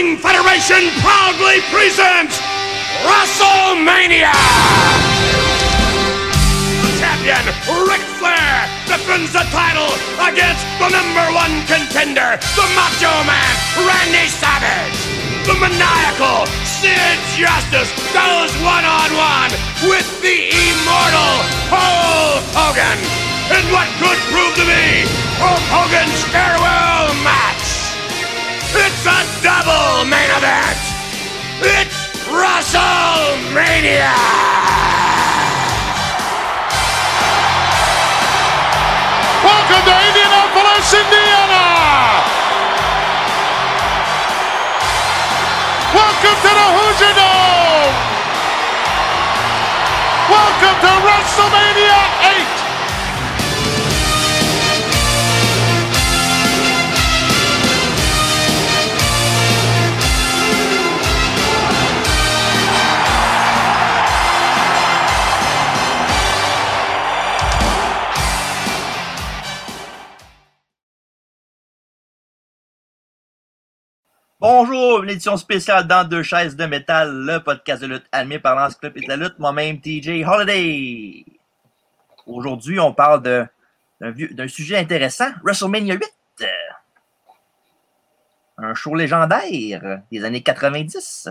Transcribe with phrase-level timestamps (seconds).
[0.00, 2.40] Wrestling Federation proudly presents
[3.04, 4.32] WrestleMania!
[6.80, 7.44] The champion
[7.84, 9.92] Ric Flair defends the title
[10.24, 14.96] against the number one contender, the Macho Man, Randy Savage.
[15.44, 19.52] The maniacal Sid Justice goes one-on-one
[19.84, 22.96] with the immortal Hulk Hogan
[23.52, 25.04] in what could prove to be
[25.36, 27.59] Hulk Hogan's farewell match.
[28.72, 30.78] It's a double main event.
[31.58, 34.14] It's WrestleMania.
[39.42, 41.66] Welcome to Indianapolis, Indiana.
[45.90, 47.96] Welcome to the Hoosier Dome.
[50.30, 51.98] Welcome to WrestleMania
[52.54, 52.59] 8.
[74.40, 78.56] Bonjour, une édition spéciale dans deux chaises de métal, le podcast de lutte animé par
[78.56, 81.24] l'encyclopédie de la lutte, moi-même TJ Holiday.
[82.26, 83.46] Aujourd'hui, on parle de-
[84.00, 86.04] d'un sujet intéressant, WrestleMania 8.
[86.42, 86.46] Euh,
[88.62, 91.28] Un show légendaire des années 90.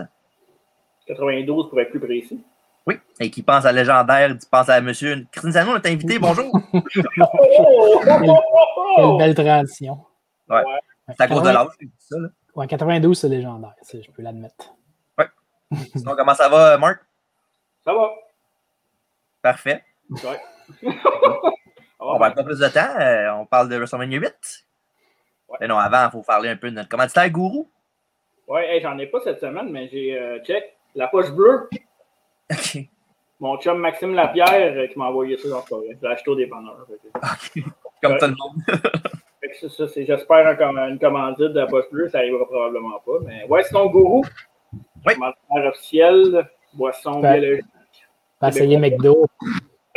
[1.06, 2.42] 92 pour être plus précis.
[2.86, 6.52] Oui, et qui pense à légendaire, qui pense à monsieur Cristiano, notre invité, bonjour.
[7.22, 9.18] Oh!
[9.18, 9.98] Quelle belle transition.
[10.48, 10.62] Ouais.
[11.08, 12.18] C'est à cause de l'âge, ça.
[12.18, 12.28] là.
[12.56, 14.74] Ouais, 92, c'est légendaire, je peux l'admettre.
[15.94, 17.00] Sinon, comment ça va, Marc?
[17.84, 18.10] Ça va.
[19.40, 19.84] Parfait.
[20.10, 20.40] Ouais.
[22.00, 22.98] On va pas plus de temps.
[22.98, 24.66] euh, on parle de WrestleMania 8.
[25.48, 25.58] Ouais.
[25.60, 27.70] Mais non, avant, il faut parler un peu de notre commanditaire gourou.
[28.48, 31.68] Ouais, hey, j'en ai pas cette semaine, mais j'ai euh, check la poche bleue.
[32.50, 32.78] OK.
[33.38, 36.84] Mon chum Maxime Lapierre euh, qui m'a envoyé ça dans l'ai acheté au dépanneur.
[37.54, 37.60] Que-
[38.02, 38.18] Comme Ouais.
[38.18, 38.62] tout le monde.
[39.50, 42.18] Fait que ça, ça, c'est- J'espère un com- une commandite de la poche bleue, ça
[42.18, 43.18] arrivera probablement pas.
[43.26, 44.24] Mais ouais, c'est ton gourou.
[45.06, 45.14] Oui.
[45.14, 47.38] Commanditaire officiel, boisson Ouais.
[47.40, 47.64] biologique.
[48.38, 49.26] Pas essayer McDo.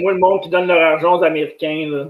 [0.00, 2.06] Moi, le monde qui donne leur argent aux Américains, là,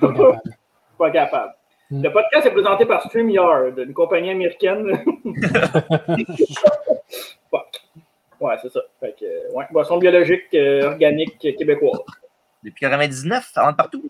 [0.00, 0.40] pas capable.
[0.98, 1.52] pas capable.
[1.90, 2.02] Mm.
[2.04, 4.86] Le podcast est présenté par StreamYard, une compagnie américaine.
[7.50, 7.80] Fuck.
[8.40, 8.80] Ouais, c'est ça.
[9.00, 12.00] Fait que, ouais, boisson biologique, euh, organique, euh, québécoise.
[12.62, 14.02] Depuis 99, ça rentre partout.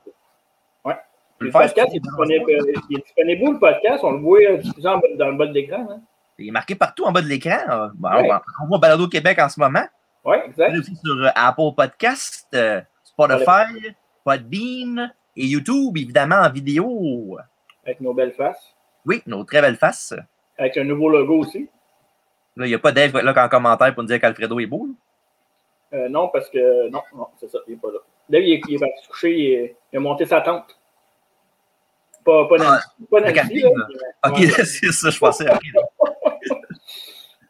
[1.40, 4.04] On Le faire, podcast est disponible, euh, il est disponible où, le podcast?
[4.04, 4.58] On le voit euh,
[5.16, 5.86] dans le bas de l'écran.
[5.90, 6.00] Hein?
[6.38, 7.90] Il est marqué partout en bas de l'écran.
[7.94, 8.30] bon, Ouais.
[8.30, 9.84] on, on voit Balado Québec en ce moment.
[10.26, 10.74] Il exact.
[10.74, 12.54] est aussi sur euh, Apple Podcast,
[13.04, 17.38] Spotify, Podbean et YouTube, évidemment, en vidéo.
[17.84, 18.74] Avec nos belles faces.
[19.06, 20.14] Oui, nos très belles faces.
[20.58, 21.68] Avec un nouveau logo aussi.
[22.56, 24.88] Là, il n'y a pas Dave là, en commentaire pour nous dire qu'Alfredo est beau.
[25.94, 26.90] Euh, non, parce que.
[26.90, 27.98] Non, non, c'est ça, il n'est pas là.
[28.28, 30.78] Là, il est, il est parti se coucher, il, est- il a monté sa tente.
[32.30, 32.46] Pas,
[33.10, 33.70] pas Nancy, là,
[34.24, 34.50] mais- Ok, ouais.
[34.64, 35.46] c'est ça, je pensais.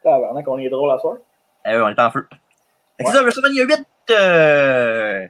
[0.02, 1.16] Tabarnak, on est drôle à soir.
[1.66, 2.26] Eh oui, on est en feu.
[2.30, 2.36] Que
[3.06, 5.28] C'est ça, WrestleMania 8, euh, a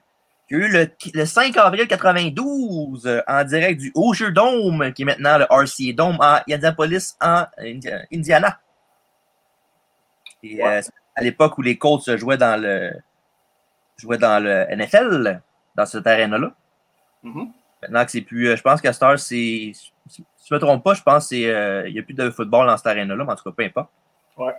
[0.55, 5.39] eu le, le 5 avril 92 euh, en direct du Hoosier Dome, qui est maintenant
[5.39, 8.61] le RCA Dome à Indianapolis, en Indi- Indiana.
[10.43, 10.81] Et, euh,
[11.17, 12.93] à l'époque où les Colts se jouaient dans le
[13.97, 15.43] jouaient dans le NFL,
[15.75, 16.53] dans ce terrain-là.
[17.23, 17.53] Mhm.
[17.83, 18.49] Maintenant que c'est plus.
[18.49, 19.73] euh, je pense qu'à Star, c'est.
[20.07, 22.77] Si je ne me trompe pas, je pense qu'il n'y a plus de football dans
[22.77, 23.91] cet arène-là, mais en tout cas, peu importe.
[24.37, 24.55] Ouais.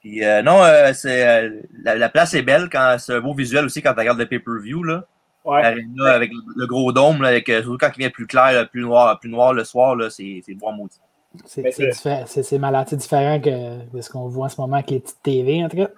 [0.00, 3.32] Puis euh, non, euh, c'est, euh, la, la place est belle quand c'est un beau
[3.34, 4.82] visuel aussi quand tu regardes le pay-per-view.
[4.82, 5.04] Là.
[5.44, 5.62] Ouais.
[5.62, 8.68] L'arena avec le, le gros dôme, là, avec, euh, surtout quand il vient plus clair,
[8.68, 11.00] plus noir, plus noir le soir, là, c'est, c'est bon maudit.
[11.44, 12.86] C'est Mais c'est malade.
[12.88, 15.68] C'est différent que de ce qu'on voit en ce moment avec les petites TV, en
[15.68, 15.88] tout cas.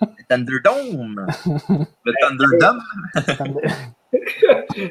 [0.00, 1.26] Le Thunderdome!
[2.04, 2.82] le Thunderdome!
[3.14, 3.96] De-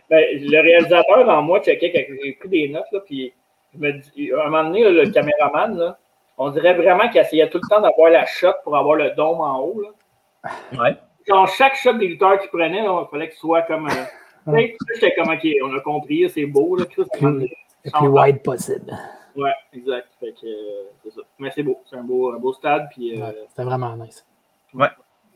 [0.10, 3.34] Ben, le réalisateur dans moi checkait quand j'ai pris des notes, là, puis
[3.74, 5.98] je me dis, à un moment donné, là, le caméraman, là,
[6.38, 9.40] on dirait vraiment qu'il essayait tout le temps d'avoir la shot pour avoir le dôme
[9.42, 9.82] en haut.
[9.82, 10.52] Là.
[10.78, 10.98] Ouais.
[11.28, 13.88] Genre, chaque shot des lutteurs qu'il prenait, là, il fallait qu'il soit comme.
[13.88, 13.92] Euh,
[14.46, 16.76] tu sais, J'étais comme, ok, on a compris, c'est beau.
[16.76, 17.48] Là, Chris, le
[17.92, 18.98] plus wide possible.
[19.36, 20.08] Ouais, exact.
[20.20, 21.22] Fait que, euh, c'est ça.
[21.40, 21.82] Mais c'est beau.
[21.90, 22.88] C'est un beau, un beau stade.
[22.92, 24.26] Puis, euh, Ouais, C'était vraiment nice.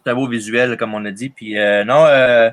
[0.04, 1.30] C'est un beau visuel, comme on a dit.
[1.30, 2.50] Puis euh, non, euh,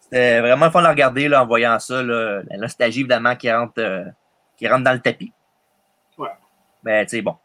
[0.00, 2.02] c'était vraiment le fun de regarder là, en voyant ça.
[2.02, 4.04] Là, la nostalgie, évidemment, qui rentre, euh,
[4.56, 5.32] qui rentre dans le tapis.
[6.16, 6.30] Ouais.
[6.84, 7.36] Mais tu sais, bon.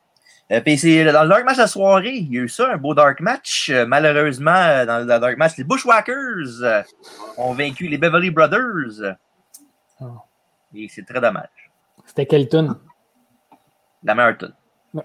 [0.52, 2.72] Euh, puis c'est dans le dark match de la soirée, il y a eu ça,
[2.72, 3.70] un beau dark match.
[3.70, 6.82] Euh, malheureusement, dans le dark match, les Bushwhackers euh,
[7.38, 9.16] ont vaincu les Beverly Brothers.
[10.02, 10.06] Oh.
[10.74, 11.72] Et c'est très dommage.
[12.06, 12.76] C'était quelle tune?
[14.04, 14.38] La meilleure.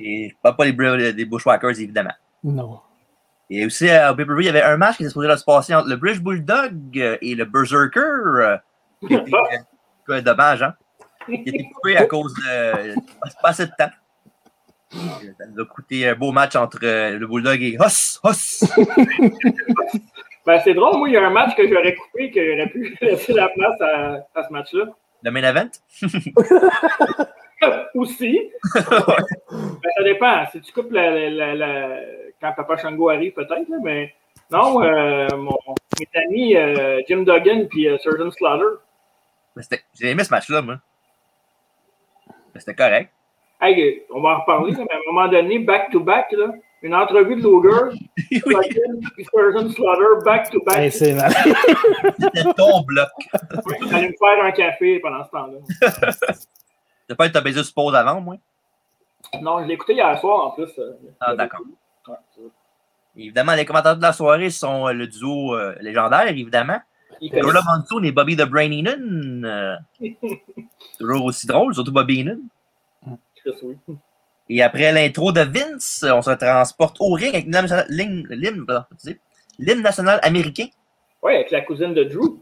[0.00, 2.14] Et pas, pas les, Bushwhackers, évidemment.
[2.42, 2.80] non.
[3.50, 5.74] Et aussi, euh, au pay-per-view, il y avait un match qui était supposé se passer
[5.74, 8.00] entre le British Bulldog euh, et le Berserker.
[8.00, 8.56] euh,
[9.06, 9.30] qui été,
[10.08, 10.74] euh, dommage, hein?
[11.26, 12.94] Qui a été coupé à cause de
[13.42, 13.90] pas- assez de temps.
[14.90, 18.64] Ça nous a coûté un beau match entre le Bulldog et Hoss, Hoss.
[20.44, 22.96] Ben, c'est drôle, moi, il y a un match que j'aurais coupé, que j'aurais pu
[23.00, 24.86] laisser la place à, à ce match-là.
[25.22, 25.70] Le main event?
[27.94, 28.50] Aussi.
[28.74, 30.46] Ben, ça dépend.
[30.50, 32.00] Si tu coupes la, la- la- la-
[32.40, 34.12] quand Papa Shango arrive, peut-être, mais
[34.50, 35.56] non, euh, mon,
[36.00, 38.80] mes amis euh, Jim Duggan et euh, Surgeon Slaughter.
[39.58, 40.78] C'était- J'ai aimé ce match-là, moi.
[42.54, 43.12] Mais C'était correct.
[43.60, 46.48] Hey, on va en reparler, mais à un moment donné, back-to-back, là,
[46.82, 47.98] une entrevue de Luger,
[48.46, 50.76] oui, Surgeon Slaughter, back-to-back.
[50.78, 51.32] Hey, c'est malade.
[52.20, 53.08] c'était ton bloc.
[53.88, 56.12] J'allais me faire un café pendant ce temps-là.
[57.08, 58.36] T'as pas été baisé sur pause avant, moi?
[59.40, 60.68] Non, je l'ai écouté hier soir en plus.
[60.78, 61.60] euh, Ah, d'accord.
[62.08, 62.14] Ouais.
[63.16, 66.78] Évidemment, les commentateurs de la soirée sont euh, le duo euh, légendaire, évidemment.
[67.32, 69.44] Lola Monsoon et Bobby the Brain Heenan.
[69.44, 69.76] euh,
[70.98, 72.38] toujours aussi drôle, surtout Bobby Heenan.
[73.36, 73.76] Chris, oui.
[74.48, 77.46] Et après l'intro de Vince, on se transporte au ring avec
[77.88, 80.66] l'hymne national- américain.
[81.22, 82.38] Ouais, avec la cousine de Drew.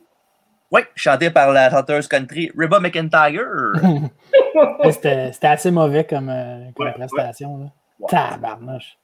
[0.72, 3.42] Oui, chanté par la chanteuse country Reba McIntyre.
[4.92, 7.58] C'était assez mauvais comme, euh, comme Ouais, prestation.
[7.58, 8.06] Là.
[8.08, 8.96] Tabarnouche.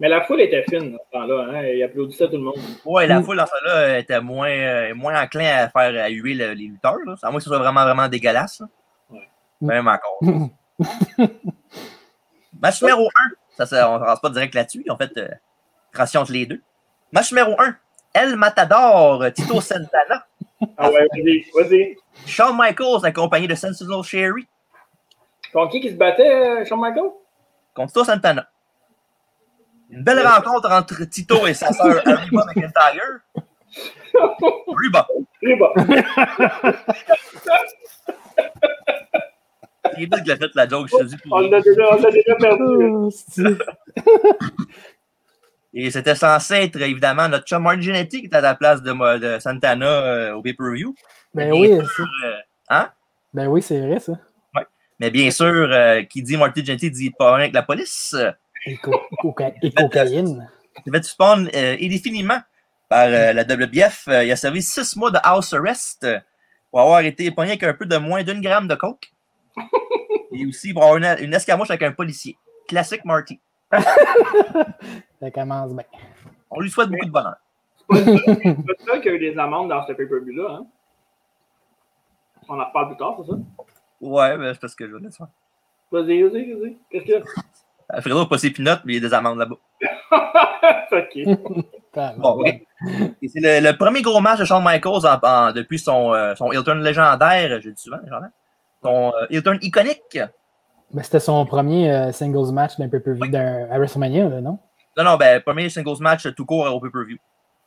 [0.00, 1.46] Mais la foule était fine à ce temps-là.
[1.50, 1.62] Hein?
[1.64, 2.54] Il applaudissait tout le monde.
[2.84, 3.24] Ouais, la Mm.
[3.24, 6.66] foule, en fait, là, était moins, euh, moins enclin à faire à huer le- les
[6.66, 6.98] lutteurs.
[7.06, 7.14] Là.
[7.22, 8.62] À moins que ce soit vraiment, vraiment dégueulasse.
[9.10, 9.28] Ouais.
[9.60, 10.18] Même encore.
[12.60, 13.08] Match numéro
[13.58, 13.64] 1.
[13.64, 14.82] Ça, on ne rase pas direct là-dessus.
[14.84, 15.28] Ils ont fait euh,
[15.92, 16.62] transition entre les deux.
[17.12, 17.76] Match numéro 1.
[18.14, 20.26] El Matador, Tito Santana.
[20.76, 21.96] Ah ouais, vas-y, vas-y.
[22.26, 24.48] Shawn Michaels, accompagné de Sensible Sherry,
[25.52, 27.10] Contre qui qui se battait, euh, Shawn Michaels?
[27.74, 28.48] contre Tito Santana.
[29.90, 33.20] Une belle rencontre entre Tito et sa sœur Reba McIntyre.
[34.66, 35.06] Reba.
[35.40, 35.56] Très
[40.06, 41.16] lui qui a fait la joke, je te dis.
[41.30, 43.54] On l'a déjà, on l'a déjà perdu.
[44.06, 44.64] Oh,
[45.74, 49.38] Et c'était censé être évidemment notre chum Marty Jannetty qui était à la place de,
[49.38, 50.94] Santana euh, au pay-per-view.
[51.34, 51.82] ben oui, euh,
[52.70, 52.90] hein?
[53.34, 54.12] ben oui, c'est vrai, ça.
[55.00, 58.16] Mais bien sûr, euh, qui dit Marty Jannetty dit pas rien avec la police.
[58.66, 60.48] Et, co- coca- et cocaïne.
[60.86, 62.40] Il suspendre euh, indéfiniment
[62.88, 64.08] par euh, la WBF.
[64.08, 66.06] Il a servi six mois de house arrest
[66.70, 69.12] pour avoir été épargné avec un peu de moins d'une gramme de coke.
[70.32, 72.36] Et aussi avoir une, une escarmouche avec un policier.
[72.68, 73.40] Classique Marty.
[75.20, 75.84] Ça commence bien.
[76.50, 77.36] On lui souhaite beaucoup de bonheur.
[77.90, 80.50] C'est pas ça qu'il y a eu des amendes dans ce pay-per-view-là.
[80.60, 80.66] Hein?
[82.48, 83.38] On en reparle plus tard, c'est ça?
[84.00, 85.28] Ouais, mais c'est parce que je voulais ça.
[85.90, 86.76] Vas-y, vas-y, vas-y.
[86.90, 89.38] Qu'est-ce qu'il y Euh, Fredo n'a pas ses pinottes, mais il y a des amendes
[89.38, 89.56] là-bas.
[90.12, 90.84] a?
[90.92, 92.16] ok.
[92.18, 92.46] Bon, ok.
[93.22, 96.34] Et c'est le, le premier gros match de Shawn Michaels en- en- depuis son, euh,
[96.34, 98.30] son heel turn légendaire, je le dis souvent, légendaire.
[98.82, 100.18] Son euh, heel turn iconique.
[100.92, 104.58] Ben, C'était son premier euh, singles match d'un pay-per-view d'un- à WrestleMania, là, non?
[104.96, 107.18] Non, non, ben, premier singles match tout court au pay-per-view.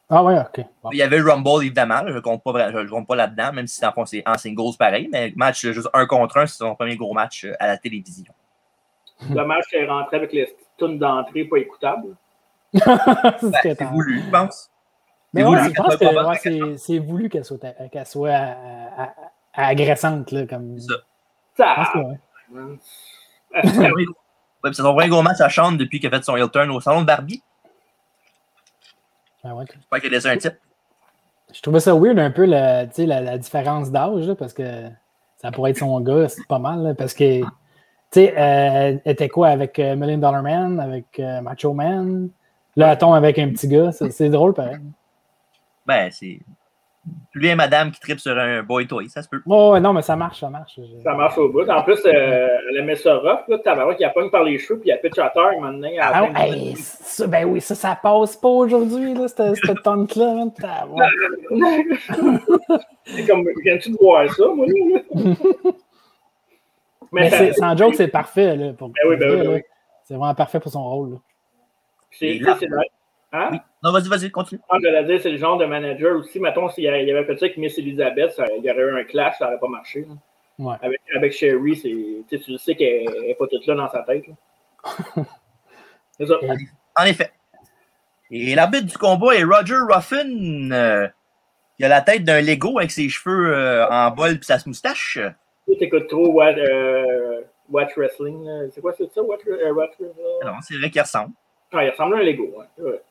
[0.10, 0.66] Ah ouais, ok.
[0.84, 0.90] Bon.
[0.92, 2.02] Il y avait le Rumble, évidemment.
[2.06, 4.38] Je ne compte pas, je le compte pas là-dedans, même si en fond, c'est en
[4.38, 5.08] singles pareil.
[5.12, 7.78] Mais match euh, juste un contre un, c'est son premier gros match euh, à la
[7.78, 8.34] télévision.
[9.30, 12.16] Dommage qu'elle rentrait avec les tunes d'entrée pas écoutables.
[12.74, 14.70] C'est ce Ben, c'est voulu, je pense.
[15.34, 16.06] Mais C'est ouais, voulu je pense que
[16.62, 17.58] ouais, c'est voulu qu'elle soit,
[17.92, 18.54] qu'elle soit euh,
[19.00, 19.04] euh,
[19.54, 20.32] agressante.
[20.32, 20.80] Là, comme...
[20.80, 21.00] C'est ça.
[21.58, 21.76] Je Ça.
[21.76, 22.20] pense que ouais.
[23.54, 24.16] Ah, C'est son premier gros-
[24.64, 26.80] ouais, son premier gros match à Shawn depuis qu'il a fait son heel turn au
[26.80, 27.42] salon de Barbie.
[29.44, 29.66] Ben ouais.
[29.74, 30.56] J'espère qu'il a laissé un type.
[31.54, 34.54] Je trouvais ça weird un peu la, tu sais, la, la différence d'âge, là, parce
[34.54, 34.90] que
[35.38, 37.48] ça pourrait être son gars, c'est pas mal, là, parce que, tu
[38.12, 42.30] sais, euh, elle était quoi avec euh, Million Dollar Man, avec euh, Macho Man?
[42.78, 44.78] Là, elle tombe avec un petit gars, c'est c'est drôle pareil.
[45.86, 46.40] Ben, c'est.
[47.34, 49.42] Lui et madame qui tripe sur un boy toy, ça se peut.
[49.48, 50.80] Oh, ouais, non, mais ça marche, ça marche.
[51.04, 51.68] Ça marche au bout.
[51.68, 53.40] En plus, euh, elle aimait ça rough.
[53.48, 55.90] Là, Tabarouette, qui a pogne par les cheveux, puis elle pitch à terre maintenant.
[56.00, 60.44] à Ah, hey, ça, ben oui, ça, ça passe pas aujourd'hui, là, cette, cette tente-là.
[60.44, 60.52] hein.
[63.06, 64.66] C'est comme, viens-tu de voir ça, moi?
[64.68, 65.00] là?
[67.12, 68.56] Mais ça- c'est- sans joke, c'est parfait.
[68.56, 69.62] Là, pour, Ben oui, ben oui, ben oui.
[70.04, 71.12] C'est vraiment parfait pour son rôle.
[71.14, 71.18] là.
[72.12, 72.68] c'est- Et là- c'est-
[73.34, 73.50] Hein?
[73.54, 73.58] Oui.
[73.84, 74.62] Non, vas-y, vas-y, continue.
[74.70, 76.40] Ah, c'est le genre de manager aussi.
[76.40, 79.04] Mettons, s'il y avait fait ça avec Miss Elizabeth, ça- il y aurait eu un
[79.06, 80.06] clash, ça n'aurait pas marché.
[80.08, 80.16] là.
[80.60, 80.76] Ouais.
[80.82, 83.90] Avec, avec Sherry, c'est, tu sais, tu le sais qu'elle n'est pas toute là dans
[83.90, 84.26] sa tête.
[86.18, 86.36] c'est ça.
[86.98, 87.32] En effet.
[88.30, 90.72] Et l'arbitre du combat est Roger Ruffin.
[90.72, 91.08] euh,
[91.80, 95.20] Il a la tête d'un Lego avec ses cheveux euh, en bol et sa moustache.
[95.68, 98.70] Tu écoutes trop Watch, euh, Watch Wrestling.
[98.72, 100.26] C'est quoi c'est ça, Watch, euh, Watch Wrestling?
[100.46, 101.34] Non, c'est vrai qu'il ressemble.
[101.72, 102.54] Ah, il ressemble à un Lego.
[102.78, 103.02] Ouais.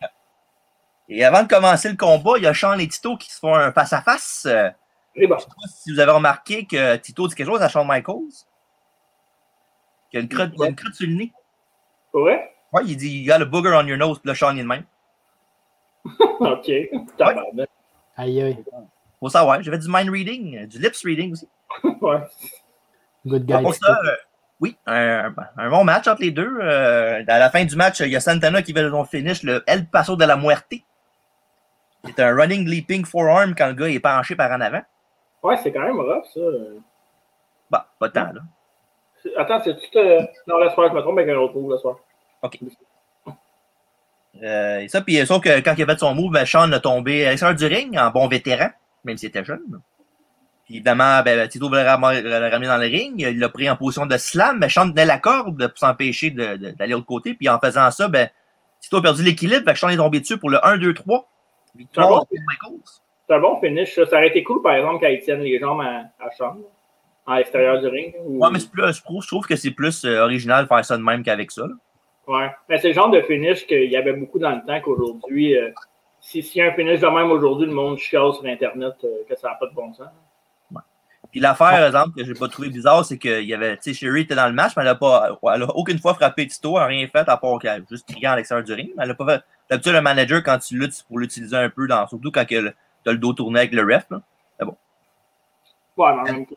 [1.08, 3.54] Et avant de commencer le combat, il y a Sean et Tito qui se font
[3.54, 4.46] un face-à-face.
[4.46, 4.70] Euh,
[5.16, 5.36] Et bon.
[5.38, 8.46] Je sais pas si vous avez remarqué que Tito dit quelque chose à Shawn Michaels.
[10.10, 11.32] Qu'il y a une crotte, il y a une crotte sur le nez.
[12.12, 12.54] Vrai?
[12.72, 14.62] Ouais, il dit You got a booger on your nose, puis là, Sean il est
[14.62, 14.84] de même.
[16.40, 16.70] OK.
[17.16, 17.68] Tabarnak.
[18.16, 18.64] Aïe, aïe.
[19.18, 21.48] Faut savoir, j'avais du mind reading, du lips reading aussi.
[22.00, 22.18] Ouais.
[23.26, 23.52] Good guy.
[23.52, 24.16] Donc, pour ça, euh,
[24.60, 26.58] oui, un, un bon match entre les deux.
[26.60, 29.62] Euh, à la fin du match, il y a Santana qui fait son finish, le
[29.66, 30.74] El Paso de la Muerte.
[32.04, 34.82] C'est un running leaping forearm quand le gars est penché par en avant.
[35.42, 36.40] Ouais, c'est quand même rough, ça.
[37.70, 38.40] Bah, pas tant, là.
[39.22, 39.98] C'est- Attends, c'est tout.
[39.98, 40.20] Euh...
[40.46, 41.96] Non, laisse faire, je me trompe avec un autre move, laisse faire.
[44.42, 46.80] Euh, et ça, puis sauf que quand il a fait son move, ben, Sean a
[46.80, 48.70] tombé à l'extérieur du ring en bon vétéran,
[49.04, 49.80] même s'il était jeune.
[50.70, 53.14] Évidemment, ben, Tito voulait le ram- le ramener dans le ring.
[53.18, 56.56] Il l'a pris en position de slam, mais Sean tenait la corde pour s'empêcher de-
[56.56, 57.34] d'aller de l'autre côté.
[57.34, 58.28] Puis en faisant ça, ben,
[58.80, 61.28] Tito a perdu l'équilibre, fait que Sean est tombé dessus pour le 1-2-3.
[61.74, 62.18] Victoire Ah bon?
[62.24, 62.80] pour Michaels.
[63.28, 64.02] C'est un bon finish, ça.
[64.02, 66.60] Aurait été cool, par exemple, quand ils tiennent les jambes à, à chambre,
[67.26, 68.14] à l'extérieur du ring.
[68.24, 70.68] ou- Ouais, mais c'est plus, je trouve, je trouve que c'est plus euh, original de
[70.68, 71.62] faire ça de même qu'avec ça.
[71.62, 71.74] là.
[72.26, 72.50] Ouais.
[72.68, 75.70] Mais c'est le genre de finish qu'il y avait beaucoup dans le temps qu'aujourd'hui, euh,
[76.20, 79.08] si- s'il y a un finish de même aujourd'hui, le monde chiale sur Internet euh,
[79.28, 80.06] que ça n'a pas de bon sens.
[81.30, 83.94] Puis l'affaire, par exemple, que j'ai pas trouvé bizarre, c'est qu'il y avait, tu sais,
[83.94, 86.76] Sherry était dans le match, mais elle a pas, elle a aucune fois frappé Tito,
[86.76, 88.90] elle a rien fait à part qu'elle a juste crié à l'extérieur du ring.
[88.98, 91.86] Elle a pas fait, d'habitude, le manager, quand tu luttes, c'est pour l'utiliser un peu
[91.86, 94.20] dans, surtout quand que le- t'as le dos tourné avec le ref, là.
[95.96, 96.54] Ouais, mais en même temps.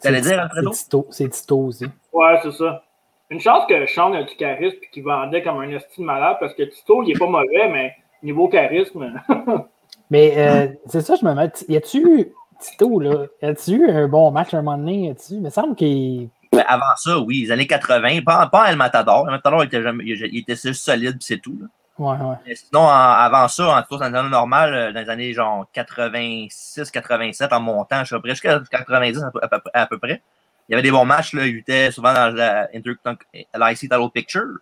[0.00, 0.48] T'allais C'est- dire?
[0.54, 1.86] C'est Tito, c'est Tito aussi.
[2.12, 2.82] Ouais, c'est ça.
[3.30, 6.54] Une chance que Sean a du charisme et qu'il vendait comme un estime malade parce
[6.54, 9.12] que Tito, il est pas mauvais, mais niveau charisme.
[10.10, 11.50] Mais euh, c'est ça, je me mets.
[11.68, 13.26] Y a-tu Tito, là?
[13.42, 15.06] Y a-tu eu un bon match un moment donné?
[15.06, 15.34] Y a-tu?
[15.34, 16.28] Il me semble qu'il.
[16.66, 19.26] Avant ça, oui, les années 80, pas, pas El Matador.
[19.26, 21.66] El Matador, il était, jamais, il, était juste solide, c'est tout, là.
[21.98, 22.36] Ouais, ouais.
[22.46, 25.66] Mais sinon, en- avant ça, en tout cas, dans normal, euh, dans les années genre
[25.72, 29.98] 86, 87, en montant, je sais pas, jusqu'à 90 à peu, à peu- à peu
[29.98, 30.22] près.
[30.68, 31.46] Il y avait des bons matchs, là.
[31.46, 34.58] Il était souvent dans la l'IC Title Picture.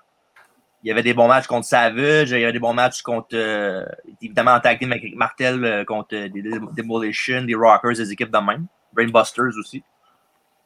[0.84, 3.28] Il y avait des bons matchs contre Savage, il y avait des bons matchs contre,
[3.34, 3.86] euh,
[4.20, 6.42] évidemment, en tag team avec Martel, euh, contre euh, des
[6.76, 8.66] Demolition, des Rockers, des équipes de même.
[8.92, 9.82] Brainbusters aussi.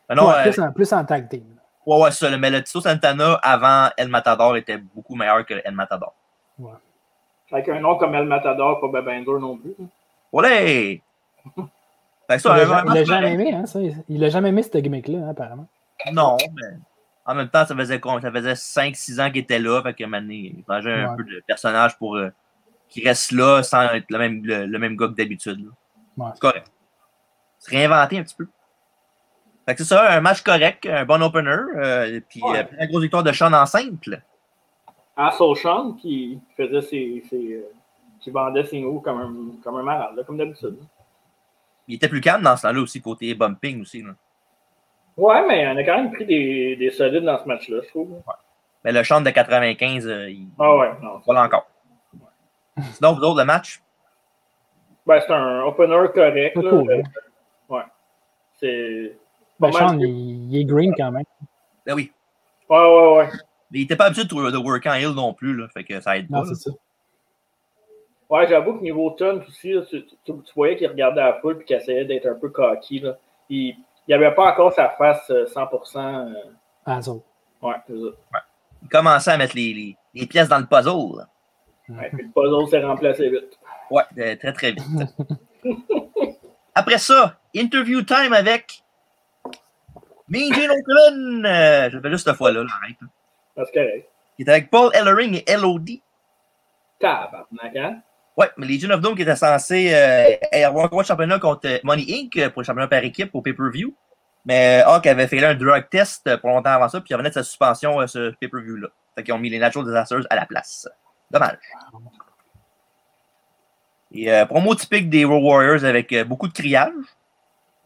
[0.08, 1.44] Mais non, Ouais, euh, plus, en, plus en tag team.
[1.86, 5.54] ouais, ouais, ça, le- mais le Tito Santana avant El Matador était beaucoup meilleur que
[5.64, 6.12] El Matador.
[7.52, 9.74] Avec un nom comme El Matador, pas ben, dur non plus.
[10.32, 11.00] Olé!
[12.26, 13.78] Fait que Il ça, il l'a jamais aimé, hein, ça.
[14.08, 15.66] Il l'a jamais aimé, ce gimmick-là, hein, apparemment.
[16.12, 16.76] Non, mais
[17.28, 19.82] en même temps, ça faisait, con- ça faisait 5-6 ans qu'il était là.
[19.82, 22.30] Fait que maintenant, il changeait un peu de personnage pour euh,
[22.88, 25.68] qu'il reste là sans être le même, le, le même gars que d'habitude.
[26.16, 26.30] Ouais.
[26.34, 26.66] C'est correct.
[27.58, 28.48] Se réinventer un petit peu.
[29.66, 31.50] Fait que c'est ça, un match correct, un bon opener.
[31.76, 32.60] euh, puis Ouais.
[32.60, 34.22] euh, la grosse victoire de Sean en simple.
[35.16, 37.24] Asshole Sean qui faisait ses.
[37.28, 37.62] ses euh,
[38.20, 40.76] qui vendait ses mots comme un, comme un malade, là, comme d'habitude.
[41.86, 44.02] Il était plus calme dans ce temps-là aussi, côté bumping aussi.
[44.02, 44.10] là.
[45.18, 48.08] Ouais, mais on a quand même pris des, des solides dans ce match-là, je trouve.
[48.84, 51.18] Mais le Sean de 95, euh, il Ah ouais, non.
[51.26, 51.66] vole encore.
[52.94, 53.82] Sinon, vous autres, le match,
[55.04, 56.52] Ben, c'est un opener correct.
[56.56, 56.70] C'est Là.
[56.70, 57.02] cool, Euh, hein.
[57.68, 57.82] ouais.
[58.60, 59.18] C'est.
[59.58, 61.24] Ben, Sean, il, il est green quand même.
[61.84, 62.12] ben oui.
[62.70, 63.28] Ouais, ouais, ouais.
[63.72, 65.66] Mais il était pas habitué de, de work en hill non plus, là.
[65.74, 66.46] Fait que ça aide Non, pas.
[66.48, 66.70] c'est ça.
[68.30, 71.58] Ouais, j'avoue que niveau tune aussi, là, tu, tu- tu voyais qu'il regardait la foule
[71.60, 73.00] et qu'il essayait d'être un peu cocky.
[73.00, 73.16] Là.
[73.48, 73.74] Il
[74.08, 75.96] n'y avait pas encore sa face euh, 100%.
[75.98, 76.34] euh,
[76.86, 77.12] Ah, ça.
[77.12, 78.40] ouais, c'est ça.
[78.82, 81.26] Il commençait à mettre les, les, les pièces dans le puzzle.
[81.88, 83.58] Ouais, puis le puzzle s'est remplacé vite.
[83.90, 84.84] Ouais, euh, très très vite.
[86.74, 88.82] Après ça, interview time avec
[90.28, 91.44] Mean Gene Okerlund.
[91.46, 92.96] Euh, je fais juste cette fois-là, là, arrête.
[93.00, 93.08] là.
[93.56, 93.80] Parce que,
[94.38, 95.88] Il était avec Paul Ellering et LOD.
[97.00, 98.02] tabarnak, hein?
[98.38, 102.06] Ouais, mais Legion of Doom qui était censé euh, avoir un championnat contre euh, Money
[102.08, 102.36] Inc.
[102.36, 103.92] euh, pour le championnat par équipe au pay-per-view.
[104.44, 107.30] Mais Hawk avait fait là un drug test pour longtemps avant ça, puis il revenait
[107.30, 108.88] de sa suspension à ce pay-per-view-là.
[109.16, 110.88] Fait qu'ils ont mis les Natural Disasters à la place.
[111.32, 111.58] Dommage.
[114.12, 116.92] Et euh, promo typique des Road Warriors avec euh, beaucoup de criage.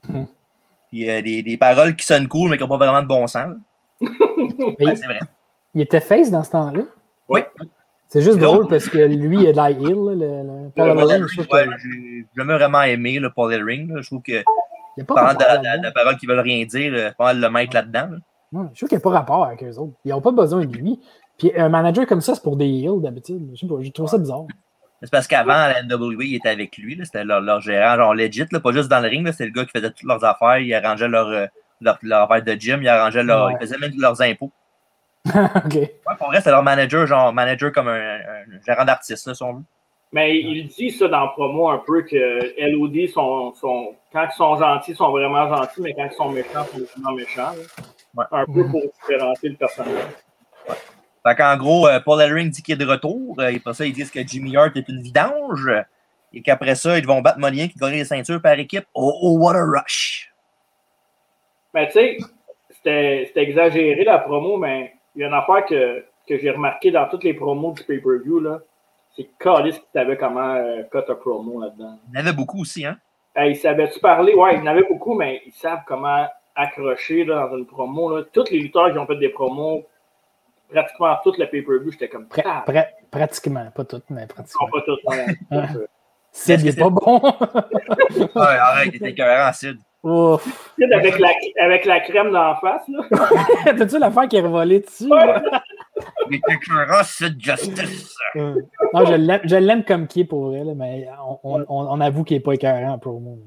[0.06, 0.26] Mhm.
[0.90, 3.26] Puis euh, des, des paroles qui sonnent cool, mais qui n'ont pas vraiment de bon
[3.26, 3.54] sens.
[4.80, 5.20] Ouais, c'est vrai.
[5.74, 6.82] il était face dans ce temps-là?
[7.28, 7.40] Oui.
[8.12, 9.80] C'est juste drôle parce que lui, il a de la heal.
[9.80, 11.40] là, Le, le, Paul Le Ellering, Paul je
[11.70, 13.90] ouais, j'ai jamais vraiment aimé le Paul Ellering.
[14.02, 14.42] Je trouve que il
[14.98, 15.88] n'y a pas parlant de, rapport de- de- là-dedans.
[15.88, 18.08] de paroles qui veulent rien dire, euh, pas le mettre là-dedans.
[18.52, 18.68] là.
[18.74, 19.94] Je trouve qu'il n'y a pas rapport avec eux autres.
[20.04, 21.00] Ils n'ont pas besoin de lui.
[21.38, 23.48] Puis un manager comme ça, c'est pour des heals d'habitude.
[23.54, 24.44] Je sais pas, je trouve ça bizarre.
[25.00, 27.00] C'est parce qu'avant, la NWA, il était avec lui.
[27.02, 29.26] C'était leur, leur gérant, genre legit, là, pas juste dans le ring.
[29.32, 30.58] C'est le gars qui faisait toutes leurs affaires.
[30.58, 31.46] Il arrangeait leur, euh,
[31.80, 32.82] leur, leur affaire de gym.
[32.82, 33.54] Il arrangeait leur, Ouais.
[33.58, 34.52] il faisait même leurs impôts.
[35.28, 35.74] OK.
[35.74, 39.42] Ouais, pour vrai, c'était leur manager, genre manager comme un, un gérant d'artiste, là, si
[39.42, 39.62] on veut.
[40.12, 44.36] Mais il dit ça dans le promo un peu que LOD sont, sont quand ils
[44.36, 47.52] sont gentils, ils sont vraiment gentils, mais quand ils sont méchants, ils sont vraiment méchants.
[48.14, 48.24] Ouais.
[48.30, 50.04] Un peu pour différencier le personnage.
[51.26, 53.36] Fait qu'en gros, euh, Paul Ellering dit qu'il est de retour.
[53.38, 55.70] Euh, et après ça, ils disent que Jimmy Hart est une vidange.
[56.34, 58.84] Et qu'après ça, ils vont battre Monien qui gagne les ceintures par équipe.
[58.94, 60.30] Oh, oh, what a rush!
[61.72, 62.18] Mais tu sais,
[62.70, 66.90] c'était c'était exagéré la promo, mais il y a une affaire que, que j'ai remarqué
[66.90, 68.60] dans toutes les promos du pay-per-view, là.
[69.16, 71.98] C'est Callis qui savait comment euh, cut un promo là-dedans.
[72.12, 72.96] Il y en avait beaucoup aussi, hein?
[73.36, 74.34] Hey, ils savaient-tu parler?
[74.34, 78.16] Ouais, il y en avait beaucoup, mais ils savent comment accrocher là, dans une promo.
[78.16, 78.24] Là.
[78.32, 79.84] Tous les lutteurs qui ont fait des promos,
[80.70, 84.68] pratiquement tout le pay-per-view, j'étais comme Pra- Ah, pra- pratiquement, pas toutes, mais non, pratiquement.
[84.68, 85.12] pas tous, non.
[85.58, 85.86] Euh,
[86.34, 87.20] Sid, il est pas bon.
[88.34, 89.76] Ouais, arrête, il était écœurant, Sid.
[90.02, 90.72] Ouf.
[90.92, 91.28] avec, la,
[91.60, 93.04] avec la crème d'en face, là.
[93.76, 95.08] T'as-tu l'affaire qui est revolée dessus?
[96.30, 98.16] était écœurant, Sid Justice.
[98.34, 102.24] Non, je l'aime- comme qui est pour vrai, là, mais on, on- on- on avoue
[102.24, 103.38] qu'il n'est pas écœurant en promo.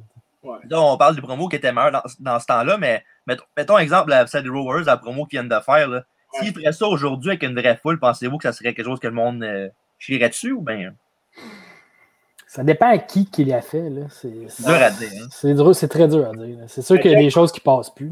[0.70, 3.78] Là, on parle du promo qui était meilleur dans, dans ce temps-là, mais mettons, mettons
[3.80, 5.88] exemple la Sadie Rowers, la promo qu'ils viennent de faire.
[5.90, 6.04] là.
[6.34, 9.08] S'ils feraient ça aujourd'hui avec une vraie foule, pensez-vous que ça serait quelque chose que
[9.08, 10.94] le monde euh, chierait dessus ou bien?
[12.56, 13.90] Ça dépend à qui qui l'a fait.
[13.90, 14.04] là.
[14.10, 15.28] C'est dur à dire, hein.
[15.30, 16.58] c'est dur- c'est très dur à dire.
[16.68, 18.12] C'est sûr qu'il y a des choses qui passent plus.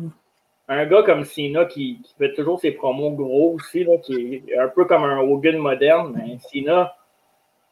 [0.68, 4.58] Un gars comme Cena qui, qui fait toujours ses promos gros aussi, là, qui est
[4.58, 6.94] un peu comme un Hogan moderne, mais Cena,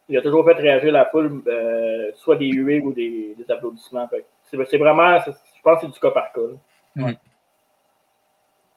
[0.07, 4.09] il a toujours fait réagir la foule, euh, soit des huées ou des, des applaudissements.
[4.49, 5.31] C'est vraiment, je
[5.63, 6.41] pense que c'est du cas par cas.
[6.41, 7.03] là.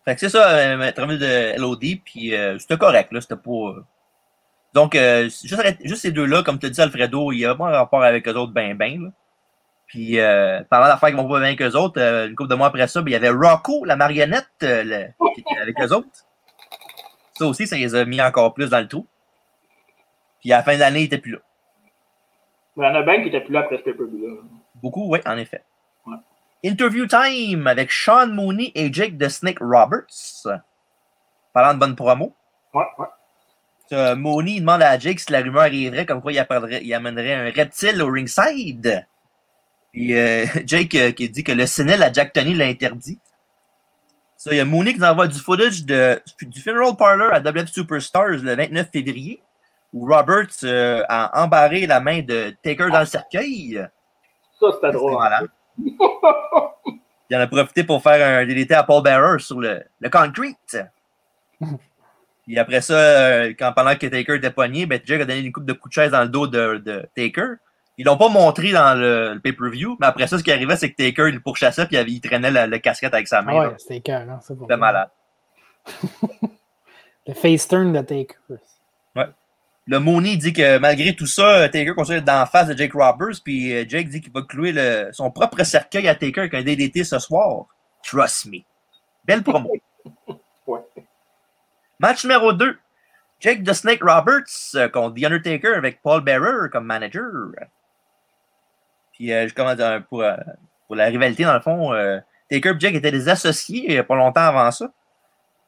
[0.05, 3.37] Fait que c'est ça, euh, à travers de LOD, puis euh, c'était correct, là, c'était
[3.37, 3.75] pas...
[4.75, 8.03] Donc, euh, juste, ces deux-là, comme tu dit, Alfredo, il y a pas un rapport
[8.03, 9.11] avec eux autres ben ben, là.
[9.87, 12.57] Puis, euh, parlant d'affaires qui vont pas bien avec eux autres, euh, une couple de
[12.57, 15.81] mois après ça, ben, il y avait Rocco, la marionnette, euh, le- qui était avec
[15.81, 16.09] eux autres.
[17.35, 19.07] Ça aussi, ça les a mis encore plus dans le trou.
[20.41, 21.39] Puis, à la fin de l'année, il était plus là.
[22.77, 24.43] Il y en a bien qui n'étaient plus là après ce pay-per-view-là.
[24.83, 25.63] Beaucoup, oui, en effet.
[26.07, 26.17] Ouais.
[26.65, 30.47] Interview time avec Sean Mooney et Jake the Snake Roberts.
[31.53, 32.35] Parlant de bonne promo.
[32.73, 33.07] Ouais, ouais.
[33.93, 38.11] Euh, demande à Jake si la rumeur vraie, comme quoi il, amènerait un reptile au
[38.11, 39.07] ringside.
[39.93, 43.21] Puis euh, Jake euh, qui dit que le sénile à Jack Tony l'a interdit.
[44.37, 47.41] Ça, il y a Mooney qui nous envoie du footage de, du Funeral Parlor à
[47.41, 49.41] WF Superstars le 29 février,
[49.93, 53.87] où Roberts euh, a embarré la main de Taker dans le cercueil.
[54.61, 55.13] Ça, c'était drôle.
[55.13, 55.43] Voilà.
[57.31, 60.79] Il en a profité pour faire un DDT à Paul Bearer sur le, le concrete.
[62.49, 65.53] Et après ça, euh, quand, pendant que Taker était pogné, ben, Jake a donné une
[65.53, 67.55] coupe de coups de chaise dans le dos de, de Taker.
[67.97, 70.91] Ils l'ont pas montré dans le, le pay-per-view, mais après ça, ce qui arrivait, c'est
[70.91, 73.53] que Taker il le pourchassait puis il traînait la, le casquette avec sa main.
[73.55, 74.77] Ah ouais, c'était pour C'était vrai.
[74.77, 75.09] malade.
[77.27, 78.37] Le face turn de Taker.
[79.87, 83.43] Le Mooney dit que malgré tout ça, Taker continue d'être d'en face de Jake Roberts,
[83.45, 86.63] puis euh, Jake dit qu'il va clouer le- son propre cercueil à Taker avec un
[86.63, 87.67] DDT ce soir.
[88.03, 88.61] Trust me.
[89.27, 89.75] Belle promo.
[92.01, 92.77] Match numéro 2.
[93.41, 97.53] Jake the Snake Roberts euh, contre The Undertaker avec Paul Bearer comme manager.
[99.13, 100.37] Puis, euh, je commence dire, pour, euh,
[100.87, 102.19] pour la rivalité, dans le fond, euh,
[102.51, 104.91] Taker et Jake étaient des associés pas longtemps avant ça.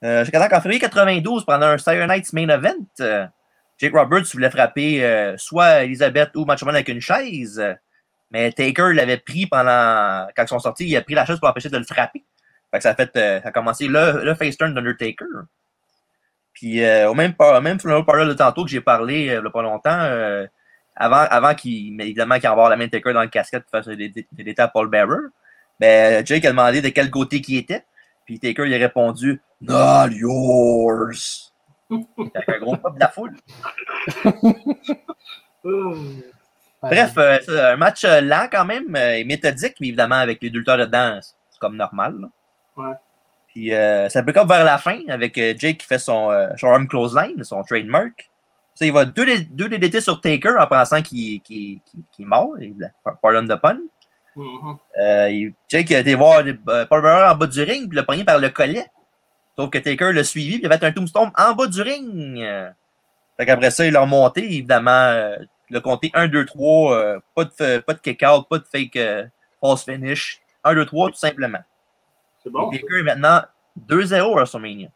[0.05, 3.27] Euh, Jusqu'à temps qu'en février 92, pendant un Saturday Night's Main Event, euh,
[3.79, 7.75] Jake Roberts voulait frapper euh, soit Elizabeth ou Macho Man avec une chaise, euh,
[8.31, 10.27] mais Taker l'avait pris pendant.
[10.37, 12.25] Quand ils sont sortis, il a pris la chaise pour empêcher de le frapper.
[12.71, 15.27] Fait que ça a, fait, euh, ça a commencé le, le face turn d'Undertaker.
[16.57, 19.45] Puis euh, au même, par- même funeral parlor de tantôt que j'ai parlé euh, il
[19.45, 20.47] y a pas longtemps, euh,
[20.97, 23.95] avant, avant qu'il, évidemment, qu'il envoie la main de Taker dans le casquette pour faire
[23.95, 25.29] des, états à Paul Bearer,
[25.79, 27.85] ben, Jake a demandé de quel côté qui était.
[28.25, 31.53] Puis Taker il a répondu Not yours.
[31.91, 33.37] Avec un gros pop de la foule.
[36.83, 37.13] Bref,
[37.45, 41.19] c'est un match lent quand même et méthodique, mais évidemment avec les deux lutteurs dedans,
[41.21, 42.17] c'est comme normal.
[42.19, 42.29] là.
[42.77, 42.95] Ouais.
[43.57, 46.49] Puis euh, ça pick up vers la fin avec euh, Jake qui fait son, euh,
[46.63, 48.29] arm clothesline, son trademark.
[48.75, 52.29] Ça, il va deux, deux DDT sur Taker en pensant qu'il qu'il- qu'il- qu'il est
[52.29, 52.51] mort.
[53.23, 53.79] Pardon the pun.
[54.37, 54.77] Mhm.
[55.01, 58.03] Euh, il- Jake a été voir euh, Paul Bearer en bas du ring, puis l'a
[58.03, 58.85] pogné par le collet.
[59.59, 62.39] Sauf que Taker l'a suivi, puis il a fait un tombstone en bas du ring.
[62.39, 62.69] Euh,
[63.39, 65.37] Fait qu'après ça, il l'a remonté, évidemment, euh,
[65.71, 68.97] il a compté 1, 2, 3, euh, pas de, pas de kick-out, pas de fake
[68.97, 69.25] euh,
[69.63, 70.43] false finish.
[70.65, 71.61] 1, 2, 3, tout simplement.
[72.47, 72.71] C'est bon.
[72.71, 73.41] Et est maintenant
[73.89, 74.89] 2-0 à WrestleMania.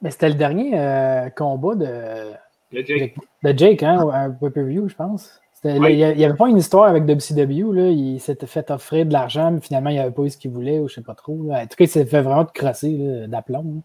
[0.00, 2.32] Mais c'était le dernier euh, combat de,
[2.72, 3.16] Jake.
[3.42, 5.40] De Jake, hein, un pay-per-view, je pense.
[5.64, 7.88] Il n'y avait pas une histoire avec WCW, là.
[7.88, 10.78] Il s'était fait offrir de l'argent, mais finalement, il n'avait pas eu ce qu'il voulait,
[10.78, 11.48] ou je sais pas trop.
[11.48, 11.58] là.
[11.58, 13.82] En tout cas, il s'est fait vraiment de crosser d'aplomb.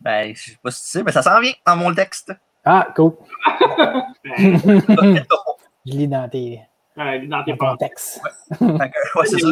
[0.00, 2.32] Ben, je sais pas si tu sais, mais ça s'en vient dans mon texte.
[2.64, 3.12] Ah, cool.
[5.86, 6.60] Je lis dans tes
[6.98, 7.78] euh, dans tes dans ton pensées.
[7.78, 8.20] texte.
[8.58, 9.48] Fait que, ouais, c'est ça.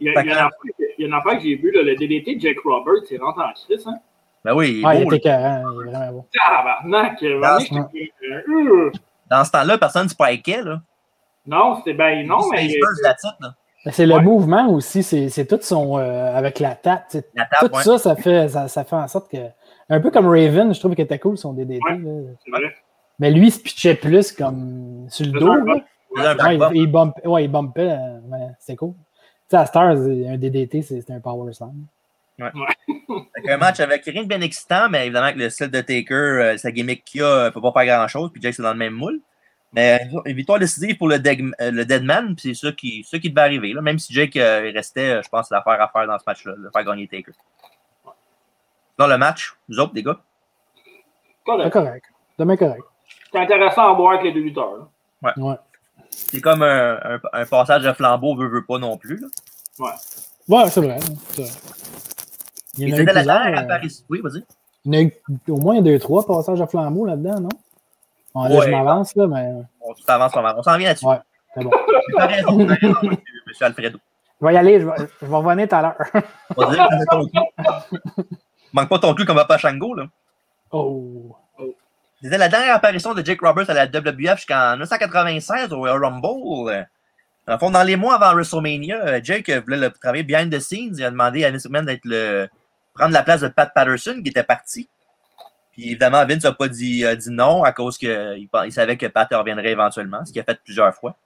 [0.00, 1.42] Il y a, il y a une affaire que- il y a une affaire que
[1.44, 3.86] j'ai vue, le DDT de Jake Roberts, c'est rentré en crise.
[3.86, 3.96] Hein?
[4.44, 5.16] Ben oui, il est Ah, il était là.
[5.16, 6.26] écœurant, il est vraiment beau.
[6.32, 7.20] Tabarnak!
[7.22, 8.92] vraiment, j'étais- euh, euh,
[9.30, 10.80] Dans ce temps-là, personne ne spikait, là.
[11.46, 12.68] Non, c'était ben non, mais.
[12.68, 13.54] C'est Spurs, la titre, là.
[13.84, 14.22] Mais C'est le Ouais.
[14.22, 15.96] mouvement aussi, c'est c'est tout son.
[15.98, 17.04] euh, avec la tape.
[17.34, 17.82] La Tout ouais.
[17.84, 19.36] ça, ça fait, ça, ça fait en sorte que.
[19.88, 21.80] Un peu comme Raven, je trouve qu'il était cool son DDT.
[21.84, 21.98] Ouais.
[21.98, 22.30] là.
[22.44, 22.74] C'est vrai.
[23.20, 25.46] Mais lui, il se pitchait plus comme sur le dos.
[25.52, 25.64] un là.
[25.64, 25.84] bump.
[26.16, 26.72] faisait un Ouais, back il, bump.
[26.74, 27.90] il bump- ouais, il bumpait.
[27.92, 28.94] euh, mais c'était cool.
[29.48, 31.72] Tu sais, à Stars, un DDT, c'est un power slam.
[32.38, 36.14] Fait qu'un match avec rien de bien excitant, mais évidemment que le style de Taker,
[36.14, 38.78] euh, sa gimmick qu'il a, euh, peut pas faire grand-chose, puis Jake, c'est dans le
[38.78, 39.20] même moule.
[39.72, 43.04] Mais euh, une victoire décisive pour le, Dead- euh, le Deadman, puis c'est ça qui,
[43.04, 43.72] ça qui devait arriver.
[43.72, 43.80] Là.
[43.80, 46.84] Même si Jake euh, restait, je pense, l'affaire à faire dans ce match-là, de faire
[46.84, 47.32] gagner Taker.
[48.98, 50.18] Dans le match, nous autres, les gars,
[50.84, 50.92] C'est
[51.44, 51.72] Correct.
[51.72, 52.04] correct.
[52.38, 52.82] Demain correct.
[53.32, 54.76] C'est intéressant à voir avec les deux lutteurs.
[55.22, 55.34] là.
[55.36, 55.54] Ouais.
[56.16, 59.18] C'est comme un, un- un passage de flambeau, veut, veut pas non plus.
[59.18, 59.28] Là.
[60.48, 60.98] Ouais, c'est vrai.
[61.32, 61.50] c'est vrai.
[62.78, 64.04] Il Et y en a eu la plusieurs, euh, apparition.
[64.10, 64.44] Oui, vas-y.
[64.84, 65.12] Il y en a eu
[65.50, 67.48] au moins deux, trois passages à flambeau là-dedans, non?
[68.34, 68.66] Bon, là, Ouais.
[68.66, 70.54] je m'avance, là, mais On avance, on avance.
[70.58, 71.06] On s'en vient là-dessus.
[71.06, 71.18] Ouais.
[71.54, 71.70] c'est bon.
[72.16, 73.98] T'as raison, t'as raison, monsieur, monsieur Alfredo.
[74.40, 75.96] Je vais y aller, je vais, je vais revenir tout à l'heure.
[76.56, 78.24] Vas-y, fais ton cul.
[78.72, 80.04] Manque pas ton cul comme Papa Shango, là.
[80.70, 81.34] Oh.
[82.22, 86.86] C'était la dernière apparition de Jake Roberts à la WWF jusqu'en 1996 au Royal Rumble.
[87.46, 90.94] Le fond, dans les mois avant WrestleMania, euh, Jake voulait le travailler behind the scenes.
[90.96, 92.48] Il a demandé à Vince McMahon d'être le
[92.94, 94.88] prendre la place de Pat Patterson qui était parti.
[95.72, 99.72] Puis évidemment, Vince n'a pas dit, non à cause qu'il il savait que Pat reviendrait
[99.72, 101.16] éventuellement, ce qu'il a fait plusieurs fois.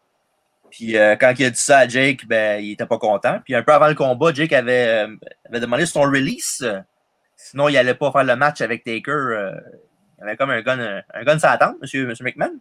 [0.70, 3.38] Puis euh, quand il a dit ça à Jake, ben, il était pas content.
[3.44, 6.66] Puis un peu avant le combat, Jake avait, euh, demandé son release.
[7.36, 9.52] Sinon, il allait pas faire le match avec Taker.
[10.20, 12.58] Il avait comme un gun, un gun sur la tente, monsieur, monsieur McMahon.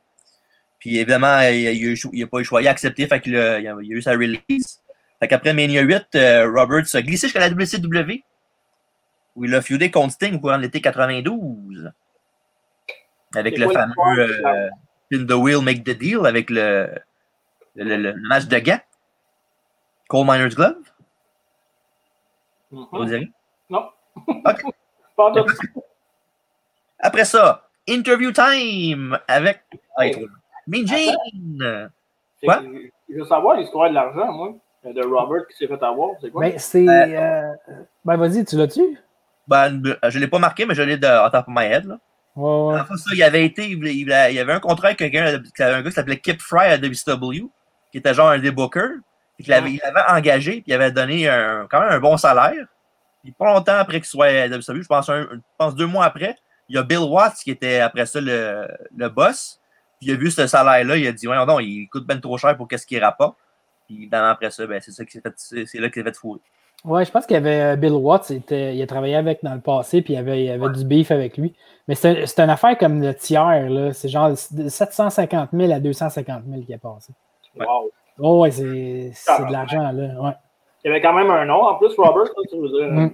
[0.80, 2.62] Puis évidemment, il n'a pas eu le choix.
[2.62, 4.82] Il a accepté, fait qu'il a, il a, eu sa release.
[5.20, 8.24] Fait qu'après Mania 8, euh, Roberts a glissé jusqu'à la WCW,
[9.36, 11.92] où il a feudé contre Sting courant l'été 92.
[13.36, 13.94] Avec le fameux
[14.48, 14.70] euh,
[15.12, 16.90] Spin the Wheel, Make the Deal, avec le,
[17.76, 18.80] le, le- le match de gants.
[20.08, 20.76] Coal Miner's Glove,
[22.72, 22.86] Mhm.
[22.92, 23.30] vous direz.
[23.70, 23.90] Non.
[24.28, 24.62] Ok.
[25.18, 25.46] Pas en tout.
[27.00, 29.62] Après ça, Interview Time avec
[30.68, 31.90] Mean Gene.
[32.40, 32.62] C'est- Quoi?
[33.10, 34.54] Je veux savoir l'histoire de l'argent, moi,
[34.86, 36.12] de Robert qui s'est fait avoir.
[36.22, 36.44] C'est quoi?
[36.50, 36.86] Ben, c'est.
[36.88, 37.54] euh,
[38.06, 38.82] Ben, vas-y, tu l'as-tu?
[39.48, 41.86] Ben, je ne l'ai pas marqué, mais je l'ai de on top of my head.
[41.86, 41.98] Là.
[42.36, 42.98] Ouais, ouais.
[42.98, 45.26] Ça, il avait été, il, il avait un contrat avec quelqu'un,
[45.60, 47.50] un gars qui s'appelait Kip Fry à WCW,
[47.92, 48.92] qui était genre un des bookers,
[49.52, 52.68] avait, il avait engagé, puis il avait donné un, quand même un bon salaire.
[53.24, 56.06] Puis pas longtemps après qu'il soit à WCW, je pense, un- je pense deux mois
[56.06, 56.38] après,
[56.70, 59.60] il y a Bill Watts qui était après ça le, le boss.
[60.00, 62.38] Puis il a vu ce salaire-là, il a dit, ouais, non, il coûte ben trop
[62.38, 63.36] cher pour qu'est-ce qu'il rapporte.
[63.86, 66.16] Puis évidemment, après ça, ben, c'est ça qui s'est fait, c'est là qu'il s'est fait
[66.16, 66.40] fourrer.
[66.86, 69.44] Ouais, je pense qu'il y avait euh, Bill Watts, il, était- il a travaillé avec
[69.44, 71.54] dans le passé, puis il y avait, il y avait du beef avec lui.
[71.90, 73.92] Mais c'est c'est une affaire comme le tiers, là.
[73.92, 77.12] C'est genre de 750 000 à 250 000 qui est passé.
[77.58, 77.92] Wow.
[78.20, 80.22] Oh, ouais, c'est c'est de l'argent, là.
[80.22, 80.32] Ouais.
[80.86, 82.90] Il y avait quand même un nom en plus, Robert, là, tu veux dire.
[82.92, 83.14] Mm.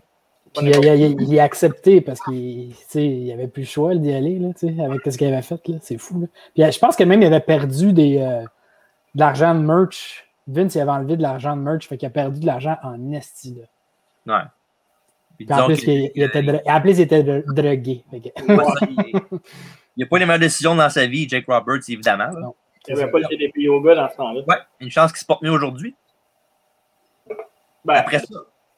[0.57, 3.95] Puis il, a- il a- il a accepté parce qu'il il avait plus le choix
[3.95, 5.67] d'y aller, là, tu sais, avec ce qu'il avait fait.
[5.67, 5.77] là.
[5.81, 6.21] C'est fou.
[6.21, 6.27] Là.
[6.53, 10.27] Puis je pense que même il avait perdu des, euh, de l'argent de merch.
[10.47, 13.11] Vince, il avait enlevé de l'argent de merch, fait qu'il a perdu de l'argent en
[13.11, 13.57] esti.
[14.25, 14.37] Là.
[14.37, 14.43] Ouais.
[15.37, 18.03] Puis Puis en plus, il, il était, dro- en plus, il était dro- drogué.
[18.13, 18.21] Il
[19.97, 22.25] n'a pas les meilleures décisions dans sa vie, Jake Roberts, évidemment.
[22.25, 22.39] là.
[22.39, 22.55] Non.
[22.87, 24.41] Il n'y avait pas le TDP Yoga dans ce temps-là.
[24.47, 25.95] Ouais, une chance qu'il se porte mieux aujourd'hui.
[27.83, 28.25] Ben, Après ça,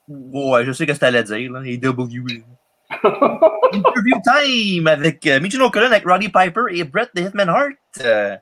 [0.08, 2.44] ouais, je sais que c'était à dire, là, les W.
[3.04, 7.74] Interview time avec euh, Michino Cullen avec Roddy Piper et Brett the Hitman Hart.
[8.02, 8.36] Euh,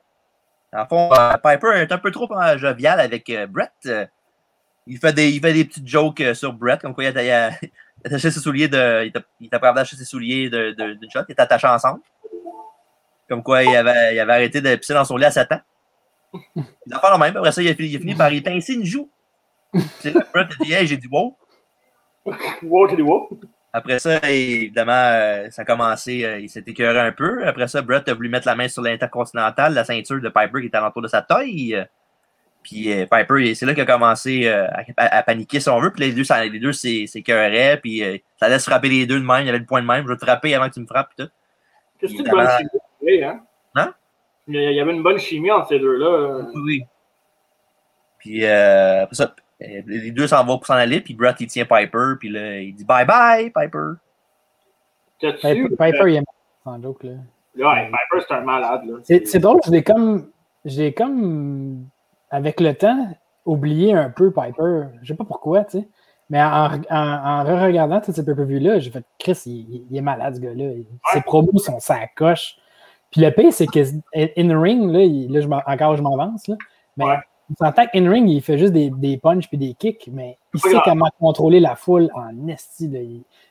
[0.72, 3.72] en fond, euh, Piper est un peu trop jovial avec euh, Brett.
[4.86, 7.50] Il, fait des, il fait des petites jokes sur Brett, comme quoi il a,
[8.04, 9.06] attaché ses souliers de.
[9.06, 12.00] Il il d'attacher ses souliers de- de- d'une shot, il était attaché ensemble.
[13.28, 15.60] Comme quoi il avait, il avait arrêté de pisser dans son lit à 7 ans.
[16.54, 17.36] Il a fait le même.
[17.36, 19.10] Après ça, il a fini, il a fini par y pincer une joue.
[20.00, 21.24] C'est là que Brett a dit Hey, j'ai dit wow.
[21.24, 21.36] wow, j'ai dit wow.
[23.72, 27.46] Après ça, évidemment, euh, ça a commencé, euh, il s'est écœuré un peu.
[27.46, 30.66] Après ça, Brett a voulu mettre la main sur l'intercontinental, la ceinture de Piper qui
[30.68, 31.86] était alentour de sa taille.
[32.62, 35.90] Puis euh, Piper, c'est là qu'il a commencé à, à- à paniquer si on veut.
[35.92, 37.78] Puis les deux, ça- les deux s'é- s'écœuraient.
[37.82, 38.02] Puis
[38.40, 39.42] ça laisse frapper les deux de même.
[39.42, 40.04] Il y avait le point de même.
[40.04, 41.10] Je vais te frapper avant que tu me frappes.
[41.16, 41.32] Puis tout.
[42.00, 42.46] C'est une bonne
[43.24, 43.40] hein?
[43.74, 43.94] Hein?
[44.48, 46.46] Il y avait une bonne chimie entre ces deux-là.
[46.54, 46.82] Oui.
[48.18, 51.64] Puis, euh, après ça, les deux s'en vont pour s'en aller, puis Brett, il tient
[51.64, 53.92] Piper, puis là, il dit bye bye, Piper.
[55.20, 56.22] Piper, Piper, il est
[56.64, 57.12] sans joke, là.
[57.56, 58.82] Ouais, Piper, c'est un malade.
[58.84, 58.94] Là.
[59.24, 60.28] C'est drôle, je l'ai comme.
[60.64, 61.86] J'ai comme.
[62.30, 63.08] Avec le temps,
[63.46, 64.88] oublié un peu Piper.
[65.02, 65.88] Je sais pas pourquoi, tu sais.
[66.28, 70.34] Mais en, en, en re-regardant tous ces pay-per-views-là, j'ai fait Chris, il, il est malade,
[70.34, 70.72] ce gars-là.
[71.12, 72.56] Ses promos sont sa coche.
[73.12, 73.78] Puis le pire, c'est que
[74.36, 76.56] in-ring, là, il- là je m'en- encore je m'avance, là.
[76.96, 77.16] Mais Ouais.
[77.50, 80.70] On s'entend in-ring, il fait juste des, des punches puis des kicks, mais il sait
[80.70, 80.82] grave.
[80.84, 82.88] comment contrôler la foule en esti.
[82.88, 83.00] là.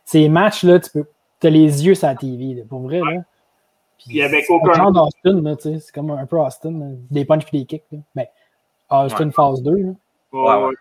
[0.03, 1.05] Ces matchs-là, tu peux.
[1.39, 3.21] T'as les yeux sur la TV, là, pour vrai, là.
[3.99, 5.79] Puis avec c'est aucun- un genre d'Austin, là, tu sais.
[5.79, 6.85] C'est comme un peu Austin, là.
[7.11, 7.83] des punches puis des kicks.
[7.91, 7.99] Là.
[8.15, 8.29] Mais
[8.89, 9.77] Austin phase 2, là.
[10.31, 10.65] Ouais, Ouais, ouais.
[10.65, 10.75] ouais.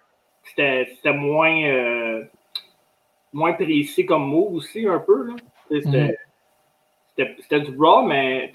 [0.96, 2.24] C'était moins, euh,
[3.33, 5.35] moins précis comme mot aussi, un peu.
[5.70, 6.18] C'était
[7.16, 8.53] c'était- c'était du raw, mais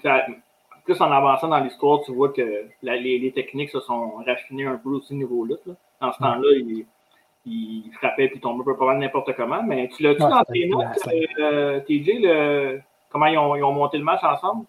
[0.84, 4.66] plus en avançant dans l'histoire, tu vois que la- les, les techniques se sont raffinées
[4.66, 5.64] un peu aussi niveau lutte.
[5.66, 5.74] Là.
[6.00, 6.86] Dans ce temps-là, il,
[7.46, 9.62] il frappait puis tombait pas mal n'importe comment.
[9.62, 13.62] Mais tu l'as-tu Ouais, dans tes notes, la euh, TJ, le, comment ils ont, ils
[13.62, 14.64] ont monté le match ensemble?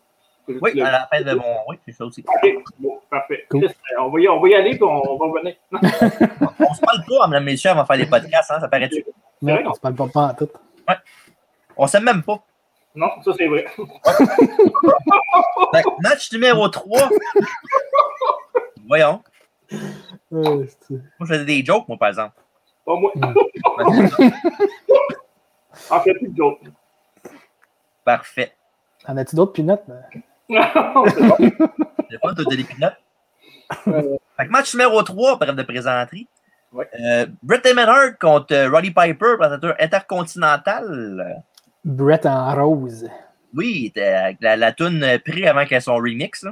[0.47, 1.43] Oui, à la fin de mon.
[1.69, 2.26] Oui, c'est ça aussi.
[2.28, 3.45] Ok, bon, parfait.
[3.50, 3.65] Cool.
[3.65, 5.56] Chris, on, va y, on va y aller puis on, on va revenir.
[5.71, 9.06] On se parle pas, et messieurs, avant de faire les podcasts, hein, ça paraît-tu?
[9.43, 10.50] On se parle pas, pas en tout.
[11.78, 12.39] On s'aime même pas.
[12.95, 13.65] Non, ça c'est vrai.
[16.01, 17.10] Match numéro 3.
[18.88, 19.23] Voyons.
[19.73, 19.77] Euh,
[20.32, 20.65] Moi,
[21.21, 22.36] je faisais des jokes, moi, par exemple.
[22.86, 23.12] Pas moi.
[25.89, 26.60] En fait, plus de joke.
[28.04, 28.54] Parfait.
[29.08, 29.86] En as-tu d'autres pinottes?
[30.49, 31.36] C'est bon.
[32.10, 32.93] C'est pas de l'épinote.
[33.88, 34.17] Euh.
[34.38, 36.27] Fait que match numéro 3, bref de présenterie.
[36.73, 36.89] Ouais.
[36.99, 41.43] Euh, Bret Hart contre euh, Roddy Piper, présentateur intercontinental.
[41.84, 43.10] Brett en rose.
[43.56, 46.44] Oui, avec la, la toune euh, pris avant qu'elle son remix.
[46.44, 46.52] Là.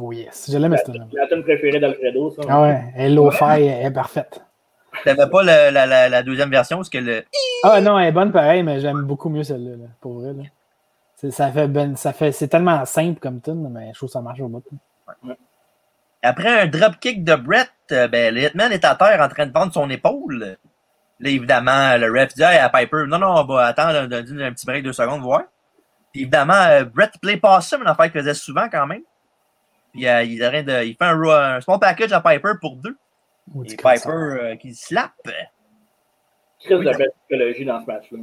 [0.00, 2.42] Oh yes, je l'aime, cette La tune préférée d'Alfredo, ça.
[2.48, 4.42] Ah ouais, elle elle est parfaite.
[5.04, 7.24] T'avais pas le- la, la- la deuxième version, parce que le.
[7.64, 10.32] Ah non, elle est bonne pareil, mais j'aime beaucoup mieux celle-là, là, pour vrai.
[10.32, 11.30] Là.
[11.30, 14.20] Ça fait ben, ça fait, c'est tellement simple comme tune, mais je trouve que ça
[14.20, 14.62] marche au bout.
[16.22, 19.52] Après un dropkick de Brett, euh, ben, le Hitman est à terre en train de
[19.52, 20.56] vendre son épaule.
[21.20, 24.46] Là, évidemment, le ref dit Hey, à Piper, non, non, on va attendre un, un-
[24.48, 25.42] un petit break de deux secondes, voir.
[26.12, 29.02] Puis évidemment, euh, Brett play pas ça, mais une affaire qu'il faisait souvent quand même.
[29.92, 32.96] Puis euh, il, de- fait un, un small package à Piper pour deux.
[33.64, 35.12] Et du Piper euh, qui slappe.
[36.60, 38.18] Chris de belle psychologie dans ce match-là.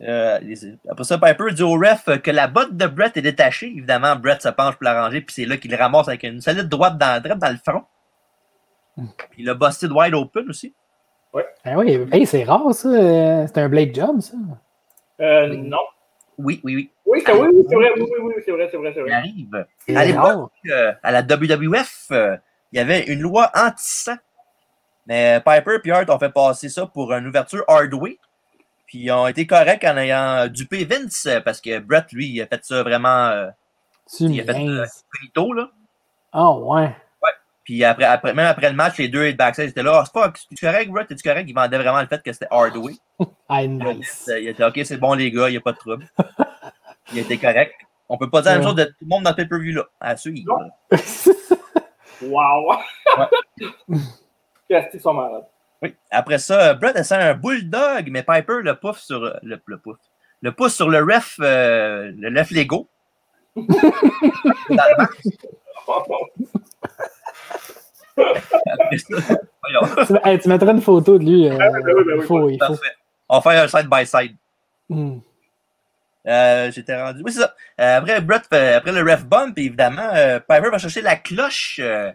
[0.00, 3.66] Euh, les- après ça, Piper dit au ref que la botte de Brett est détachée.
[3.66, 6.40] Évidemment, Brett se penche pour la ranger, puis c'est là qu'il le ramasse avec une
[6.40, 7.84] solide droite dans, dans le front.
[9.30, 10.72] Puis il a busted wide open aussi.
[11.64, 12.88] Ah oui, hey, c'est rare ça.
[12.88, 14.34] euh, C'est un Blade Job, ça.
[15.20, 15.78] Euh, non.
[16.38, 16.90] Oui, oui, oui.
[17.06, 19.02] Oui, c'est oui, oui, c'est vrai, oui, oui, oui, c'est vrai, c'est vrai, c'est Il
[19.02, 19.12] vrai.
[19.12, 19.66] arrive.
[19.86, 22.36] C'est À l'époque, euh, à la WWF, euh,
[22.72, 24.16] il y avait une loi anti-sang.
[25.06, 28.18] Mais Piper et Hart ont fait passer ça pour une ouverture hardway.
[28.86, 32.46] Puis ils ont été corrects en ayant dupé Vince parce que Brett, lui, il a
[32.46, 33.48] fait ça vraiment euh,
[34.14, 34.84] Tu il a fait, euh,
[35.54, 35.70] là.
[36.32, 36.94] Ah ouais.
[37.68, 39.98] Puis après, après, même après le match, les deux backstage étaient là.
[40.00, 41.10] Ah, c'est pas, tu correct, Brett?
[41.10, 41.44] Es-tu correct?
[41.46, 42.94] Ils vendaient vraiment le fait que c'était hardway.
[43.46, 44.30] Ah, nice.
[44.40, 46.06] Il dit, OK, c'est bon, les gars, il n'y a pas de trouble.
[47.12, 47.74] Il était correct.
[48.08, 48.70] On peut pas dire la même Ouais.
[48.70, 49.84] chose de tout le monde dans le pay-per-view, là.
[50.00, 50.58] À suivre.
[52.22, 52.72] Wow!
[54.66, 55.44] Qu'ils sont malades.
[55.82, 55.94] Oui.
[56.10, 59.98] Après ça, Brett essaie un bulldog, mais Piper le pouf sur le, le pouf.
[60.40, 62.88] Le pouce sur le ref, euh, le ref Lego.
[63.54, 65.10] Dans le match.
[70.06, 71.48] Tu, hey, tu mettrais une photo de lui.
[71.48, 72.58] euh, Ah oui, ben oui, ben oui, il faut, il faut.
[72.58, 72.94] Parfait.
[73.28, 74.36] On va faire un side-by-side.
[74.88, 75.18] Hmm.
[76.26, 77.22] Euh, J'étais rendu.
[77.24, 77.54] Oui, c'est ça.
[77.80, 81.78] Euh, après, Brett fait- après le ref bump, évidemment, euh, Piper va chercher la cloche.
[81.82, 82.10] euh,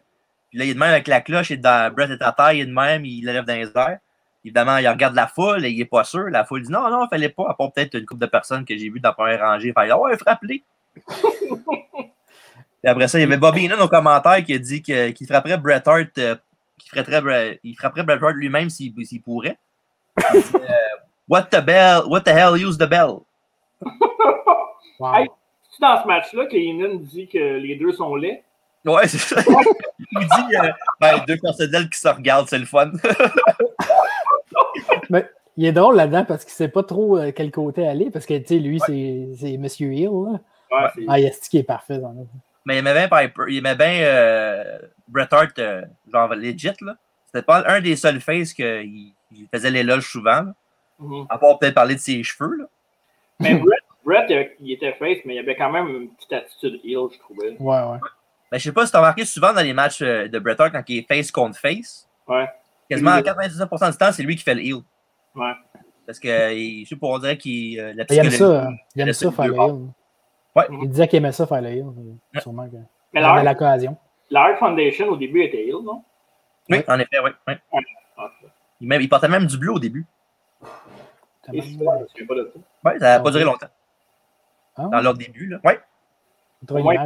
[0.49, 1.51] puis là, il est de même avec la cloche.
[1.51, 3.99] Et dans, Brett est à terre, il est de même, il lève dans les airs.
[4.45, 6.25] Évidemment, il regarde la foule et il est pas sûr.
[6.29, 7.45] La foule dit non, non, fallait pas.
[7.49, 9.71] À part peut-être une couple de personnes que j'ai vues dans la première rangée.
[9.71, 10.63] Faire Ah ouais, frappe-les.
[12.83, 15.25] Et après ça, il y avait Bobby Heenan au commentaire qui a dit que- qu'il
[15.27, 16.35] frapperait Bret Hart, euh,
[16.77, 18.93] qu'il frapperait, Bret- il frapperait Bret Hart lui-même s'il
[19.23, 19.57] pourrait.
[20.33, 20.59] Il dit, euh,
[21.29, 23.19] what the bell, what the hell use the bell?
[24.99, 25.13] Wow.
[25.15, 25.27] Hey.
[25.71, 28.43] C'est dans ce match-là que Heenan dit que les deux sont laids.
[28.85, 29.41] Ouais, c'est ça.
[30.11, 30.69] Il dit euh,
[30.99, 32.91] ben, deux personnels qui se regardent, c'est le fun.
[35.55, 38.09] Il est drôle là-dedans parce qu'il sait pas trop euh, quel côté aller.
[38.09, 40.09] Parce que, tu sais, lui, c'est c'est Monsieur Hill.
[40.11, 40.31] Là.
[40.71, 42.25] Ouais, c'est- Ah, il est qui est parfait dans le.
[42.65, 46.95] Mais il aimait bien Piper, il aimait bien euh, Bret Hart, euh, genre legit, là.
[47.25, 50.53] C'était pas un des seuls faces qu'il il faisait l'éloge souvent, là.
[50.99, 51.25] Mhm.
[51.29, 52.65] à part peut-être parler de ses cheveux, là.
[53.39, 57.07] Mais Brett, Brett, il, était face, mais il avait quand même une petite attitude heel,
[57.11, 57.55] je trouvais.
[57.59, 57.97] Ouais, ouais.
[58.51, 60.55] Ben, je sais pas si tu as remarqué souvent dans les matchs euh, de Bret
[60.59, 62.07] Hart quand il est face contre face.
[62.27, 62.47] Ouais.
[62.89, 63.23] Quasiment à Oui.
[63.23, 64.81] 99% du temps, c'est lui qui fait le heel.
[65.35, 65.51] Ouais.
[66.05, 68.63] Parce que je sais pas, on dirait qu'il euh, la Il aime ça.
[68.67, 68.75] hein.
[68.95, 69.87] Il aime ça faire le heel.
[70.55, 70.65] Ouais.
[70.83, 71.85] Il disait qu'il aimait ça faire le heel.
[72.41, 72.75] Sûrement que.
[73.13, 73.97] Mais l'occasion.
[74.29, 76.03] la Foundation, au début, était heel, non?
[76.69, 77.31] Oui, en effet, oui.
[77.47, 77.53] oui.
[78.17, 78.29] Ah,
[78.79, 80.05] Il, même- il portait même du bleu au début.
[81.51, 81.61] Oui,
[82.99, 83.31] ça n'a pas Ok.
[83.31, 83.67] duré longtemps.
[84.75, 85.59] Ah, Dans leur début, là.
[85.63, 85.73] Oui.
[86.81, 86.97] Ouais.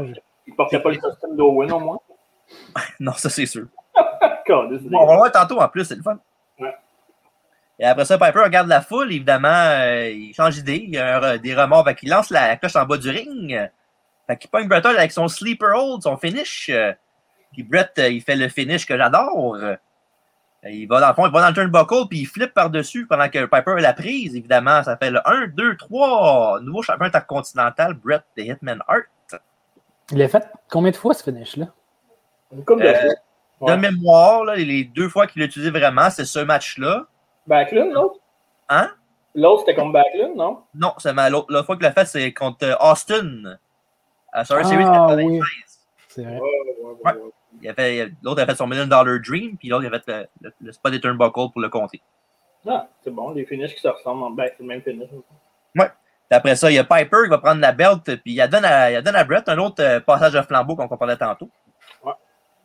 [0.46, 2.00] Il portait pas le costume d'Owen, au moins.
[3.00, 3.66] Non, ça, c'est sûr.
[4.50, 6.18] On va voir tantôt en plus, c'est le fun.
[7.80, 11.18] Et après ça, Piper regarde la foule, évidemment, euh, il change d'idée, il y a
[11.24, 13.70] un des remords, fait qu'il lance la cloche en bas du ring.
[14.26, 16.72] Fait qu'il pogne Bret avec son sleeper hold, son finish.
[17.54, 19.56] Puis Bret, euh, il fait le finish que j'adore.
[19.56, 19.76] Euh,
[20.64, 23.30] Il va dans le fond, il va dans le turnbuckle, puis il flippe par-dessus pendant
[23.30, 24.84] que Piper a la prise, évidemment.
[24.84, 26.60] Ça fait le 1, 2, 3.
[26.62, 29.42] Nouveau champion intercontinental, Bret the Hitman Hart.
[30.12, 31.68] Il a fait combien de fois ce finish-là?
[32.66, 33.10] Coupe de Euh,
[33.60, 33.76] fois.
[33.76, 37.06] De mémoire, là, les deux fois qu'il l'a utilisé vraiment, c'est ce match-là.
[37.48, 38.20] Backlund, l'autre?
[38.70, 38.92] Hein?
[39.36, 40.64] L'autre, c'était comme Backlund, non?
[40.76, 43.58] Non, c'est ma- l'autre l'autre fois qu'il l'a fait, c'est contre euh, Austin.
[44.32, 45.26] À Survivor Series Ah, 96.
[45.30, 45.42] oui.
[46.10, 46.34] C'est vrai.
[46.34, 47.12] Ouais, ouais, ouais.
[47.14, 47.32] ouais.
[47.62, 50.08] Il a fait- L'autre a fait son Million Dollar Dream, puis l'autre a fait
[50.42, 52.02] le, le, le spot des turnbuckle pour le compter.
[52.68, 54.36] Ah, c'est bon, les finishes qui se ressemblent.
[54.36, 55.10] Ben, c'est le même finish.
[55.74, 58.50] Puis après ça, il y a Piper qui va prendre la belt, puis il la
[58.50, 61.16] donne à, il la donne à Brett, un autre euh, passage de flambeau qu'on parlait
[61.16, 61.50] tantôt.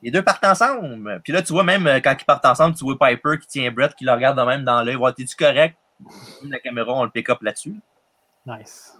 [0.02, 1.20] Les deux partent ensemble.
[1.22, 3.70] Puis là, tu vois, même euh, quand ils partent ensemble, tu vois Piper qui tient
[3.70, 4.96] Brett, qui le regarde de même dans l'œil.
[4.96, 5.76] Ouais, T'es-tu correct?
[6.48, 7.74] La caméra, on le pick up là-dessus.
[8.44, 8.98] Nice.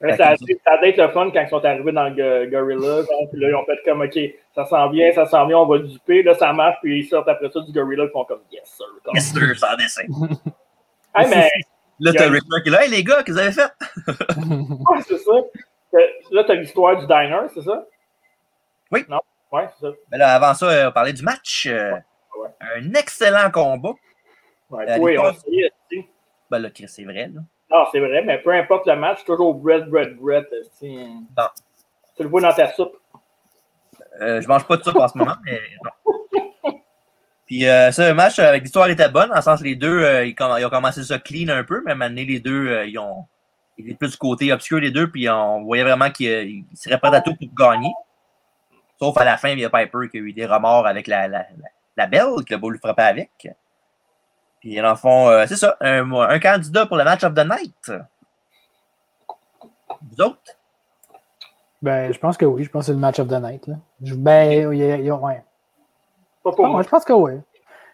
[0.00, 2.04] Ouais, ça, a dû- ça a dû être le fun quand ils sont arrivés dans
[2.08, 2.10] le
[2.46, 3.02] go- Gorilla.
[3.30, 4.18] Puis là, ils ont fait comme, OK,
[4.54, 6.22] ça sent bien, ça sent bien, on va le duper.
[6.22, 6.76] Là, ça marche.
[6.82, 8.04] Puis ils sortent après ça du Gorilla.
[8.04, 8.86] Ils font comme, Yes, sir.
[9.04, 10.02] Comme, Yes, sir, sans dessin.
[11.14, 11.50] Hey, mais,
[11.98, 12.84] Là, t'as Rick Flair qui est là.
[12.84, 13.72] Hey, les gars, qu'est-ce que vous avez fait?
[14.94, 15.32] ouais, c'est ça.
[15.32, 15.98] Euh,
[16.30, 17.84] Là, t'as l'histoire du diner, c'est ça?
[18.92, 19.04] Oui.
[19.08, 19.20] Non?
[19.52, 19.92] Ouais, c'est ça.
[20.10, 21.66] Ben là, avant ça, euh, on parlait du match.
[21.70, 21.92] euh,
[22.38, 22.48] Ouais.
[22.60, 23.92] Un excellent combat.
[24.70, 26.08] Ouais, Euh, oui, on sait.
[26.50, 27.30] Ben là, Chris, c'est vrai.
[27.34, 27.40] Là.
[27.70, 30.46] Non, c'est vrai, mais peu importe le match, toujours Brett, Brett.
[30.52, 30.96] esti.
[31.36, 31.44] Non.
[32.16, 32.96] Tu le vois dans ta soupe.
[34.20, 36.72] Euh, je mange pas de soupe en ce moment, mais non.
[37.46, 40.24] Puis euh, ça, le match avec l'histoire était bonne, dans le sens les deux, euh,
[40.24, 40.34] ils,
[40.64, 43.26] ont commencé ça clean un peu, mais maintenant les deux, euh, ils ont.
[43.76, 46.64] Ils étaient plus du côté obscur les deux, puis on voyait vraiment qu'ils euh, ils
[46.76, 47.90] seraient prêts à tout pour gagner.
[49.00, 51.26] Sauf à la fin, il y a Piper qui a eu des remords avec la,
[51.26, 53.48] la, la, la belle, qui a beau le frapper avec.
[54.60, 57.46] Puis dans le fond, euh, c'est ça, un, un candidat pour le match of the
[57.48, 57.90] night.
[60.02, 60.38] Vous autres?
[61.82, 62.64] Ben, je pense que oui.
[62.64, 63.66] Je pense que c'est le match of the night.
[63.66, 63.76] Là.
[64.02, 65.42] Je- Ben, il y a- il y a- ouais.
[66.44, 66.82] Pas pour Ah, moi.
[66.82, 67.32] je pense que oui.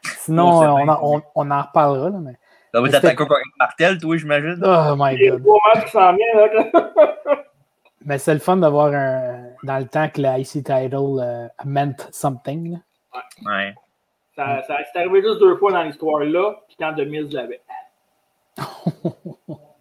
[0.02, 2.10] Sinon, Oh, euh, on, en, on, on en reparlera.
[2.10, 2.32] Là, mais...
[2.74, 4.60] Mais être c'était- attaqué avec Martel, toi, j'imagine?
[4.64, 5.40] Oh my god.
[5.42, 7.42] gros matchs qui s'en viennent, là.
[8.06, 9.42] Mais c'est le fun d'avoir un.
[9.64, 12.72] Dans le temps que la IC title euh, meant something.
[12.72, 12.78] là.
[13.44, 13.74] Ouais.
[14.34, 17.60] Ça, ça c'est arrivé juste deux fois dans l'histoire là, puis quand Demise l'avait.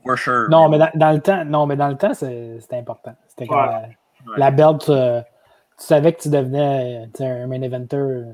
[0.06, 0.48] For sure.
[0.50, 3.16] Non, mais dans, dans le temps, non, mais dans le temps, c'est- c'était important.
[3.28, 3.66] C'était comme Ouais.
[3.66, 4.38] la, Ouais.
[4.38, 5.22] la belt, euh,
[5.78, 7.98] tu savais que tu devenais euh, tu sais, un main eventer.
[7.98, 8.34] euh.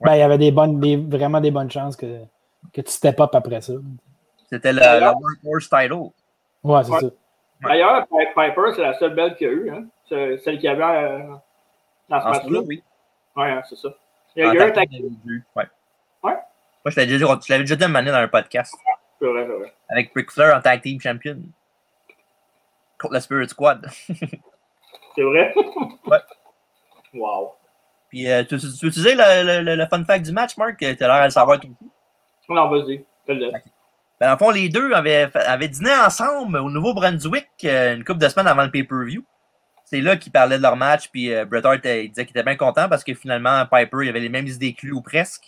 [0.00, 2.20] Ben, il y avait des bonnes, des, vraiment des bonnes chances que,
[2.72, 3.72] que tu step up après ça.
[4.50, 5.06] C'était le, le
[5.44, 6.10] Workhorse title.
[6.64, 7.00] Ouais, c'est Ouais.
[7.00, 7.06] ça.
[7.60, 9.84] D'ailleurs, Pi- Piper, c'est la seule belle qu'il y a eu, hein.
[10.08, 11.18] C'est Celle qu'il y avait euh,
[12.08, 12.60] dans ce En match-là.
[12.66, 12.82] oui.
[13.36, 13.88] Ouais, hein, c'est ça.
[14.36, 14.88] Il y a eu un tag.
[14.92, 15.38] Ouais.
[15.56, 16.32] Ouais.
[16.32, 16.38] Moi,
[16.86, 18.74] je l'avais déjà, je l'avais déjà dit dans un podcast
[19.20, 19.74] c'est vrai, c'est vrai.
[19.88, 21.38] avec Ric Flair en tag team champion.
[23.00, 23.86] Contre la Spirit Squad.
[25.14, 25.52] C'est vrai?
[26.06, 26.18] Ouais.
[27.14, 27.54] Wow.
[28.08, 30.76] Puis, euh, tu, tu, tu veux utiliser le, le, le fun fact du match, Mark?
[30.78, 31.74] T'as l'air à le savoir tout.
[32.48, 33.04] Non, vas-y.
[33.26, 33.50] Fais-le.
[34.20, 38.18] Ben, dans le fond, les deux avaient, avaient dîné ensemble au Nouveau-Brunswick euh, une couple
[38.18, 39.24] de semaines avant le pay-per-view.
[39.84, 42.36] C'est là qu'ils parlaient de leur match, puis euh, Bret Hart euh, il disait qu'il
[42.36, 45.00] était bien content parce que finalement, Piper, il avait les mêmes idées que lui ou
[45.00, 45.44] presque.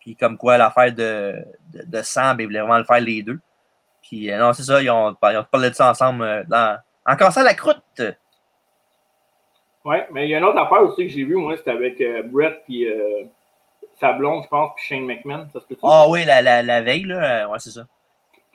[0.00, 1.34] Puis comme quoi, l'affaire de,
[1.72, 3.40] de, de sang, ben, il voulait vraiment le faire les deux.
[4.02, 7.16] Puis euh, non, c'est ça, ils ont, ils ont parlé de ça ensemble dans, en
[7.16, 8.02] cassant la croûte.
[9.84, 12.00] Ouais, mais il y a une autre affaire aussi que j'ai vue, moi, c'était avec
[12.30, 12.86] Brett puis
[14.00, 15.46] sa blonde, je pense, puis Shane McMahon.
[15.52, 15.66] Ça se?
[15.82, 17.86] Ah oui, la, la, la veille, là, euh, ouais, c'est ça.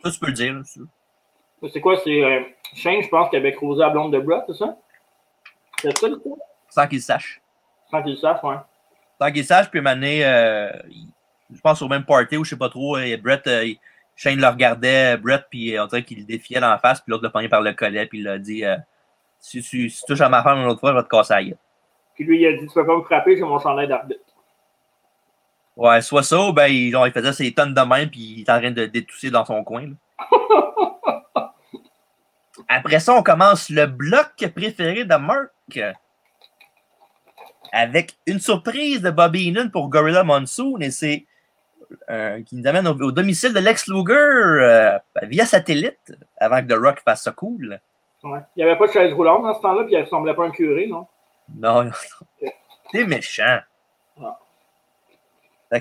[0.04, 0.54] Ça, tu peux le dire.
[0.54, 1.70] Veux.
[1.70, 1.98] C'est quoi?
[2.04, 2.42] C'est euh,
[2.76, 4.76] Shane, je pense, qui avait croisé la blonde de Brett, c'est ça?
[5.82, 6.38] C'est ça, le coup?
[6.70, 7.40] sans qu'il le sache.
[7.92, 8.56] Sans qu'il le sache, ouais.
[9.22, 10.72] Sans qu'il le sache, puis m'amener, euh,
[11.54, 13.80] je pense au même party ou je sais pas trop, et Brett, euh, il-
[14.16, 17.24] Shane le regardait, Brett, puis on dirait qu'il le défiait dans la face, puis l'autre
[17.24, 18.64] le pogné par le collet, puis il a dit
[19.40, 21.58] si, tu touches à ma femme une autre fois, je vais te casser la gueule.
[22.16, 24.23] Puis lui, il a dit Tu peux pas me frapper, j'ai mon chandail d'arbitre.
[25.76, 28.42] Ouais, soit ça, ou ben, il, genre, il faisait ses tonnes de main, puis il
[28.42, 29.88] est en train de détousser dans son coin.
[29.88, 29.94] là.
[32.68, 35.80] Après ça, on commence le bloc préféré de Mark
[37.72, 41.26] avec une surprise de Bobby Heenan pour Gorilla Monsoon et c'est
[42.10, 46.68] euh, qui nous amène au, au domicile de Lex Luger euh, via satellite avant que
[46.68, 47.80] The Rock fasse ça cool.
[48.24, 48.40] Ouais.
[48.56, 50.48] Il n'y avait pas de chaise roulante dans ce temps-là, puis il ressemblait pas à
[50.48, 51.08] un curé, non?
[51.56, 51.92] Non,
[52.92, 53.60] t'es méchant.
[54.22, 54.40] Ah.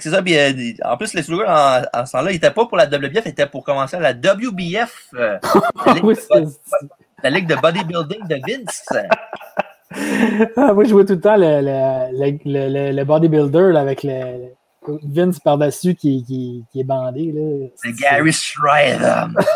[0.00, 0.52] C'est ça, puis euh,
[0.84, 3.28] en plus, Lex Luger, en, en ce temps-là, il était pas pour la WBF, il
[3.28, 5.38] était pour commencer à la WBF, euh,
[5.86, 6.60] la, ligue Oui, de, c'est-
[7.22, 8.84] la ligue de bodybuilding de Vince.
[10.56, 14.48] Ah, moi, je vois tout le temps le, le, le, bodybuilder là, avec le
[15.04, 17.30] Vince par-dessus qui, qui, qui est bandé.
[17.32, 17.68] Là.
[17.76, 19.36] C'est Gary Stridham.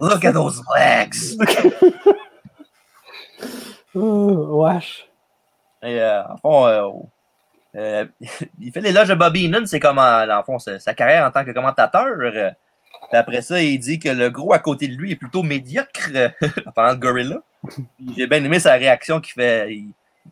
[0.00, 1.36] Look at those legs.
[3.96, 5.08] Oh, wesh.
[5.82, 6.88] Et, euh, en fond, euh,
[7.76, 8.04] euh,
[8.60, 11.44] il fait l'éloge de Bobby Heenan, c'est comme en, en fond, sa, carrière en tant
[11.44, 12.06] que commentateur.
[12.20, 12.50] euh,
[13.10, 16.08] puis après ça, il dit que le gros à côté de lui est plutôt médiocre
[16.14, 16.28] euh,
[16.66, 17.42] en parlant de Gorilla.
[18.16, 19.78] J'ai bien aimé sa réaction qu'il fait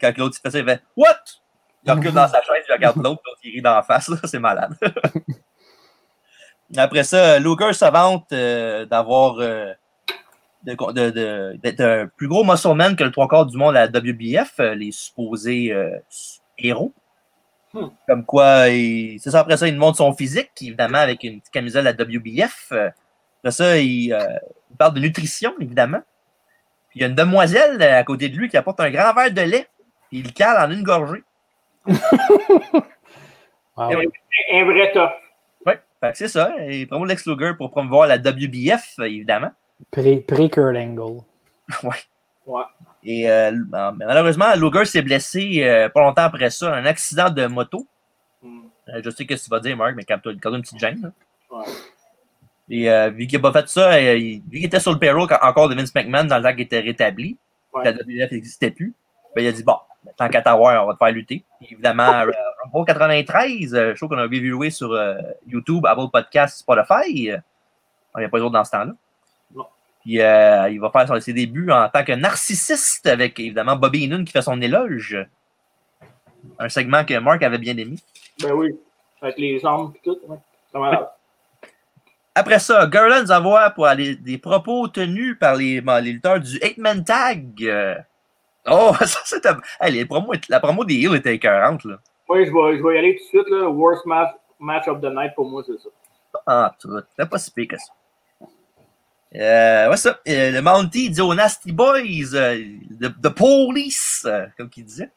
[0.00, 1.16] quand l'autre fait ça, il fait What?
[1.84, 4.38] Il recule dans sa chaise, il regarde l'autre, l'autre il rit dans la face, c'est
[4.38, 4.74] malade.
[6.76, 9.72] Après ça, Luger se vante euh, d'avoir euh,
[10.64, 14.74] de- d'être un plus gros muscleman que le trois quarts du monde à WBF, euh,
[14.74, 15.98] les supposés euh,
[16.58, 16.94] héros.
[17.74, 17.88] Hmm.
[18.06, 21.52] Comme quoi, il- c'est ça, après ça, il montre son physique, évidemment, avec une petite
[21.52, 22.72] camisole à WBF.
[22.72, 24.18] Après ça, il, euh,
[24.70, 26.00] il parle de nutrition, évidemment.
[26.90, 29.32] Puis il y a une demoiselle à côté de lui qui apporte un grand verre
[29.32, 29.68] de lait.
[30.10, 31.22] Puis il le cale en une gorgée.
[33.76, 33.88] Wow.
[33.96, 34.06] Oui.
[34.52, 35.10] Un vrai top.
[35.64, 36.52] Que c'est ça.
[36.68, 39.52] Il promeut Lex Luger pour promouvoir la WBF, évidemment.
[39.92, 41.20] Pré- Pré-Kurt Angle.
[41.84, 41.90] Ouais.
[42.44, 42.62] Ouais.
[43.04, 43.50] Et euh,
[43.96, 47.86] malheureusement, Luger s'est blessé euh, pas longtemps après ça, un accident de moto.
[48.42, 48.60] Hmm.
[48.88, 51.12] Euh, je sais ce que tu vas dire, Mark, mais calme-toi, calme une petite gêne.
[51.50, 51.64] Ouais.
[52.70, 55.38] Et vu qu'il n'a pas fait ça, il, vu qu'il était sur le payroll quand-
[55.42, 57.36] encore de Vince McMahon dans le temps qu'il était rétabli,
[57.74, 57.84] Ouais.
[57.84, 58.94] la WWF n'existait plus,
[59.34, 59.76] ben, il a dit bon,
[60.16, 61.44] tant qu'à t'avoir, on va te faire lutter.
[61.62, 62.04] Et évidemment,
[62.72, 64.94] Rumble 93, euh, show qu'on a reviewé sur
[65.46, 67.10] YouTube, Apple Podcast, Spotify.
[67.10, 67.40] Il
[68.18, 68.92] n'y a pas d'autre dans ce temps-là.
[70.02, 74.24] Puis euh, il va faire ses débuts en tant que narcissiste avec évidemment Bobby Heenan
[74.24, 75.16] qui fait son éloge.
[76.58, 77.96] Un segment que Mark avait bien aimé.
[78.42, 78.70] Ben oui.
[79.20, 80.18] Avec les jambes et tout.
[80.26, 80.38] Ouais.
[80.74, 81.08] Malade.
[82.34, 86.58] Après ça, Garland envoie pour aller des propos tenus par les, bon, les lutteurs du
[86.58, 87.62] 8-Man Tag.
[87.62, 87.94] Euh,
[88.66, 89.50] Oh, ça c'était.
[89.80, 90.06] Hey,
[90.48, 91.96] la promo des Hills était écœurante, là.
[92.28, 93.48] Oui, je vais, je vais y aller tout de suite.
[93.48, 93.68] Là.
[93.68, 95.88] Worst match, match of the night pour moi, c'est ça.
[96.46, 96.88] Ah, tout.
[97.10, 97.92] C'était pas si pire que ça.
[99.34, 100.18] Euh, ouais, ça.
[100.26, 102.64] Le Mountie dit aux Nasty Boys, euh,
[103.00, 105.10] the, Police, euh, comme qu'il disait.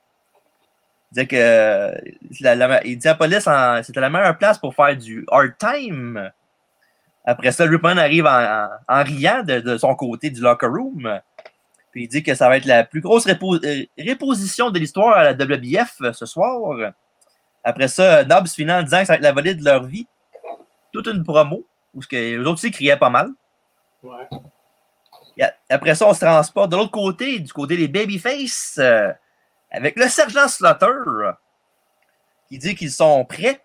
[1.11, 1.93] Il disait que.
[2.29, 3.47] il dit à la police,
[3.83, 6.31] c'était la meilleure place pour faire du hard time.
[7.25, 11.19] Après ça, Ripon arrive en, riant de, son côté du locker room.
[11.91, 13.59] Puis il dit que ça va être la plus grosse répo-
[13.97, 16.93] réposition de l'histoire à la WBF ce soir.
[17.63, 20.07] Après ça, Dobbs finit en disant que ça va être la volée de leur vie.
[20.93, 23.29] Toute une promo, où les autres aussi criaient pas mal.
[24.05, 25.45] Ouais.
[25.69, 29.11] Après ça, on se transporte de l'autre côté, du côté des Babyface, euh,
[29.71, 31.31] avec le sergent Slaughter,
[32.47, 33.61] qui dit qu'ils sont prêts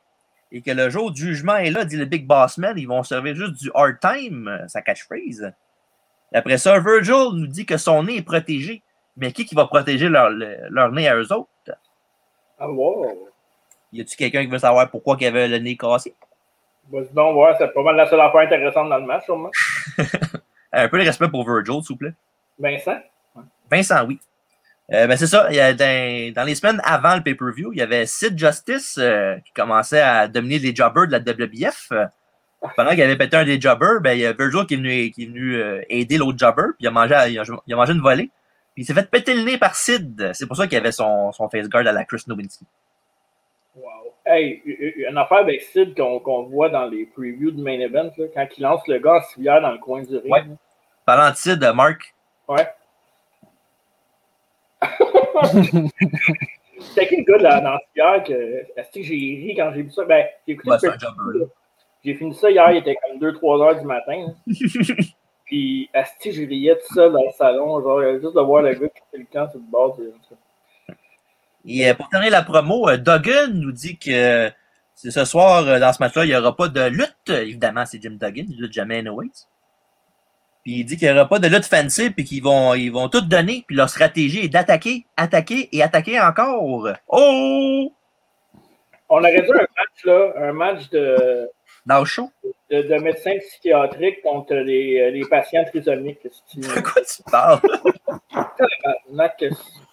[0.51, 3.03] et que le jour du jugement est là, dit le Big Boss Man, ils vont
[3.03, 5.53] servir juste du hard time, sa catchphrase.
[6.32, 8.82] Après ça, Virgil nous dit que son nez est protégé.
[9.16, 11.49] Mais qui, qui va protéger leur, le- leur nez à eux autres?
[12.59, 13.28] Ah, wow.
[13.93, 16.14] Y a-tu quelqu'un qui veut savoir pourquoi il avait le nez cassé?
[16.91, 19.51] Donc, voir, c'est pas mal la seule affaire intéressante dans le match, sûrement.
[20.72, 22.14] Un peu de respect pour Virgil, s'il vous plaît.
[22.59, 23.01] Vincent?
[23.70, 24.20] Vincent, oui.
[24.93, 25.47] Euh, ben c'est ça.
[25.51, 28.97] Il y a dans, dans les semaines avant le pay-per-view, il y avait Sid Justice
[28.99, 31.89] euh, qui commençait à dominer les jobbers de la WBF.
[31.93, 32.07] Euh,
[32.76, 35.11] pendant qu'il avait pété un des jobbers, ben, il y a Virgil qui est venu,
[35.12, 37.76] qui est venu euh, aider l'autre jobber, puis il a, mangé, il, a, il a
[37.76, 38.31] mangé une volée.
[38.74, 40.33] Puis il s'est fait péter le nez par Sid.
[40.35, 42.66] C'est pour ça qu'il avait son, son face guard à la Chris Nowinski.
[43.76, 44.10] Wow.
[44.27, 44.62] Hey,
[45.09, 48.62] une affaire avec Sid qu'on voit dans les previews de main event, là, quand il
[48.62, 50.31] lance le gars en civière dans le coin du ring.
[50.31, 50.45] Ouais.
[51.07, 52.14] Parlant de Sid, euh, Mark,
[52.49, 52.66] Ouais.
[56.81, 59.91] C'était qui le gars la, dans civière que, est-ce que j'ai ri quand j'ai vu
[59.91, 60.05] ça?
[60.05, 61.47] Ben, j'ai écouté ouais, là.
[62.05, 64.27] J'ai fini ça hier, il était comme 2-3 heures du matin.
[64.27, 64.33] là.
[65.45, 68.89] Puis, asti, je riais tout seul dans le salon, genre, juste de voir le gars
[68.89, 69.99] qui fait le camp sur le bord.
[71.67, 74.51] Et pour terminer la promo, euh, Duggan nous dit que euh,
[74.95, 77.29] ce soir, euh, dans ce match-là, il n'y aura pas de lutte.
[77.29, 79.47] Évidemment, c'est Jim Duggan, il lutte jamais anyways.
[80.63, 83.09] Puis il dit qu'il n'y aura pas de lutte fancy, puis qu'ils vont, ils vont
[83.09, 86.89] tout donner, puis leur stratégie est d'attaquer, attaquer et attaquer encore.
[87.09, 87.93] Oh!
[89.09, 91.49] On aurait dû un match, là, un match de,
[91.85, 92.31] Dans le show.
[92.71, 96.23] de, de médecins psychiatriques contre les, les patients trisomiques.
[96.55, 97.61] De quoi tu parles?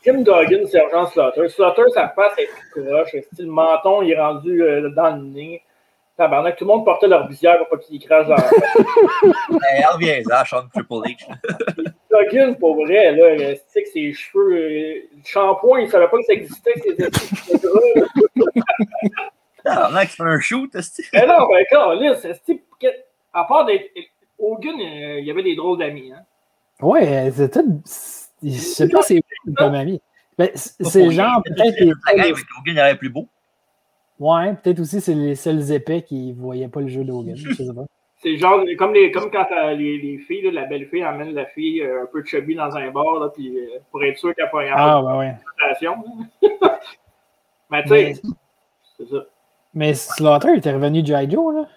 [0.07, 1.49] Tim Duggan, Sergent Slaughter.
[1.49, 3.13] Slaughter, sa face est plus proche.
[3.37, 5.61] Le menton, il est rendu euh, dans le nez.
[6.15, 8.49] Tabarnak, tout le monde portait leur visière pour pas qu'il crache dans la
[9.69, 11.27] hey, revient là, Sean Triple H.
[12.31, 16.23] Duggan, pour vrai, là, c'est que ses cheveux, euh, le shampoing, il savait pas que
[16.23, 16.95] ça existait, ses
[19.65, 22.39] Tabarnak, c'est un shoot, c'est Mais non, ben, quand, là, c'est
[23.33, 23.91] à part d'être.
[24.39, 26.23] Hogan, euh, il y avait des drôles d'amis, hein.
[26.79, 27.59] Ouais, c'était.
[28.43, 29.19] Je sais pas c'est
[29.55, 30.01] comme ami.
[30.37, 31.79] Ben, c'est genre peut-être.
[31.79, 31.91] Les...
[32.31, 33.27] Hogan, il avait plus beau.
[34.19, 37.35] Ouais, peut-être aussi c'est les seuls épais qui ne voyaient pas le jeu d'Hogan.
[37.35, 37.85] Je sais pas.
[38.19, 39.45] C'est genre comme, les, comme quand
[39.75, 42.75] les, les, filles, là, la belle fille emmène la fille euh, un peu chubby dans
[42.75, 45.35] un bar là, puis, euh, pour être sûr qu'elle ne ah, ouais, ouais.
[47.69, 48.13] Mais tu sais,
[48.97, 49.17] c'est ça.
[49.75, 51.29] Mais Slaughter était revenu G.I.
[51.29, 51.67] Joe, là?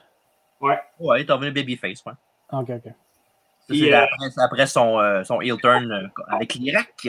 [0.62, 0.78] Ouais.
[0.98, 2.12] Ouais, il est revenu Babyface, ouais.
[2.52, 2.92] Ok, ok.
[3.70, 7.08] C'est euh, après, après, son, euh, son heel turn euh, avec l'Irak.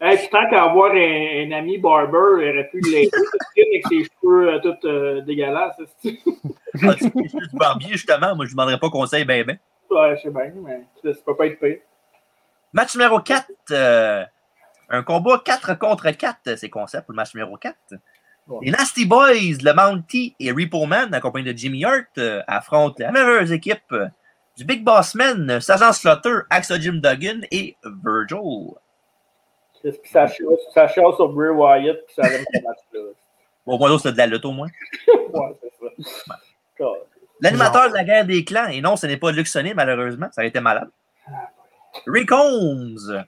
[0.00, 3.10] Hey, tant qu'à avoir un, un, ami barber, il aurait pu l'aider
[3.56, 5.80] avec ses cheveux euh, tout euh, dégueulasses.
[5.80, 8.34] ah, tu du barbier, justement.
[8.34, 9.58] Moi, je ne demanderais pas conseil, ben, ben.
[9.90, 11.78] Ouais, je sais bien, mais ça peut pas être pire.
[12.72, 13.46] Match numéro 4.
[13.70, 14.24] Euh,
[14.90, 17.74] un combat 4 contre 4, c'est concept pour le match numéro 4.
[18.48, 18.58] Ouais.
[18.62, 23.52] Les Nasty Boys, le Mountie et Repo Man, accompagnés de Jimmy Hart, affrontent la merveilleuse
[23.52, 23.94] équipe
[24.56, 28.74] du Big Boss Man, Sergeant Slaughter, Axel Jim Duggan et Virgil.
[30.04, 30.38] Ça chasse,
[30.72, 33.00] ça chasse sur Bray Wyatt, puis ça aime ce match-là.
[33.66, 34.68] Moins, c'est de la lutte, au moins.
[35.08, 36.38] ouais, c'est ça.
[36.80, 36.98] Ouais.
[37.40, 40.42] L'animateur de la guerre des clans, et non, ce n'est pas Luc Sonnet, malheureusement, ça
[40.42, 40.88] a été malade.
[42.06, 43.24] Rick Holmes.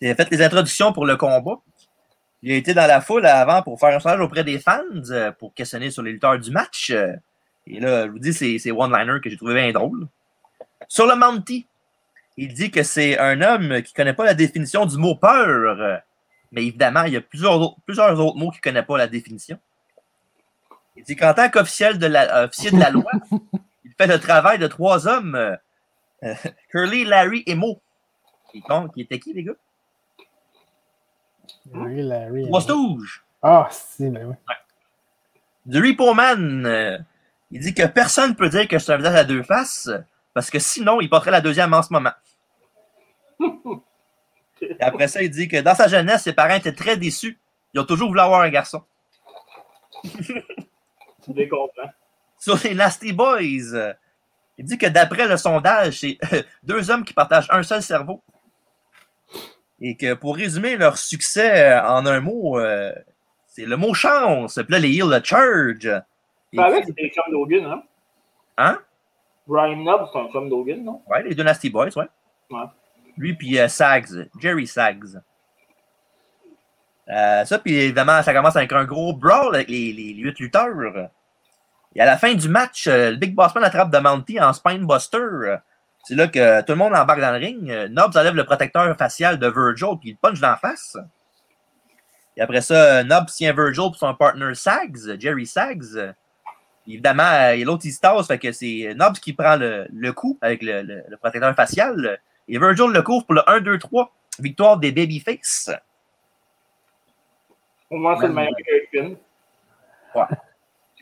[0.00, 1.58] Il a fait les introductions pour le combat.
[2.42, 4.82] Il a été dans la foule avant pour faire un sondage auprès des fans,
[5.38, 6.90] pour questionner sur les lutteurs du match.
[7.66, 10.06] Et là, je vous dis, c'est one-liner que j'ai trouvé bien drôle.
[10.86, 11.66] Sur le Mountie,
[12.36, 16.02] il dit que c'est un homme qui ne connaît pas la définition du mot peur.
[16.52, 19.06] Mais évidemment, il y a plusieurs autres, plusieurs autres mots qu'il ne connaît pas la
[19.06, 19.58] définition.
[20.96, 23.10] Il dit qu'en tant qu'officiel de, la, officier de la loi,
[23.84, 25.56] il fait le travail de trois hommes
[26.22, 26.34] euh,
[26.70, 27.80] Curly, Larry et Mo.
[28.50, 28.62] Qui,
[28.94, 29.52] qui était qui, les gars?
[31.72, 32.46] Curly, Larry.
[32.46, 33.24] Trois stouges.
[33.42, 34.34] Ah, si, ben oui.
[34.48, 34.54] Ouais.
[35.66, 36.98] Du Repo Man, euh,
[37.50, 39.90] il dit que personne ne peut dire que c'est un visage à deux faces,
[40.38, 42.12] parce que sinon, il porterait la deuxième en ce moment.
[44.60, 47.40] Et après ça, il dit que dans sa jeunesse, ses parents étaient très déçus.
[47.74, 48.84] Ils ont toujours voulu avoir un garçon.
[50.04, 51.90] tu les comprends.
[52.38, 53.96] Sur les Nasty Boys,
[54.58, 56.18] il dit que d'après le sondage, c'est
[56.62, 58.22] deux hommes qui partagent un seul cerveau.
[59.80, 62.92] Et que pour résumer leur succès en un mot, euh,
[63.48, 64.54] c'est le mot chance.
[64.54, 64.98] Puis là, les.
[66.52, 67.82] Tu savais que c'était les chums d'Hogan, hein?
[68.56, 68.80] Hein?
[69.48, 71.02] Brian Knobb, c'est un chum d'Hogan, non?
[71.08, 72.06] Ouais, les deux Nasty Boys, ouais.
[72.50, 72.64] Ouais.
[73.16, 75.20] Lui, puis euh, Sags, Jerry Sags.
[77.08, 80.38] Euh, ça, puis évidemment, ça commence avec un gros brawl avec les, les, les 8
[80.38, 81.10] lutteurs.
[81.94, 84.52] Et à la fin du match, euh, le Big Boss Man attrape de Mountie en
[84.52, 85.56] Spinebuster.
[86.04, 87.72] C'est là que tout le monde embarque dans le ring.
[87.90, 90.96] Nobbs enlève le protecteur facial de Virgil, puis il punch d'en face.
[92.36, 96.14] Et après ça, Nobbs tient Virgil pour son partner Sags, Jerry Sags.
[96.88, 100.62] Évidemment, l'autre il se tasse, fait que c'est Nobbs qui prend le, le coup avec
[100.62, 102.18] le, le, le, protecteur facial.
[102.48, 104.10] Et Virgil le couvre pour le 1, 2, 3.
[104.40, 105.70] Victoire des Babyface.
[107.90, 108.52] Au moins, c'est le meilleur
[108.92, 108.98] que
[110.14, 110.24] Ouais.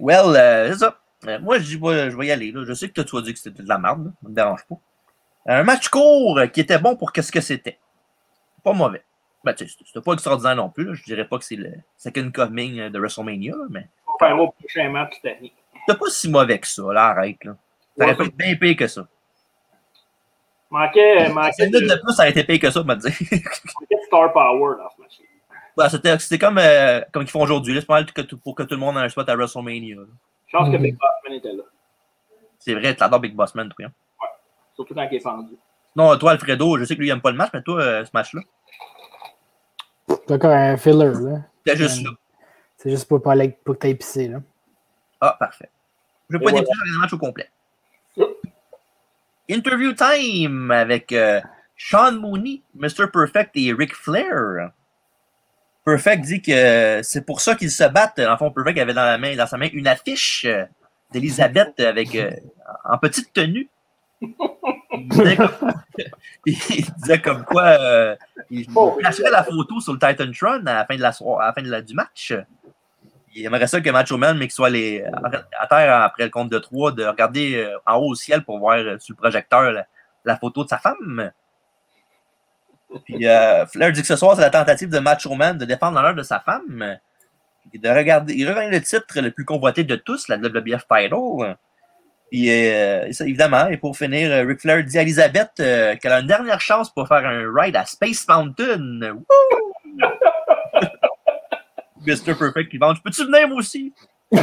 [0.00, 0.98] Well, euh, c'est ça.
[1.26, 2.52] Euh, moi, je, je vais y aller.
[2.52, 2.64] Là.
[2.66, 4.06] Je sais que tu as dit que c'était de la merde.
[4.06, 4.10] Là.
[4.22, 4.76] Ça me dérange pas.
[5.46, 7.78] Un match court qui était bon pour qu'est-ce que c'était.
[8.64, 9.04] Pas mauvais.
[9.44, 10.84] Ben, c'était pas extraordinaire non plus.
[10.84, 10.94] Là.
[10.94, 13.88] Je dirais pas que c'est le second coming de WrestleMania, mais.
[14.06, 15.40] On va faire au prochain match cette
[15.86, 17.44] C'était pas si mauvais que ça, là, arrête.
[17.44, 17.56] Là.
[17.96, 19.06] Ça aurait ouais, pu être bien pire que ça.
[20.70, 21.28] Manquait.
[21.28, 21.78] manquait de...
[21.78, 23.10] de plus, ça aurait été pire que ça, me dire.
[23.32, 25.20] manquait de star power dans ce match.
[25.76, 27.78] Ouais, c'était comme, euh, comme ils font aujourd'hui.
[27.78, 29.96] C'est pas mal que, pour que tout le monde ait un spot à WrestleMania.
[29.96, 30.02] Là.
[30.46, 30.76] Je pense mm -hmm.
[30.76, 31.62] que Big Bossman était là.
[32.58, 33.86] C'est vrai, tu adores Big Bossman, toi.
[33.86, 33.92] Hein?
[34.20, 34.28] Ouais.
[34.74, 35.54] Surtout quand il est fendu.
[35.94, 38.04] Non, toi, Alfredo, je sais que lui, il aime pas le match, mais toi, euh,
[38.04, 38.42] ce match-là.
[40.08, 41.42] C'est encore un filler, là.
[41.64, 42.10] C'était juste là.
[42.76, 43.32] C'est juste pour, pour,
[43.64, 43.88] pour que
[44.32, 44.40] là.
[45.20, 45.70] Ah, parfait.
[46.28, 46.64] Je vais pas voilà.
[46.64, 47.50] définir le match au complet.
[49.48, 51.40] Interview time avec euh,
[51.76, 53.08] Sean Mooney, Mr.
[53.12, 54.70] Perfect et Ric Flair.
[55.84, 58.18] Perfect dit que c'est pour ça qu'ils se battent.
[58.18, 60.46] En fond, Perfect avait dans, la main, dans sa main une affiche
[61.12, 62.30] d'Elisabeth avec euh,
[62.84, 63.68] en petite tenue.
[64.20, 65.72] Il disait comme,
[66.46, 68.16] il disait comme quoi euh,
[68.50, 71.62] il flasherait la photo sur le Titantron à la fin, de la, à la fin
[71.62, 72.34] de la, du match.
[73.38, 75.04] Il aimerait ça que Macho Man, mais qu'il soit les,
[75.60, 78.58] à terre après le compte de trois, de regarder euh, en haut au ciel pour
[78.58, 79.84] voir euh, sur le projecteur
[80.24, 81.30] la, photo de sa femme.
[83.04, 85.96] Puis euh, Flair dit que ce soir, c'est la tentative de Macho Man de défendre
[85.96, 86.96] l'honneur de sa femme.
[87.74, 91.56] De regarder, il revient le titre le plus convoité de tous, la WWF Title.
[92.30, 96.90] Puis évidemment, et pour finir, Ric Flair dit à Elisabeth qu'elle a une dernière chance
[96.90, 99.00] pour faire un ride à Space Mountain.
[99.12, 99.65] Woo!
[102.06, 102.34] Mr.
[102.38, 102.94] Perfect qui vend.
[103.04, 103.92] Peux-tu venir moi aussi?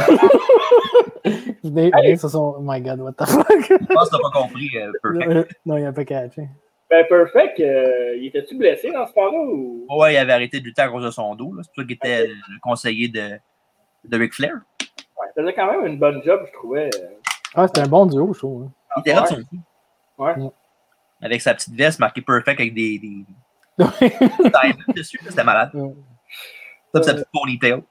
[1.64, 3.46] Des- des- ce sont- Oh my god, what the fuck?
[3.60, 5.56] Je pense que t'as pas compris, euh, Perfect.
[5.64, 6.48] non, il a pas catché.
[6.90, 9.86] Ben, Perfect, euh, il était-tu blessé dans ce temps-là ou?
[9.88, 11.54] Ouais, il avait arrêté de lutter à cause de son dos.
[11.54, 11.62] là.
[11.62, 13.30] C'est pour ça qu'il était le conseiller de,
[14.04, 14.52] de Ric Flair.
[15.18, 16.90] Ouais, il faisait quand même une bonne job, je trouvais.
[16.94, 17.06] euh.
[17.54, 18.64] Ah, c'était un bon duo, je trouve.
[18.64, 18.70] hein.
[18.96, 19.58] Il était là de son coup.
[20.18, 20.34] Ouais.
[21.22, 23.24] Avec sa petite veste marquée Perfect avec des, des
[23.84, 24.12] Ouais.
[24.94, 25.18] dessus.
[25.26, 25.70] C'était malade.
[25.74, 25.94] Ouais.
[27.02, 27.82] Sa petite ponytail.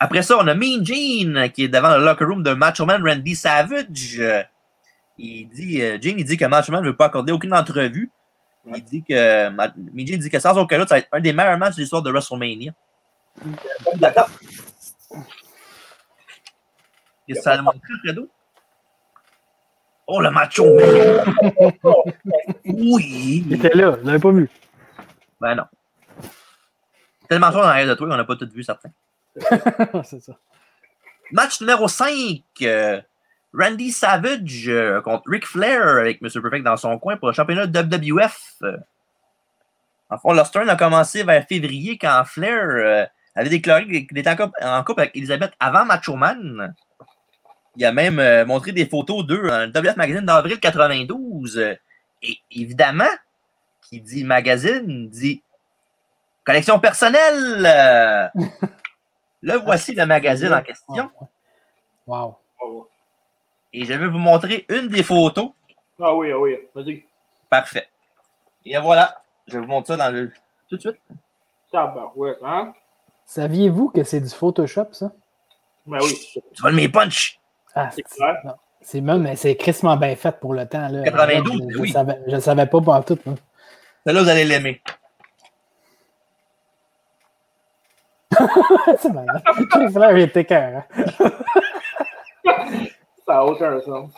[0.00, 3.06] Après ça, on a Mean Gene qui est devant le locker room de Macho Man
[3.06, 4.18] Randy Savage.
[4.18, 4.42] Euh,
[5.16, 8.10] Il dit, euh, Gene, il dit que Macho Man ne veut pas accorder aucune entrevue.
[8.66, 11.32] Il dit que, Mean Gene dit que sans aucun doute, ça va être un des
[11.32, 12.72] meilleurs matchs de l'histoire de WrestleMania.
[17.28, 18.28] Qu'est-ce que ça a montré, Fredo?
[20.08, 21.34] Oh, le Macho Man!
[22.64, 23.44] oui!
[23.46, 24.50] Il était là, je l'avais pas vu.
[25.40, 25.64] Ben non.
[27.32, 28.90] Tellement fort en arrière de toi qu'on n'a pas tout vu, certains.
[30.04, 30.32] c'est ça.
[31.30, 32.42] Match numéro 5.
[32.60, 33.00] euh,
[33.58, 36.42] Randy Savage euh, contre Ric Flair avec Mr.
[36.42, 38.56] Perfect dans son coin pour le championnat de WWF.
[38.64, 38.76] Euh,
[40.10, 44.28] En fond, leur turn a commencé vers février quand Flair euh, avait déclaré qu'il était
[44.28, 46.74] en couple, en couple avec Elizabeth avant Macho Man.
[47.76, 51.56] Il a même montré des photos d'eux dans le WWF Magazine d'avril 92.
[51.56, 51.74] Euh,
[52.22, 53.08] Et évidemment,
[53.88, 55.42] qui dit magazine, dit
[56.44, 58.30] collection personnelle.
[59.42, 61.10] Le voici le magazine en question.
[62.06, 62.36] Wow.
[63.72, 65.50] Et je vais vous montrer une des photos.
[66.00, 67.04] Ah oui, ah oui, vas-y.
[67.48, 67.88] Parfait.
[68.64, 69.22] Et voilà.
[69.46, 70.30] Je vous montre ça dans le.
[70.68, 70.96] Tout de suite.
[71.70, 72.72] Tabarouette, hein?
[73.24, 75.12] Saviez-vous que c'est du Photoshop, ça?
[75.86, 76.14] Ben oui,
[76.54, 77.40] Tu vas le mes punch.
[77.74, 78.36] Ah, c'est clair.
[78.44, 78.54] non.
[78.82, 80.88] C'est même, mais c'est crissement bien fait pour le temps.
[80.88, 81.02] Là.
[81.04, 81.90] 92, je, je oui.
[81.92, 83.18] savais, je savais pas pour tout.
[83.24, 83.32] là.
[84.04, 84.82] Celle-là, vous allez l'aimer.
[88.98, 89.42] c'est malade.
[89.74, 90.82] Le Flair était cœur.
[93.26, 94.10] Ça a aucun sens.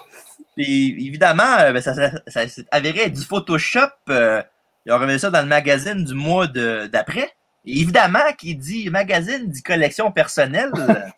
[0.56, 3.80] Puis évidemment, euh, ben, ça, ça, ça s'est avéré du Photoshop.
[4.08, 4.42] euh,
[4.86, 7.30] ils ont remis ça dans le magazine du mois de- d'après.
[7.66, 10.70] Et évidemment, qui dit magazine dit collection personnelle.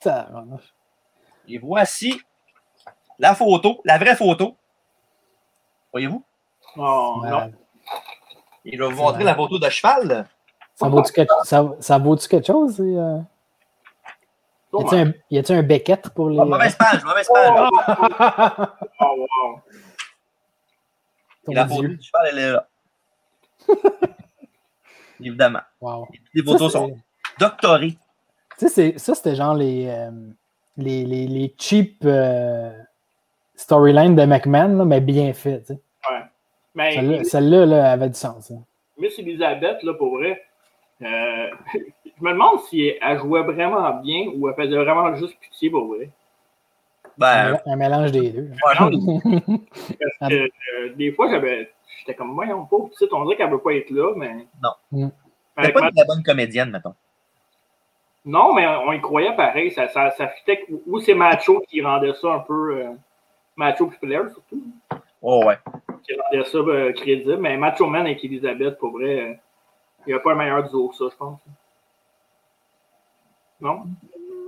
[1.49, 2.21] Et voici
[3.19, 4.57] la photo, la vraie photo.
[5.93, 6.25] Voyez-vous?
[6.77, 7.53] Non, non.
[8.65, 10.27] Je vais vous montrer la photo de cheval.
[10.77, 12.79] Ça vaut-tu quelque, ça, ça vaut-tu quelque chose?
[12.81, 13.19] euh?
[14.73, 16.39] Y a-tu un, y a-tu un Beckett pour les.
[16.39, 17.69] Oh, mauvaise page, mauvaise page.
[19.01, 19.61] Oh, wow.
[21.47, 22.69] ton Et la photo du cheval, elle est là.
[25.21, 25.61] Évidemment.
[25.81, 26.09] Wow.
[26.35, 26.97] Les photos Ça, sont
[27.39, 27.97] doctorées.
[28.59, 30.11] Tu sais, c'est- ça, c'était genre les, euh,
[30.77, 32.71] les, les, les cheap euh,
[33.55, 35.61] storylines de McMahon, là, mais bien fait.
[35.61, 35.81] tu sais.
[36.75, 38.51] Mais Celle-là, celle-là, là, avait du sens.
[38.51, 38.63] hein.
[38.99, 40.43] Miss Elizabeth, là, pour vrai,
[41.03, 45.71] euh, je me demande si elle jouait vraiment bien ou elle faisait vraiment juste pitié
[45.71, 46.11] pour vrai.
[47.19, 48.51] Ben, Un, un mélange des deux.
[50.21, 51.71] Parce que euh, des fois, j'avais.
[51.99, 54.47] J'étais comme, voyons, pauvre petite, on dirait qu'elle veut pas être là, mais.
[54.63, 54.71] Non.
[54.93, 55.09] Mm.
[55.57, 56.95] c'est Avec pas une très bonne comédienne, mettons.
[58.25, 59.71] Non, mais on y croyait pareil.
[59.71, 62.81] Ça, ça, ça fitait Ou c'est Macho qui rendait ça un peu.
[62.81, 62.91] euh,
[63.55, 64.63] Macho puis Flair, surtout.
[65.23, 65.57] Oh, ouais.
[66.03, 67.39] Qui rendait ça euh, crédible.
[67.39, 69.35] Mais Macho Man avec Elizabeth, pour vrai, euh,
[70.07, 71.39] il n'y a pas un meilleur duo que ça, je pense.
[73.61, 73.85] Non?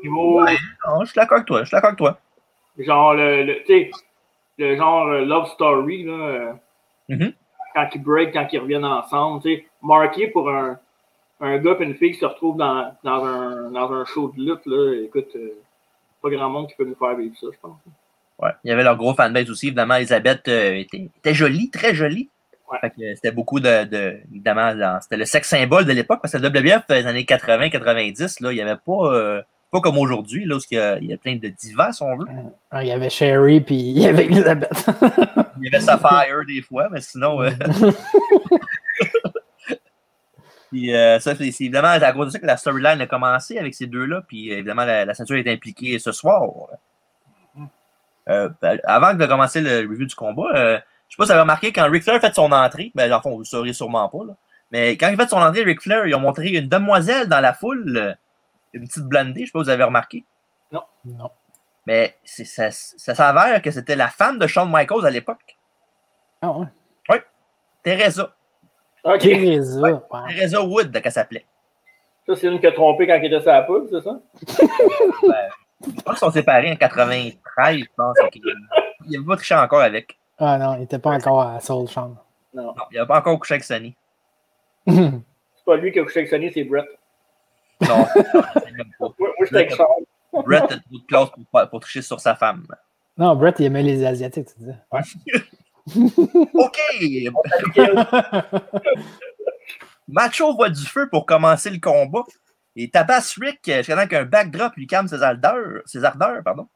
[0.03, 0.43] Niveau.
[0.43, 0.57] Ouais.
[0.87, 1.61] Non, je suis d'accord avec toi.
[1.61, 2.19] Je suis d'accord avec toi.
[2.79, 3.91] Genre, le, le, tu sais,
[4.59, 6.53] le genre euh, Love Story, là, euh,
[7.09, 7.33] Mhm.
[7.75, 10.79] quand ils break, quand ils reviennent ensemble, tu sais, marqué pour un,
[11.41, 14.41] un gars et une fille qui se retrouvent dans, dans, un, dans un show de
[14.43, 15.59] lutte, là, écoute, euh,
[16.23, 17.79] pas grand monde qui peut nous faire vivre ça, je pense.
[18.39, 18.51] Ouais.
[18.63, 19.69] Il y avait leur gros fanbase aussi.
[19.69, 22.29] Évidemment, Elisabeth euh, était, était jolie, très jolie.
[22.71, 22.79] Ouais.
[23.01, 23.85] Euh, c'était beaucoup de.
[23.85, 27.25] de- évidemment, c'était le sexe symbole de l'époque, parce que le WWF, dans les années
[27.25, 29.13] 80-90, là, il n'y avait pas.
[29.15, 31.93] euh, pas comme aujourd'hui, là, où il y, a, il y a plein de divas,
[31.93, 32.25] si on veut.
[32.71, 34.71] Ah, Il y avait Sherry puis il y avait Elizabeth.
[35.61, 37.43] Il y avait Sapphire des fois, mais sinon.
[37.43, 37.51] euh,
[40.71, 43.59] Puis euh, ça, c'est c'est évidemment à cause de ça que la storyline a commencé
[43.59, 44.23] avec ces deux-là.
[44.29, 46.43] Puis euh, évidemment, la, la ceinture est impliquée ce soir.
[48.29, 50.79] Euh, ben, avant de commencer le review du combat, euh,
[51.09, 53.09] je sais pas si vous avez remarqué quand Ric Flair a fait son entrée, ben,
[53.09, 54.35] dans le fond, vous ne le saurez sûrement pas, là.
[54.71, 57.41] mais quand il a fait son entrée, Ric Flair, ils ont montré une demoiselle dans
[57.41, 57.97] la foule.
[57.97, 58.15] euh,
[58.75, 60.25] Une petite blondée, je sais pas si vous avez remarqué.
[60.71, 60.83] Non.
[61.87, 65.57] Mais c'est- ça, ça s'avère que c'était la femme de Shawn Michaels à l'époque.
[66.43, 66.67] Ah ouais.
[67.83, 68.35] Teresa.
[69.05, 69.19] OK.
[69.21, 69.81] Teresa.
[69.81, 69.95] ouais.
[70.29, 71.47] Teresa Wood, qu'elle s'appelait.
[72.27, 74.19] Ça, c'est une qui a trompé quand il était sur la poule, c'est ça?
[74.43, 78.17] Je pense qu'ils sont séparés en 93, je pense.
[78.35, 78.43] Il
[79.07, 80.18] il avait pas triché encore avec.
[80.39, 82.25] Ah non, il était pas encore à Soul Chambre.
[82.55, 82.67] Non.
[82.67, 83.95] Non, il avait pas encore couché avec Sonny.
[84.87, 86.87] C'est pas lui qui a couché avec Sonny, c'est Brett.
[87.83, 88.07] Non,
[88.55, 89.07] c'est même pas.
[89.07, 90.05] Moi, moi j'étais avec Charles.
[90.33, 92.67] Brett a trop de classe pour, pour tricher sur sa femme.
[93.19, 94.77] non, Brett, il aimait les Asiatiques, tu disais.
[96.55, 96.79] OK!
[100.09, 102.25] Macho voit du feu pour commencer le combat.
[102.75, 105.83] Il tabasse Rick jusqu'à temps qu'un backdrop lui calme ses ardeurs.
[105.85, 106.69] Ses ardeurs pardon.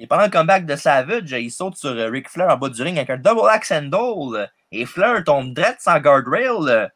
[0.00, 2.80] Et pendant le comeback de Savage, il saute sur euh, Ric Flair en bas du
[2.82, 4.48] ring avec un double axe handle.
[4.70, 6.88] Et Flair tombe direct sans guardrail.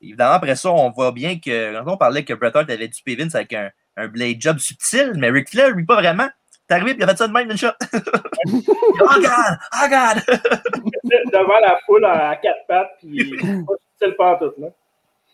[0.00, 3.16] Évidemment, après ça, on voit bien que quand on parlait que Bret Hart avait du
[3.16, 6.28] Vince avec un, un blade job subtil, mais Ric Flair, lui, pas vraiment.
[6.68, 7.68] C'est arrivé, puis il a fait ça de même, une shot.
[7.92, 8.50] oh
[9.00, 9.58] God!
[9.74, 10.40] Oh God!
[11.32, 13.32] Devant la foule à quatre pattes, puis
[14.18, 14.68] en tout, là.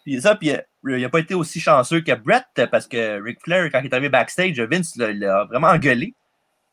[0.04, 3.40] Puis ça, puis euh, il n'a pas été aussi chanceux que Brett parce que Ric
[3.42, 6.14] Flair, quand il est arrivé backstage, Vince l'a vraiment engueulé.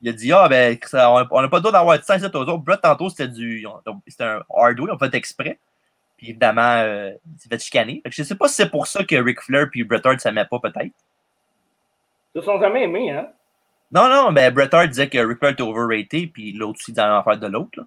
[0.04, 2.26] Il a dit Ah, ben, ça- on n'a pas le droit d'avoir de sang ici
[2.26, 2.58] aux autres.
[2.58, 3.66] Brett, tantôt, c'était du.
[4.08, 5.58] C'était un hardware, on fait exprès.
[6.18, 8.02] Puis évidemment, euh, il s'est fait chicaner.
[8.04, 10.16] Fait que je sais pas si c'est pour ça que Ric Flair puis Bret Hart
[10.16, 10.94] ne s'aimaient pas, peut-être.
[12.36, 13.30] Ils se sont jamais aimés, hein?
[13.92, 17.08] Non, non, mais Bret Hart disait que Ric Flair était overrated, puis l'autre aussi dans
[17.08, 17.80] l'affaire de l'autre.
[17.80, 17.84] là.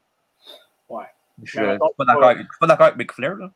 [0.89, 1.05] Ouais.
[1.43, 1.79] Je ne suis
[2.61, 3.35] pas d'accord avec Ric Flair.
[3.35, 3.51] Là.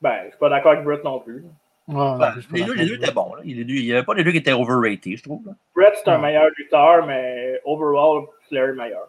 [0.00, 1.44] Ben, je suis pas d'accord avec Brett non plus.
[1.88, 3.34] Ouais, Ben, les, deux, les deux étaient bons.
[3.34, 3.42] Là.
[3.44, 5.46] Il n'y avait pas les deux qui étaient overrated, je trouve.
[5.46, 5.52] là.
[5.74, 6.22] Brett, c'est un Ouais.
[6.22, 9.08] meilleur lutteur, mais overall, Flair est meilleur.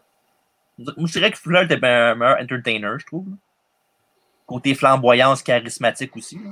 [0.77, 3.29] Moi, je dirais que Flair était un meilleur entertainer, je trouve.
[3.29, 3.35] là.
[4.45, 6.37] Côté flamboyance charismatique aussi.
[6.37, 6.51] Là.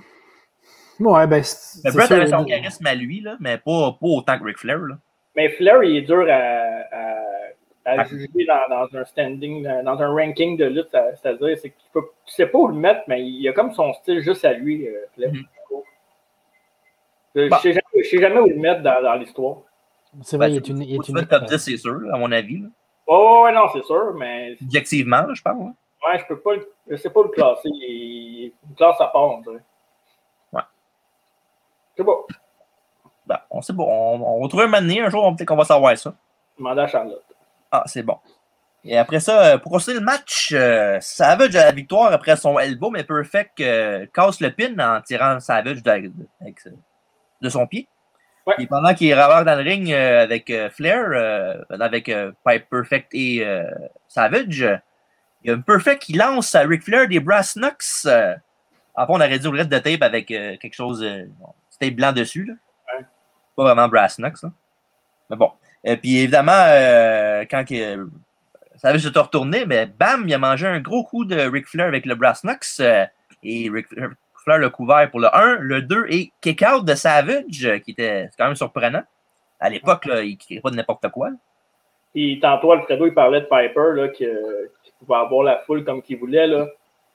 [0.99, 4.07] Ouais, ben, c'est Mais Brett sûr, avait son charisme à lui, là, mais pas, pas
[4.07, 4.79] autant que Ric Flair.
[4.79, 4.97] Là.
[5.35, 7.15] Mais Flair, il est dur à, à,
[7.85, 8.03] à Ah.
[8.05, 10.89] juger dans, dans un standing, dans un ranking de lutte.
[10.91, 13.71] ça- C'est-à-dire, c'est qu'il peut, tu sais pas où le mettre, mais il a comme
[13.73, 15.31] son style juste à lui, euh, Flair.
[15.31, 15.43] Mhm.
[17.35, 19.57] Je sais jamais, je sais jamais où le mettre dans, dans l'histoire.
[20.21, 20.81] C'est vrai, Ben, il est une.
[20.81, 22.61] Il est une fasses top 10, c'est sûr, à mon avis.
[22.61, 22.67] là.
[23.07, 25.59] Oh, ouais, non, c'est sûr, mais Objectivement, là, je parle.
[25.59, 25.65] là.
[26.07, 27.61] ouais, je peux pas, le- je sais pas le classer.
[27.65, 29.63] Il, une classe à part, on dirait.
[30.53, 30.61] Ouais.
[31.97, 32.17] C'est bon.
[33.27, 33.85] Ben, on sait bon.
[33.87, 36.13] On, on va trouver un donné, un jour, on- peut-être qu'on va savoir ça.
[36.57, 37.23] Demandez à Charlotte.
[37.71, 38.17] Ah, c'est bon.
[38.85, 42.57] Et après ça, euh, pour continuer le match, euh, Savage a la victoire après son
[42.59, 46.71] elbow, mais Perfect euh, casse le pin en tirant Savage de, de- avec, euh,
[47.41, 47.87] de son pied.
[48.45, 48.53] Ouais.
[48.59, 52.05] Et pendant qu'il est dans le ring euh, avec euh, Flair, euh, avec
[52.45, 53.45] Pipe Perfect et
[54.07, 54.59] Savage,
[55.43, 58.05] il y a un Perfect qui lance à Ric Flair des Brass Knucks.
[58.97, 61.05] Après, on aurait dit ouvrir de tape avec quelque chose,
[61.79, 62.45] tape blanc dessus.
[62.45, 62.53] Là.
[62.93, 63.05] Ouais.
[63.55, 64.43] Pas vraiment Brass Knucks.
[64.43, 64.51] Là.
[65.29, 65.51] Mais bon.
[65.83, 66.65] Et puis évidemment,
[67.49, 68.07] quand que,
[68.77, 72.05] Savage s'est retourné, mais bam, il a mangé un gros coup de Ric Flair avec
[72.05, 72.79] le Brass Knucks.
[73.43, 74.11] et Ric Flair
[74.47, 78.45] l'a couvert pour le 1, le 2 et kick-out de Savage, euh, qui était quand
[78.45, 79.03] même surprenant.
[79.59, 81.29] À l'époque, là, il ne kickait pas de n'importe quoi.
[82.13, 84.29] Puis tantôt, Alfredo, il parlait de Piper, là, qu'il
[84.99, 86.47] pouvait avoir la foule comme qu'il voulait.
[86.47, 86.67] Là.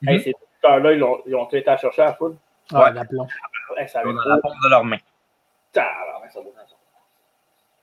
[0.06, 2.36] Hey, ces lutteurs-là, ils ont, ils ont été à chercher la foule.
[2.72, 2.92] Ah, Ouais.
[2.92, 3.26] l'aplomb.
[3.76, 4.98] Hey, ça avait Dans la paume de leurs mains.
[5.72, 5.84] Ça
[6.36, 6.62] vaut la.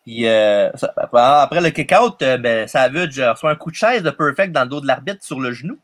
[0.04, 0.94] Puis euh, ça-
[1.42, 4.64] après le kick-out, euh, ben, Savage euh, reçoit un coup de chaise de Perfect dans
[4.64, 5.78] le dos de l'arbitre sur le genou.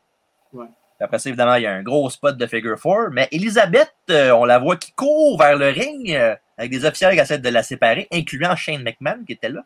[0.54, 0.66] Ouais.
[1.00, 3.10] Après ça, évidemment, il y a un gros spot de figure four.
[3.10, 7.14] Mais Elisabeth, euh, on la voit qui court vers le ring euh, avec des officiels
[7.14, 9.64] qui essaient de la séparer, incluant Shane McMahon qui était là.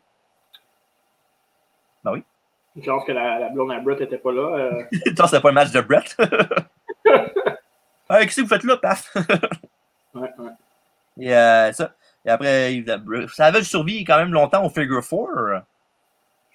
[2.75, 4.57] Une chance que la, la blonde à Brett n'était pas là.
[4.57, 4.83] euh.
[5.17, 6.15] Ça, c'était pas un match de Brett.
[8.09, 9.13] qu'est-ce que vous faites là, paf?
[10.13, 10.51] ouais, ouais.
[11.19, 11.93] Et, euh, ça.
[12.25, 15.29] Et après, évidemment, Savage survit quand même longtemps au figure four.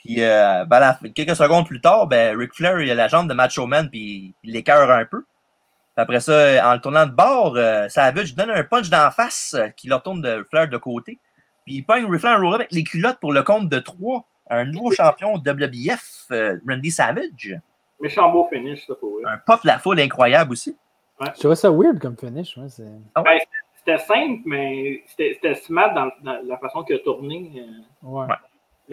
[0.05, 3.29] Puis, euh, ben, la- quelques secondes plus tard, ben, Ric Flair, il a la jambe
[3.29, 5.23] de Macho Man, puis il l'écœure un peu.
[5.23, 9.55] Puis après ça, en le tournant de bord, euh, Savage donne un punch d'en face
[9.59, 11.19] euh, qui le retourne de Flair de côté.
[11.65, 14.27] Puis il pogne Ric Flair un roll avec les culottes pour le compte de 3.
[14.51, 17.59] Un nouveau champion WBF, euh, Randy Savage.
[18.01, 19.23] Méchant beau finish, ça, pour eux.
[19.27, 20.77] Un pop la foule incroyable aussi.
[21.35, 22.57] Je trouvais ça weird comme finish.
[22.59, 22.83] Ouais, c'est-
[23.79, 27.53] C'était simple, mais c'était c'était smart dans, dans la façon qu'il a tourné.
[27.57, 28.27] euh, ouais.
[28.27, 28.35] Ouais.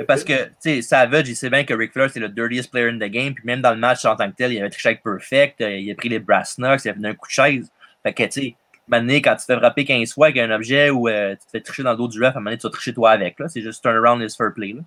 [0.08, 2.90] Parce que, tu sais, Savage, il sait bien que Ric Flair, c'est le dirtiest player
[2.90, 3.34] in the game.
[3.34, 5.60] Puis même dans le match en tant que tel, il avait triché avec Perfect.
[5.62, 7.72] euh, Il a pris les brass knucks, il a fait un coup de chaise.
[8.04, 8.56] Fait que, tu sais,
[8.88, 11.52] donné, quand tu te fais frapper 15 fois avec un objet ou euh, tu te
[11.52, 13.12] fais tricher dans le dos du ref, à un moment donné, tu vas tricher toi
[13.12, 13.38] avec.
[13.40, 13.48] là.
[13.50, 14.74] C'est juste turn around is fair play.
[14.74, 14.82] Là.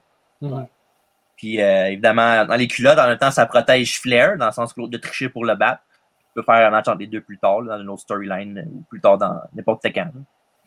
[1.36, 4.72] Puis euh, évidemment, dans les culottes, en même temps, ça protège Flair, dans le sens
[4.72, 5.82] que l'autre de tricher pour le battre.
[6.28, 8.66] Tu peux faire un match entre les deux plus tard, là, dans une autre storyline,
[8.72, 10.04] ou plus tard dans n'importe quand.
[10.06, 10.10] là.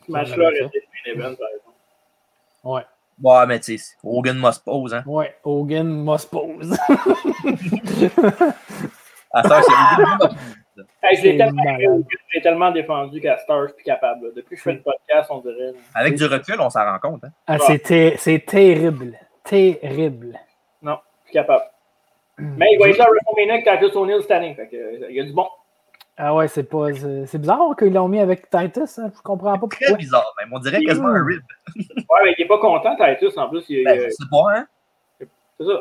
[0.05, 0.65] Ce match-là aurait ça.
[0.65, 1.75] été main event, par exemple.
[2.63, 2.81] Ouais.
[3.23, 5.03] Ouais, mais tu sais, Hogan must pose, hein.
[5.07, 6.77] Ouais, Hogan must pose.
[9.33, 9.73] À ça, c'est.
[11.03, 12.03] Hey, je l'ai C'est tellement, malade.
[12.09, 14.25] je l'ai tellement défendu qu'à Star, je suis plus capable.
[14.27, 14.31] là.
[14.35, 15.71] Depuis que je fais le podcast, on dirait.
[15.73, 15.77] là.
[15.95, 17.31] Avec du recul, on s'en rend compte, hein.
[17.45, 19.17] Ah, c'est ter- c'est terrible.
[19.43, 20.39] Terrible.
[20.81, 21.63] Non, je suis capable.
[22.37, 24.53] Mais il va être là à WrestleMania avec Titus O'Neill cette année.
[24.55, 25.47] Fait que, euh, il y a du bon.
[26.19, 26.93] Ah ouais, c'est pas.
[26.95, 28.97] C'est c'est bizarre qu'ils l'ont mis avec Titus.
[28.99, 29.11] hein.
[29.15, 29.97] Je comprends pas Très pourquoi.
[29.97, 30.49] bizarre, même.
[30.51, 31.41] On dirait quasiment un rib.
[31.77, 33.63] Ouais, mais il est pas content, Titus, en plus.
[33.69, 34.67] Il, Ben, euh, je sais pas, hein.
[35.19, 35.79] c'est ça.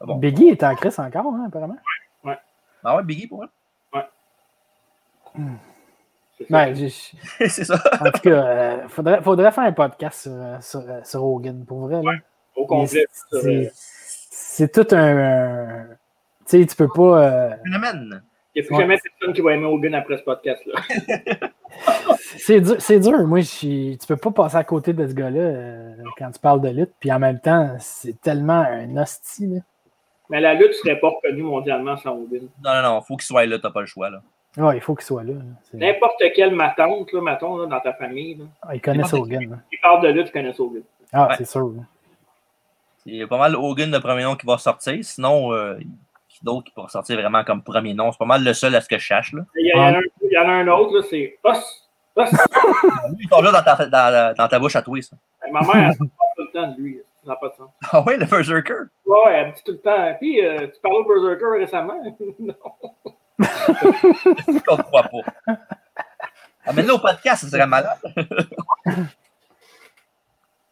[0.00, 0.16] Ah bon.
[0.16, 1.76] Biggie est en crise encore, hein, apparemment.
[2.84, 3.48] Ah ouais, Biggie pour eux.
[6.38, 6.56] C'est ça.
[6.56, 6.90] Ouais, j'ai-
[7.48, 7.74] c'est ça.
[8.00, 11.64] en tout cas, euh, faudrait, faudrait faire un podcast sur, euh, sur, euh, sur Hogan,
[11.64, 12.02] pour vrai.
[12.02, 12.12] là.
[12.54, 13.06] Au complet.
[13.32, 13.70] Euh, C'est
[14.30, 15.16] c'est tout un.
[15.18, 15.86] un-
[16.46, 17.22] Tu sais, tu peux pas.
[17.24, 18.22] euh, Phénomène.
[18.56, 18.80] Il n'y a plus Ouais.
[18.82, 20.74] jamais personne qui va aimer Hogan après ce podcast-là.
[22.38, 23.26] C'est dur, c'est dur.
[23.26, 26.60] Moi, je tu peux pas passer à côté de ce gars-là euh, quand tu parles
[26.60, 26.92] de lutte.
[27.00, 29.46] Puis en même temps, c'est tellement un hostie.
[29.46, 29.60] Là.
[30.30, 32.48] Mais la lutte ne serait pas reconnue mondialement sans Hogan.
[32.64, 34.22] Non, non, non, faut qu'il soit là, t'as pas le choix, là.
[34.56, 35.34] Ouais, il faut qu'il soit là.
[35.74, 39.62] N'importe quelle ma tante, là, là, dans ta famille, là, Ah, il connaît Hogan.
[39.70, 40.82] qui parle de lutte, connaît Hogan.
[41.12, 41.34] Ah, Ouais.
[41.38, 41.66] c'est sûr.
[41.68, 41.82] là.
[43.04, 44.98] C'est pas mal Hogan le premier nom qui va sortir.
[45.04, 45.78] Sinon, euh,
[46.36, 48.12] qui d'autre qui pourra sortir vraiment comme premier nom?
[48.12, 49.42] C'est pas mal le seul à ce que je cherche, là.
[49.56, 51.88] Il y, en a un- il y en a un autre, là, c'est Os.
[52.16, 52.30] Os.
[53.18, 55.16] Ils sont là dans ta, dans, dans ta bouche à toi, ça.
[55.50, 57.00] Ma mère, elle parle tout le temps de lui.
[57.24, 57.70] Ça n'a pas de sens.
[57.92, 58.74] Ah ouais, le Berserker?
[59.04, 60.14] Ouais, elle me dit tout le temps.
[60.20, 62.02] Puis, euh, tu parlais au Berserker récemment?
[62.38, 62.54] non.
[63.38, 65.54] On te croit pas.
[66.66, 67.98] Ah, mais là, au podcast, ça serait malade.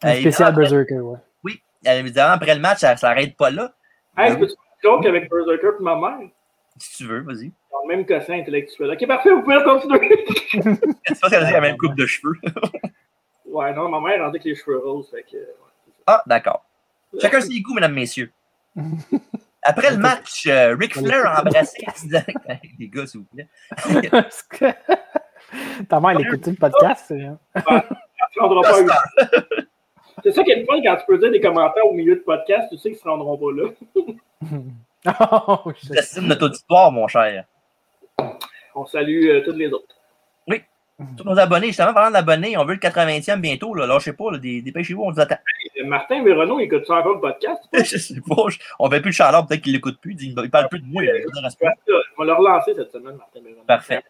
[0.02, 1.18] Un spécial Berserker, ouais.
[1.44, 3.72] Oui, évidemment, après le match, ça s'arrête pas là.
[4.16, 4.54] Hey, je peux-tu
[4.84, 6.28] joke avec Berserker et ma mère?
[6.78, 7.52] Si tu veux, vas-y.
[7.72, 8.90] Ont le même quotient intellectuel.
[8.90, 10.24] Ok, parfait, vous pouvez continuer.
[11.06, 12.34] C'est pas qu'elle a la même coupe de cheveux?
[13.46, 15.10] ouais, non, ma mère rendait avec les cheveux roses.
[15.10, 16.64] Fait que, ouais, Ah, d'accord.
[17.20, 18.32] Chacun ses goûts, mesdames, messieurs.
[19.62, 21.78] Après le match, euh, Ric Flair a embrassé.
[22.78, 23.48] Les gars, s'il vous plaît.
[24.50, 27.04] Que- Ta mère, elle écoute le podcast?
[27.08, 27.38] c'est- hein?
[28.36, 29.04] Rendront pas.
[30.22, 32.20] C'est ça qui est le fun quand tu peux dire des commentaires au milieu de
[32.20, 33.70] podcast, tu sais qu'ils se rendront pas là.
[35.06, 35.70] Oh.
[35.82, 37.44] J'estime notre auditoire, mon cher.
[38.74, 39.94] On salue euh, tous les autres.
[41.16, 43.74] Tous nos abonnés, justement, parlant d'abonnés, on veut le 80e bientôt.
[43.74, 45.36] Là, lâchez pas, là, des- dépêchez-vous, on vous attend.
[45.76, 47.64] Euh, Martin Véronneau, il écoute ça encore le podcast?
[47.72, 50.14] je sais pas, je- on fait plus de chaleur, peut-être qu'il l'écoute plus.
[50.20, 51.02] Il, il parle plus de moi.
[51.02, 51.10] je
[52.16, 53.64] On va le relancer cette semaine, Martin Véronneau.
[53.66, 54.04] Parfait.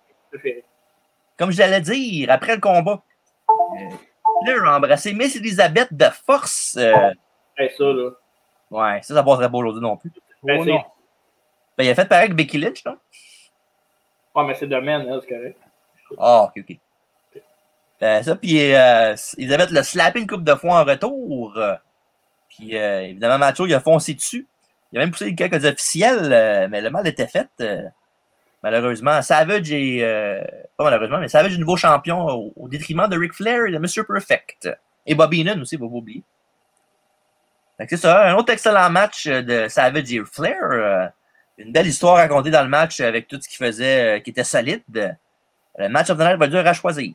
[1.39, 3.03] Comme j'allais dire, après le combat,
[3.49, 3.95] euh,
[4.43, 6.76] Flair a embrassé Miss Elizabeth de force.
[6.76, 7.11] euh,
[7.57, 8.11] ça, là.
[8.70, 10.12] ouais, ça, ça passerait pas aujourd'hui non plus.
[10.43, 10.82] Ben, Oh non.
[11.76, 12.97] Ben, il a fait pareil avec Becky Lynch, non?
[14.35, 15.59] Ouais, mais c'est domaine, hein, c'est correct.
[16.18, 16.76] Ah, ok, ok.
[18.03, 21.59] Euh, ça, puis euh, Elisabeth l'a slappé une coupe de fois en retour.
[22.49, 24.47] puis euh, évidemment, Macho, il a foncé dessus.
[24.93, 27.49] Il a même poussé quelques officiels, euh, mais le mal était fait.
[28.65, 30.03] Malheureusement, Savage est.
[30.03, 30.43] euh,
[30.77, 34.05] pas malheureusement, mais Savage est nouveau champion au, détriment de Ric Flair et de Mr.
[34.09, 34.69] Perfect.
[35.07, 36.23] Et Bobby Heenan aussi, pas oublier.
[37.89, 40.57] C'est ça, un autre excellent match euh, de Savage et Flair.
[40.62, 41.07] euh,
[41.59, 44.83] une belle histoire racontée dans le match avec tout ce qu'il faisait, qui était solide.
[45.79, 47.15] Le match of the night va dur à choisir.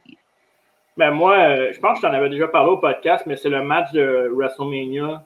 [0.95, 3.61] Ben, moi, je pense que je t'en avais déjà parlé au podcast, mais c'est le
[3.63, 5.25] match de WrestleMania.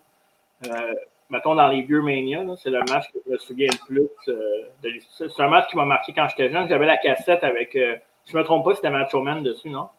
[1.33, 4.07] Mettons dans les vieux Mania, c'est le match que je me souviens le plus.
[4.27, 6.69] euh, c'est un match qui m'a marqué quand j'étais jeune.
[6.69, 7.75] J'avais la cassette avec.
[7.75, 7.95] euh,
[8.31, 9.89] je me trompe pas, c'était Macho Man dessus, non?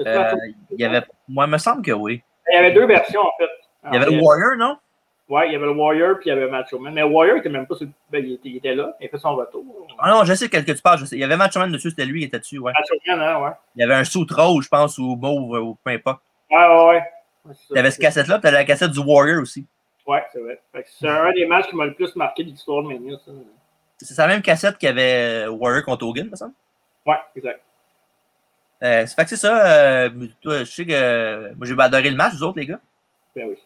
[0.00, 0.36] Euh, Macho-
[0.72, 2.22] il y avait, moi, il me semble que oui.
[2.50, 3.48] Il y avait deux versions, en fait.
[3.86, 4.76] Il y avait le Warrior, non?
[5.26, 6.92] Ouais, il y avait le Warrior puis il y avait Macho Man.
[6.92, 7.86] Mais Warrior était même pas sur.
[8.10, 9.64] Ben, il, était, il était là, il a fait son retour.
[9.98, 10.98] Ah non, je sais quel que tu parles.
[10.98, 11.16] je sais.
[11.16, 12.72] Il y avait Match Man dessus, c'était lui qui était dessus, ouais.
[12.72, 13.52] Macho Man, hein, ouais.
[13.74, 16.20] Il y avait un suit rose, je pense, ou mauve, ou peu importe.
[16.50, 17.02] Ouais, ouais, ouais.
[17.72, 19.66] Tu avais cette cassette-là, puis tu la cassette du Warrior aussi.
[20.06, 20.60] Ouais, c'est vrai.
[20.72, 23.16] Fait que C'est un des matchs qui m'a le plus marqué de l'histoire de Mania,
[23.24, 23.32] ça.
[23.98, 26.52] C'est la même cassette qu'il y avait Warrior contre Hogan, me semble?
[27.06, 27.60] Ouais, exact.
[28.82, 30.04] Euh, ça fait que c'est ça.
[30.04, 30.10] euh,
[30.42, 32.80] toi, je sais que moi, j'ai adoré le match, vous autres, les gars.
[33.34, 33.56] Ben oui.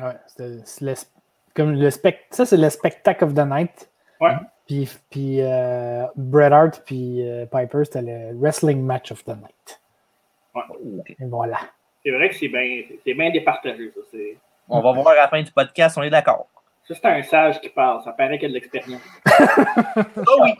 [0.00, 0.94] Ouais, c'était- c'est le,
[1.54, 3.90] comme le spec, ça, c'est le spectacle of the night.
[4.20, 4.32] Ouais.
[4.66, 9.80] Puis, puis euh, Bret Hart puis euh, Piper, c'était le wrestling match of the night.
[10.54, 11.10] Ok.
[11.10, 11.58] Et voilà.
[12.04, 14.18] C'est vrai que c'est bien c'est bien départagé, ça.
[14.74, 16.48] On va voir à la fin du podcast, on est d'accord.
[16.88, 18.02] ça, c'est un sage qui parle.
[18.02, 19.02] Ça paraît qu'il y a de l'expérience.
[20.26, 20.54] Oh oui!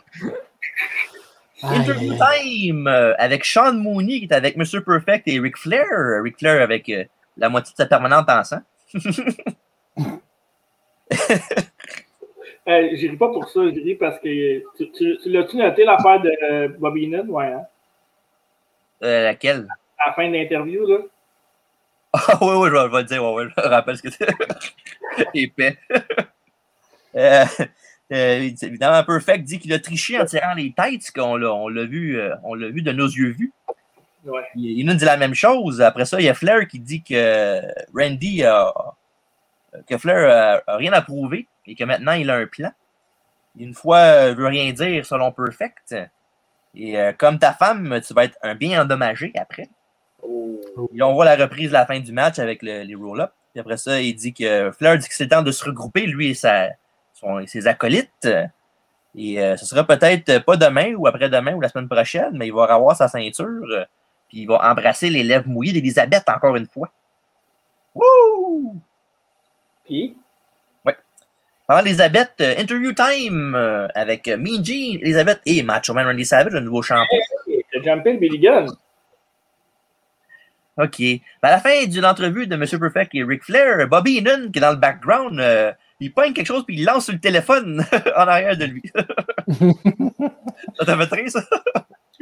[1.63, 4.81] Aïe, Interview time euh, avec Sean Mooney qui est avec Mr.
[4.85, 6.21] Perfect et Ric Flair.
[6.21, 7.05] Ric Flair avec euh,
[7.37, 8.59] la moitié de sa permanente en sang.
[12.65, 14.59] Euh, je ris pas pour ça, je ris parce que.
[14.77, 17.63] Tu, tu, tu l'as-tu noté l'affaire de euh, Bobby Heenan, ouais, hein?
[19.03, 19.67] Euh, laquelle?
[19.97, 20.99] À la fin de l'interview, là?
[22.13, 24.11] Ah oui, oui, je vais, je vais le dire, ouais, ouais, je rappelle ce que
[24.11, 24.27] c'est.
[25.33, 25.77] Épais.
[27.15, 27.45] euh,
[28.11, 31.85] euh, évidemment, Perfect dit qu'il a triché en tirant les têtes, qu'on l'a, on l'a
[31.85, 33.51] vu, euh, on l'a vu de nos yeux vus.
[34.25, 34.43] Ouais.
[34.55, 35.81] Il, il nous dit la même chose.
[35.81, 37.61] Après ça, il y a Flair qui dit que
[37.95, 38.71] Randy a,
[39.87, 42.71] que Flair a, a rien à prouver et que maintenant il a un plan.
[43.57, 45.95] Une fois, euh, veut rien dire selon Perfect.
[46.75, 49.69] Et comme ta femme, tu vas être un bien endommagé après.
[50.25, 50.89] Oh.
[50.95, 53.31] Et on voit la reprise de la fin du match avec le- les roll-ups.
[53.51, 56.29] Puis après ça, il dit que Flair dit que c'est temps de se regrouper, lui
[56.29, 56.69] et sa,
[57.13, 58.27] son- ses acolytes.
[59.15, 62.53] Et euh, ce sera peut-être pas demain ou après-demain ou la semaine prochaine, mais il
[62.53, 63.45] va avoir sa ceinture.
[63.71, 63.85] euh,
[64.29, 66.89] puis il va embrasser les lèvres mouillées d'Elisabeth encore une fois.
[67.93, 68.75] Wouh!
[69.85, 70.17] Puis,
[71.65, 76.51] Pendant Elisabeth, euh, interview time euh, avec Mean Gene, Elisabeth et Macho Man Randy Savage,
[76.51, 77.05] le nouveau champion.
[77.47, 78.67] il a jumpé le Billy Gunn.
[80.77, 80.97] OK.
[80.99, 82.65] Ben, à la fin de l'entrevue de M.
[82.79, 86.47] Perfect et Ric Flair, Bobby Heenan, qui est dans le background, euh, il pogne quelque
[86.47, 88.81] chose puis il lance sur le téléphone en arrière de lui.
[90.75, 91.41] ça t'a fait rire, ça?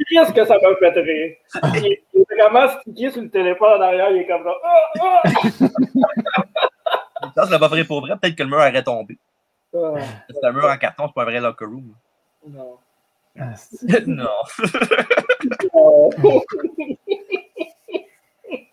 [0.08, 1.36] Qu'est-ce que ça m'a fait rire?
[1.74, 4.52] Il, il est vraiment stické sur le téléphone en arrière, il est comme ça.
[4.64, 5.22] Ah, ah!
[7.36, 8.16] Ça, ça l'a pas fait pour vrai.
[8.20, 9.16] Peut-être que le mur aurait tombé.
[9.74, 9.94] Ah,
[10.28, 11.94] C'est un mur en carton, c'est pas un vrai locker room.
[12.48, 12.78] non.
[13.38, 13.54] Ah,
[14.06, 14.28] non.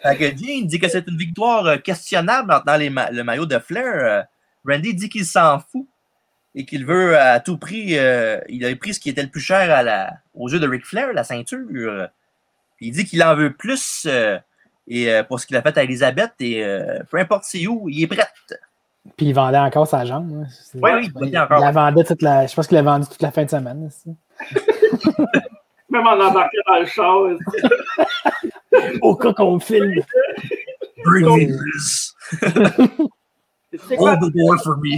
[0.02, 3.46] Fait que Dean dit que c'est une victoire euh, questionnable en tenant ma- le maillot
[3.46, 3.86] de Flair.
[3.86, 4.22] Euh,
[4.68, 5.88] Randy dit qu'il s'en fout
[6.56, 7.98] et qu'il veut à tout prix.
[7.98, 10.68] euh, il a pris ce qui était le plus cher à la, aux yeux de
[10.68, 11.66] Ric Flair, la ceinture.
[12.78, 14.38] Puis il dit qu'il en veut plus euh,
[14.88, 16.34] et, euh, pour ce qu'il a fait à Elisabeth.
[16.40, 16.64] Et
[17.10, 18.28] peu importe c'est où, il est prêt.
[19.16, 20.44] Puis il vendait encore sa jambe.
[20.44, 20.48] hein.
[20.76, 21.60] Oui, oui, il vendait il encore.
[21.60, 22.46] la vendait toute la.
[22.48, 23.90] Je pense qu'il l'a vendu toute la fin de semaine.
[25.90, 27.18] Même en embarquant dans le char.
[29.02, 30.02] Au cas qu'on me filme.
[31.04, 32.16] Bring me this.
[33.88, 34.12] C'est quoi?
[34.14, 34.98] Hold the door for me.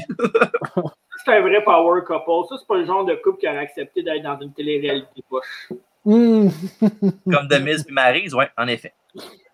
[1.26, 2.48] C'est un vrai power couple.
[2.50, 5.70] Ça, c'est pas le genre de couple qui aurait accepté d'être dans une télé-réalité poche.
[6.06, 6.48] Hmm.
[7.32, 8.94] Comme The Miz et Maryse, oui, en effet.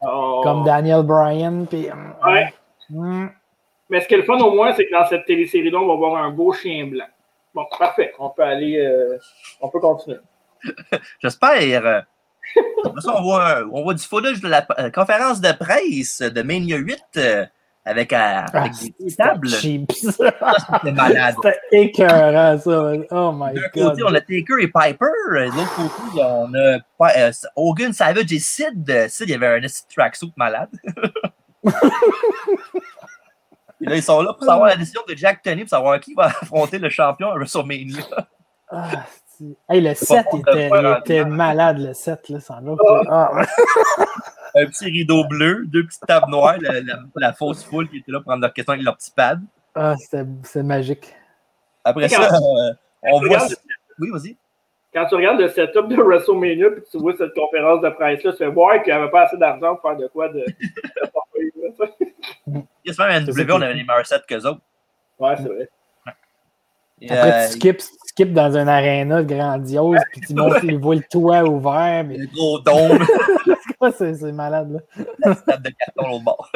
[0.02, 0.42] Oh.
[0.44, 1.66] Comme Daniel Bryan.
[1.68, 1.88] Puis,
[2.26, 2.54] Ouais.
[2.90, 3.28] Hmm.
[3.90, 5.96] Mais ce qui est le fun au moins, c'est que dans cette télésérie-là, on va
[5.96, 7.06] voir un beau chien blanc.
[7.56, 8.14] Bon, parfait.
[8.20, 8.78] On peut aller.
[8.78, 9.18] euh,
[9.62, 10.20] on peut continuer.
[11.22, 12.06] J'espère.
[13.08, 17.00] on voit, on voit du footage de la euh, conférence de presse de Mania 8
[17.18, 17.46] euh,
[17.86, 19.50] avec, euh, Ah, avec des tables.
[19.50, 21.36] C'était malade.
[21.42, 22.94] C'était écœurant, ça.
[23.12, 23.90] Oh my D'un god.
[23.90, 25.06] côté, on a Taker et Piper.
[25.32, 26.80] De l'autre côté, on a
[27.18, 29.08] euh, Hogan, Savage et Sid.
[29.10, 30.70] Sid, il y avait un tracksuit malade.
[33.80, 36.14] Et là, ils sont là pour savoir la décision de Jack Tony pour savoir qui
[36.14, 38.04] va affronter le champion à WrestleMania.
[38.70, 39.06] Ah,
[39.70, 42.30] hey, le set pas était, il malade, le set.
[42.30, 42.84] Là, sans l'autre.
[43.10, 43.32] Ah.
[44.56, 48.12] Un petit rideau bleu, deux petites tables noires, la, la- la fausse foule qui était
[48.12, 49.42] là pour prendre leur question avec leur petit pad.
[49.76, 51.14] Ah, c'était c'était magique.
[51.84, 52.74] Après ça, euh,
[53.04, 53.40] on voit.
[54.00, 54.36] Oui, vas-y.
[54.94, 58.38] Quand tu regardes le setup de WrestleMania puis tu vois cette conférence de presse-là, tu
[58.38, 60.44] fais voir qu'il n'y avait pas assez d'argent pour faire de quoi de.
[62.48, 64.62] Il y a même C'est NW, on avait les meilleurs sets qu'eux autres.
[65.20, 65.70] ouais, c'est vrai.
[67.02, 67.84] Et, Après, euh, tu skips,
[68.26, 72.04] dans un aréna grandiose, puis tu montes, tu vois le toit ouvert.
[72.06, 72.18] Mais...
[72.18, 73.06] le gros dôme,
[73.98, 75.36] c'est c'est malade, là?
[75.48, 76.52] la de carton au bord.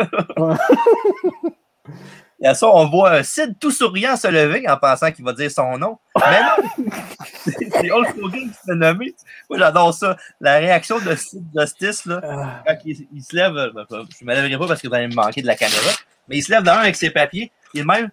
[2.43, 5.51] Et à ça, on voit Sid tout souriant se lever en pensant qu'il va dire
[5.51, 5.99] son nom.
[6.16, 6.86] Mais non!
[7.45, 9.14] c'est Hulk Hogan qui s'est nommé.
[9.47, 10.18] Moi, j'adore ça.
[10.39, 14.30] La réaction de Sid Justice, là, Ah, quand il, il se lève, euh, je ne
[14.30, 15.91] me lèverai pas parce que vous allez me manquer de la caméra,
[16.28, 17.51] mais il se lève d'un avec ses papiers.
[17.76, 18.09] Il est même.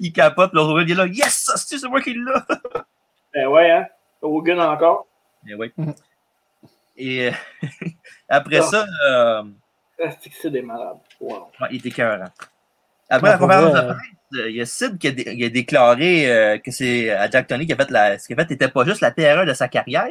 [0.00, 1.06] Il capote, l'autre il est là.
[1.06, 1.50] Yes!
[1.56, 2.32] C'est c'est moi qui l'ai!
[3.34, 3.86] Ben ouais, hein?
[4.20, 5.06] Hogan encore.
[5.44, 5.72] Mais oui.
[5.76, 5.94] Mhm.
[6.96, 7.32] Et euh,
[8.28, 8.62] après Ah.
[8.62, 9.42] ça, euh,
[10.04, 10.98] Ah, C'est que c'est des malades.
[11.20, 11.50] Wow.
[11.60, 12.24] ouais, il était cœurant.
[13.08, 14.00] Après Ouais, la conférence de euh, presse,
[14.34, 17.28] euh, il y a Sid qui a, dé- il a déclaré euh, que c'est à
[17.30, 19.44] Jack Tony qui a fait la, ce qu'il a fait n'était pas juste la terreur
[19.46, 20.06] de sa carrière.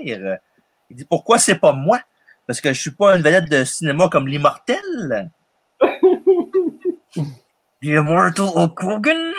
[0.90, 2.00] Il dit pourquoi c'est pas moi?
[2.48, 5.32] Parce que je suis pas une vedette de cinéma comme l'immortel.
[7.82, 9.34] L'immortal Hulk Hogan.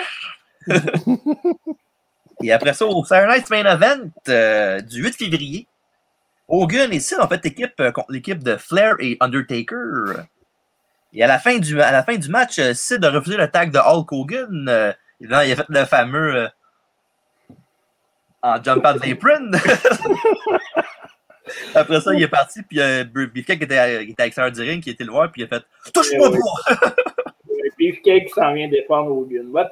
[2.43, 5.66] et après ça, au Saturday Night's Main Event euh, du 8 février,
[6.49, 10.25] Hogan et Sid ont fait équipe euh, contre l'équipe de Flair et Undertaker.
[11.12, 13.49] Et à la fin du, à la fin du match, euh, Sid a refusé le
[13.49, 14.68] tag de Hulk Hogan.
[14.68, 16.49] Euh, il a fait le fameux
[18.43, 19.53] en jump out de l'apron.
[21.75, 24.83] Après ça, il est parti, puis euh, Beefcake était, qui était à l'extérieur du ring,
[24.83, 26.31] qui était le voir, puis il a fait Touche-moi!
[26.31, 26.39] Le
[27.83, 29.49] Beefcake qui s'en vient défendre Hogan.
[29.51, 29.70] What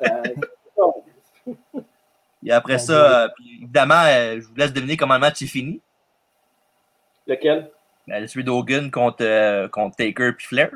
[2.45, 3.29] Et après ça, euh,
[3.61, 5.81] évidemment, euh, je vous laisse deviner comment le match est fini.
[7.27, 7.71] Lequel?
[8.09, 10.71] Ben, celui d'Hogan contre, euh, contre Taker puis Flair.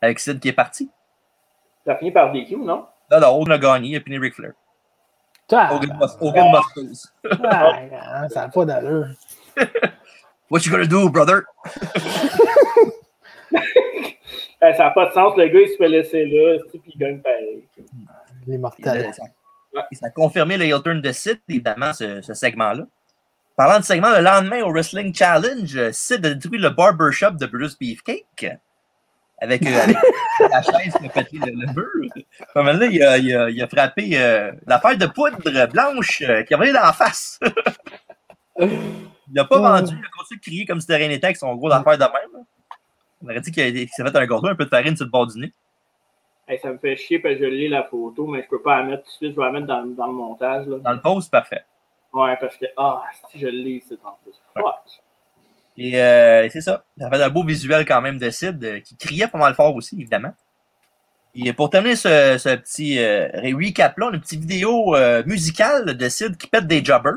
[0.00, 0.90] Avec Sid qui est parti.
[1.84, 2.86] Ça a fini par DQ, non?
[3.10, 4.52] Non, non, Hogan a gagné, il a fini Ric Flair.
[5.50, 7.12] Hogan must, Hogan must lose.
[7.44, 9.08] ah, ça n'a pas d'allure.
[10.48, 11.42] What you gonna do, brother?
[14.62, 15.36] Eh, ça n'a pas de sens.
[15.36, 17.64] Le gars, il se fait laisser là, puis il gagne pareil.
[18.46, 19.12] Les mortels.
[19.12, 19.24] Ça,
[19.92, 22.84] ça a confirmé le heel turn de Sid, évidemment, ce, ce segment-là.
[23.56, 27.78] Parlant de segment, le lendemain au Wrestling Challenge, Sid a détruit le barbershop de Bruce
[27.78, 28.58] Beefcake
[29.42, 29.96] avec, euh, avec
[30.50, 32.24] la chaise qui a pété le, le mur.
[32.54, 36.42] Comme là, il a, il a, il a frappé euh, l'affaire de poudre blanche euh,
[36.44, 37.40] qui a volé dans la face.
[38.60, 38.70] il
[39.34, 41.54] n'a pas vendu, il a continué de crier comme si de rien n'était avec son
[41.56, 42.44] gros affaire de même.
[43.22, 45.26] On aurait dit qu'il s'est fait un gâteau, un peu de farine sur le bord
[45.26, 45.52] du nez.
[46.60, 48.84] Ça me fait chier parce que je lis la photo, mais je peux pas la
[48.84, 49.30] mettre tout de suite.
[49.34, 50.66] Je vais la mettre dans, dans le montage.
[50.66, 50.78] Là.
[50.78, 51.64] Dans le post, parfait.
[52.12, 54.34] Ouais, parce que, ah, si je lis, c'est en plus.
[54.54, 55.00] Fuck.
[55.78, 56.84] Et euh, c'est ça.
[56.98, 59.74] Ça fait un beau visuel quand même de Sid, euh, qui criait pas mal fort
[59.74, 60.34] aussi, évidemment.
[61.34, 66.36] Et pour terminer ce, ce petit euh, recap-là, une petite vidéo euh, musicale de Sid
[66.36, 67.14] qui pète des jobbers.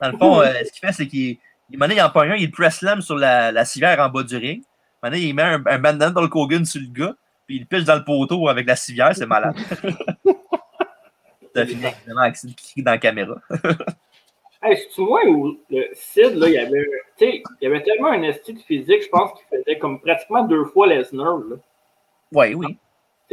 [0.00, 1.36] Dans le fond, ce qu'il fait, c'est qu'il
[1.70, 4.62] il, en pogne un, il press slam sur la, la civière en bas du ring.
[5.04, 7.14] Maintenant, il met un, un bandana dans le Hogan sur le gars,
[7.46, 9.54] puis il pile dans le poteau avec la civière, c'est malade.
[11.54, 13.36] Ça finit évidemment avec Sid qui dans la caméra.
[14.66, 16.86] Hey, c'est moi où le Sid, là, il y avait,
[17.18, 20.42] tu sais, il avait tellement un esti de physique, je pense qu'il faisait comme pratiquement
[20.44, 21.38] deux fois Lesnar.
[22.32, 22.78] Oui, oui.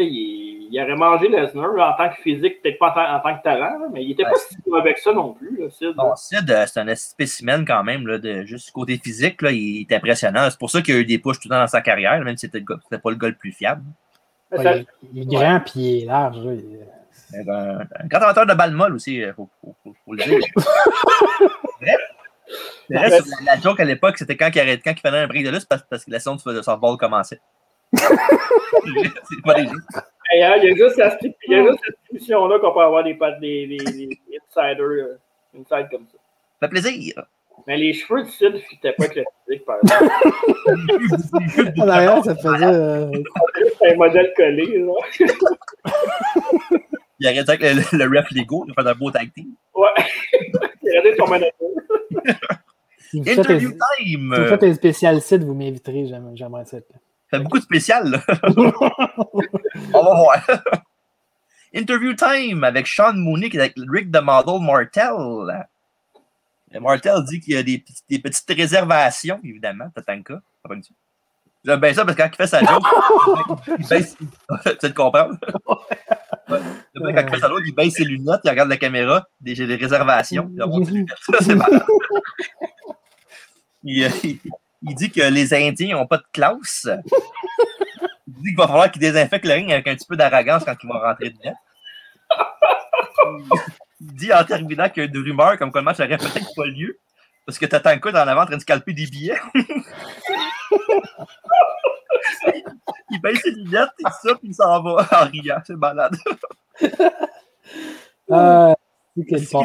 [0.03, 3.37] Il, il aurait mangé Lesnar en tant que physique, peut-être pas en tant, en tant
[3.37, 5.87] que talent, là, mais il était pas si bon avec ça non plus, là, Sid.
[5.87, 5.93] là.
[5.97, 9.51] Bon, Sid, euh, c'est un spécimen quand même, là, de, juste du côté physique, là,
[9.51, 10.49] il est impressionnant.
[10.49, 12.37] C'est pour ça qu'il a eu des pushs tout le temps dans sa carrière, même
[12.37, 12.61] si c'était
[12.97, 13.83] pas le gars le plus fiable.
[14.55, 16.37] Ça- il, il est grand puis il est large.
[16.37, 16.53] là.
[16.53, 16.79] Il-
[17.13, 20.23] C'est Un, un grand amateur de balles molles aussi, il faut, faut, faut- faut le
[20.23, 20.39] dire.
[22.89, 25.45] Reste, la, la joke à l'époque, c'était quand il arrêtait, quand il faisait un break
[25.45, 27.39] de lust parce, parce que la saison de softball commençait.
[27.93, 29.67] C'est pas des.
[30.31, 31.17] Hey, hein, il y a juste cette,
[31.47, 35.17] il y a juste cette discussion-là qu'on peut avoir des, des, des, des insiders, euh,
[35.57, 36.17] inside comme ça.
[36.61, 37.25] Ça fait plaisir.
[37.67, 40.11] Mais les cheveux de Sid ne fitaient pas avec le physique, par exemple.
[41.81, 42.65] En arrière, ça faisait.
[42.65, 43.11] euh,
[43.79, 44.93] C'est un modèle collé, là.
[47.19, 49.49] Il arrêtait avec le, le ref Lego, il a fait un beau tag team.
[49.75, 49.87] Ouais.
[50.83, 51.51] Il a regardé son manager.
[52.97, 53.77] si vous faites un- Interview si
[54.15, 54.35] time!
[54.35, 56.07] vous faites un spécial site, vous m'inviterez.
[56.07, 56.77] j'aime- J'aimerais ça.
[56.79, 56.85] Ça
[57.31, 58.21] fait beaucoup de spécial, là.
[59.93, 60.47] On va voir.
[61.73, 65.67] Interview time avec Sean Mooney qui est avec Rick the Model Martel.
[66.73, 67.79] Et Martel dit qu'il y a des,
[68.19, 70.41] petites réservations, évidemment, Tatanka.
[71.63, 72.83] J'aime bien ça parce que quand il fait sa joke,
[73.79, 74.17] il baisse.
[74.17, 74.27] tu
[74.79, 75.37] sais de comprendre?
[76.49, 76.59] Ouais.
[76.95, 79.75] Quand il fait sa joke, il baisse ses lunettes, il regarde la caméra, j'ai des
[79.75, 80.51] réservations.
[80.53, 81.17] il des lunettes.
[81.21, 81.55] Ça, c'est.
[83.83, 84.39] Il, euh, il-
[84.81, 86.87] il dit que les Indiens n'ont pas de classe.
[88.27, 90.75] Il dit qu'il va falloir qu'il désinfecte le ring avec un petit peu d'arrogance quand
[90.81, 91.55] il va rentrer dedans.
[93.99, 96.55] Il dit en terminant qu'il y a une rumeur comme quoi le match aurait peut-être
[96.55, 96.97] pas lieu.
[97.45, 99.39] Parce que Tatanka est en avant en train de scalper des billets.
[103.11, 105.61] il baisse ses lunettes et ça, puis il s'en va en riant.
[105.65, 106.15] C'est malade.
[108.33, 108.75] Ah,
[109.15, 109.55] c'est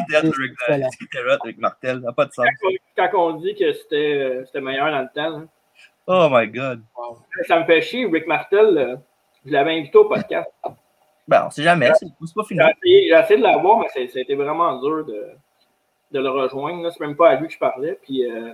[1.43, 1.99] avec Martel?
[1.99, 2.45] Ça n'a pas de sens.
[2.95, 5.45] Quand on dit que c'était euh, c'était meilleur dans le temps, là.
[6.07, 6.81] Oh my god.
[7.47, 8.05] ça me fait chier.
[8.05, 8.95] Rick Martel, euh,
[9.45, 10.49] je l'avais invité au podcast.
[11.27, 11.91] Ben, on sait jamais.
[11.99, 12.61] C'est pas fini.
[12.83, 15.31] J'ai essayé, de l'avoir, mais ça a été vraiment dur de,
[16.11, 16.89] de le rejoindre.
[16.91, 17.99] C'est même pas à lui que je parlais.
[18.01, 18.53] Puis euh,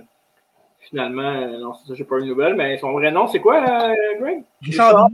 [0.80, 2.54] finalement, euh, non, c'est ça, j'ai pas eu de nouvelles.
[2.54, 4.44] Mais son vrai nom, c'est quoi, euh, Greg?
[4.62, 5.08] Richard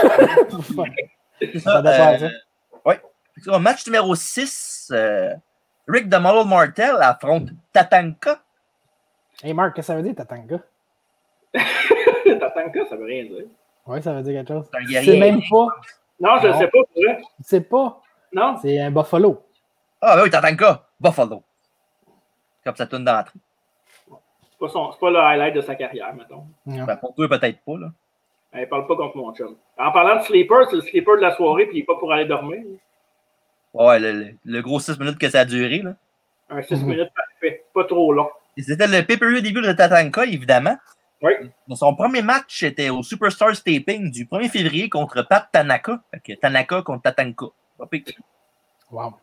[3.44, 4.94] ça, Match numéro 6.
[5.88, 8.40] Rick the Model Martel affronte Tatanka.
[9.44, 10.60] Hey Marc, qu'est-ce que ça veut dire, Tatanka?
[12.40, 13.46] Tatanka, ça veut rien dire.
[13.88, 14.70] Ouais, ça veut dire quelque chose.
[15.04, 15.68] C'est même pas.
[16.20, 16.80] Non, je ne sais pas.
[16.96, 17.04] Tu
[17.44, 18.02] sais pas.
[18.32, 19.44] Non, C'est un buffalo.
[20.00, 20.86] Ah, ben oui, Tatanka.
[21.00, 21.44] Buffalo.
[22.64, 23.40] Comme ça tourne d'entrée.
[24.08, 26.46] c'est pas, son- c'est pas le highlight de sa carrière, mettons.
[26.66, 26.86] Non.
[26.86, 27.78] Ben, pour toi, peut-être pas.
[27.78, 27.88] Là.
[28.54, 29.56] Elle parle pas contre mon chum.
[29.78, 32.12] En parlant de sleeper, c'est le sleeper de la soirée, puis il est pas pour
[32.12, 32.60] aller dormir.
[33.74, 35.80] Ouais, le, le- le gros 6 minutes que ça a duré.
[35.80, 35.96] Là.
[36.50, 36.90] Un 6 Mhm.
[36.90, 38.30] minutes parfait, pas trop long.
[38.58, 40.78] C'était le pay-per-view début de Tatanka, évidemment.
[41.22, 41.32] Oui.
[41.76, 46.02] Son premier match était au Superstars Taping du 1er février contre Pat Tanaka.
[46.12, 47.46] Fait que Tanaka contre Tatanka.
[48.92, 49.14] Wow.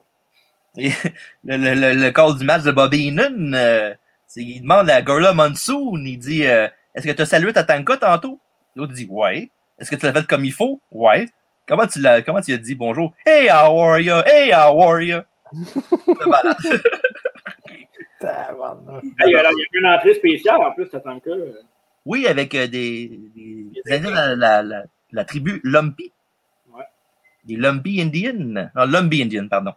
[0.79, 0.89] Et
[1.45, 3.95] le, le, le, le call du match de Bobby Heenan, euh,
[4.27, 7.97] c'est- il demande à Gorla Monsoon, il dit euh, Est-ce que tu as salué Tatanka
[7.99, 8.41] tantôt?
[8.77, 9.51] L'autre dit Ouais.
[9.79, 10.81] Est-ce que tu l'as fait comme il faut?
[10.91, 11.27] Ouais.
[11.67, 13.13] Comment tu l'as comment tu as dit bonjour?
[13.27, 14.15] Hey, how are you?
[14.27, 15.21] Hey, how are you?
[16.11, 16.57] C'est malade.
[19.21, 21.31] Hey, il y a une entrée spéciale en plus, Tatanka.
[22.05, 24.83] Oui, avec euh, des, des, des Indiens de la, la, la,
[25.13, 26.11] la tribu Lumpy.
[26.73, 26.85] Ouais.
[27.45, 28.71] Des Lumpy Indians.
[28.75, 29.73] Non, Lumpy Indians, pardon.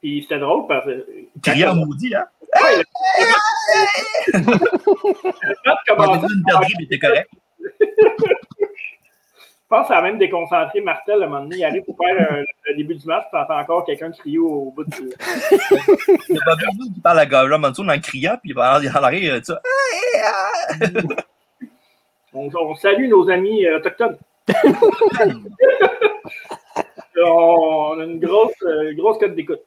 [0.00, 1.06] Puis c'était drôle parce que.
[1.42, 2.26] Criant maudit, hein?
[2.62, 2.84] Ouais, le-
[4.32, 7.30] le dit une perdue, mais c'était correct.
[9.68, 11.56] Je pense à même déconcentré Martel à un moment donné.
[11.56, 14.70] Il arrive pour faire euh, le début du match, tu entends encore quelqu'un crier au
[14.70, 15.10] bout du.
[16.28, 19.34] Il a Roode qui parle à Gavin Mansour en criant, puis il va en arrière,
[19.34, 19.60] euh, ça.
[22.32, 24.18] On, on salue nos amis euh, autochtones.
[27.16, 28.52] on a une grosse,
[28.94, 29.64] grosse cote d'écoute.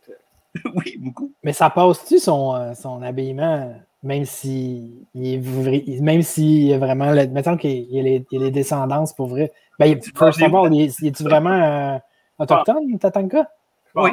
[0.75, 1.33] oui, beaucoup.
[1.43, 3.73] Mais ça passe-tu son, son habillement,
[4.03, 8.03] même si il est vra- même s'il y a vraiment le, mettons qu'il y a
[8.03, 9.51] les, les descendances pour vrai.
[9.77, 11.49] Ben, il- first of all, il est- il est-tu vraiment
[11.95, 11.97] euh,
[12.39, 13.49] autochtone, Tatanka?
[13.95, 14.11] Oui.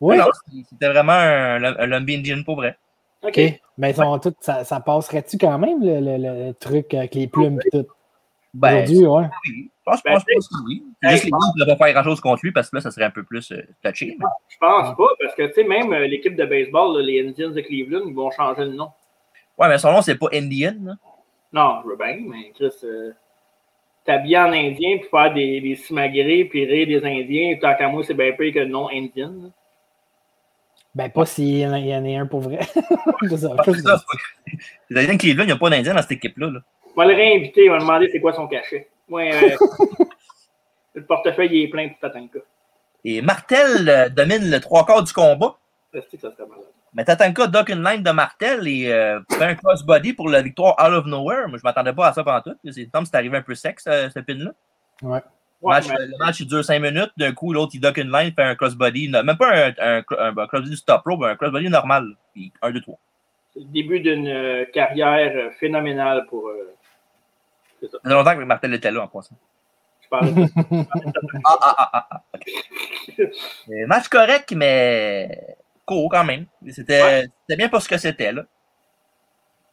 [0.00, 0.18] Oui.
[0.18, 0.24] Non,
[0.68, 2.76] C'était vraiment un, un Indian pour vrai.
[3.22, 3.28] OK.
[3.38, 3.60] OK.
[3.78, 7.26] Mais ils sont tous- ça, ça passerait-tu quand même, le, le- le truc avec les
[7.26, 7.86] plumes et tout?
[8.52, 9.24] Ben, Aujourd'hui, ouais.
[9.48, 9.70] oui.
[9.86, 10.82] Je pense, Ben, pense, je pense que oui.
[11.02, 13.04] Juste les gens ne pourraient pas faire grand-chose contre lui parce que là, ça serait
[13.04, 14.16] un peu plus euh, touché.
[14.18, 17.26] mais- Je pense pas, parce que, tu sais, même euh, l'équipe de baseball, là, les
[17.26, 18.90] Indians de Cleveland, ils vont changer de nom.
[19.58, 20.74] Ouais, mais son nom, c'est pas Indian.
[20.82, 20.94] là.
[21.52, 23.12] Non, je veux bien, mais Chris, euh,
[24.04, 28.02] t'habiller en indien, puis faire des, des simagrées, puis rire des Indiens, tant qu'à moi,
[28.04, 29.28] c'est bien pire que le nom indien.
[29.42, 29.48] là.
[30.94, 32.58] Ben, pas s'il y en a- il y en a un pour vrai.
[33.28, 33.50] C'est ça.
[33.64, 34.58] C'est ça, c'est pas-
[34.90, 36.48] Les Indiens Cleveland, il n'y a pas d'Indien dans cette équipe-là.
[36.50, 36.60] là.
[36.94, 38.88] On va le réinviter, on va demander c'est quoi son cachet.
[39.08, 39.56] Ouais, euh,
[40.94, 42.38] le portefeuille il est plein pour Tatanka.
[43.04, 45.56] Et Martel euh, domine le trois quarts du combat.
[45.92, 46.64] Je sais que ça serait malade?
[46.96, 50.74] Mais Tatanka dock une line de Martel et euh, fait un crossbody pour la victoire
[50.82, 51.46] out of nowhere?
[51.46, 52.56] Moi, je m'attendais pas à ça pendant tout.
[52.70, 54.52] C'est comme c'est arrivé un peu sec, ce, ce pin-là.
[55.02, 55.18] Ouais.
[55.62, 57.12] Le Ouais, match, mais- le match, il dure 5 minutes.
[57.16, 59.08] D'un coup, l'autre, il dock une line, fait un crossbody.
[59.10, 62.14] Même pas un, un, un- un crossbody stop rope, un crossbody normal.
[62.32, 62.98] Puis 1, 2, 3.
[63.54, 66.48] c'est le début d'une euh, carrière euh, phénoménale pour.
[66.48, 66.74] euh,
[67.80, 67.98] c'est ça.
[68.02, 69.36] Ça fait longtemps que Martel était là en passant.
[70.02, 70.42] Je parle de
[71.44, 72.22] Ah, ah, ah, ah, ah.
[73.86, 75.55] match correct, mais
[75.86, 76.44] court quand même.
[76.68, 77.02] C'était
[77.48, 77.56] Ouais.
[77.56, 78.32] bien pour ce que c'était.
[78.32, 78.42] là.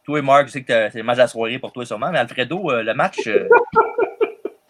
[0.05, 1.85] Toi et Marc, je sais que t'as- c'est le match de la soirée pour toi
[1.85, 3.47] sûrement, mais Alfredo, euh, le match, euh,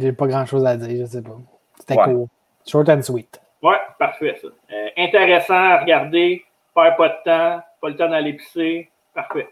[0.00, 1.36] J'ai pas grand chose à dire, je sais pas.
[1.78, 2.04] C'était Ouais.
[2.04, 2.26] cool.
[2.66, 3.40] Short and sweet.
[3.62, 4.48] Ouais, parfait, ça.
[4.72, 6.44] Euh, intéressant à regarder,
[6.74, 8.90] perd pas de temps, pas le temps d'aller pisser.
[9.14, 9.48] Parfait.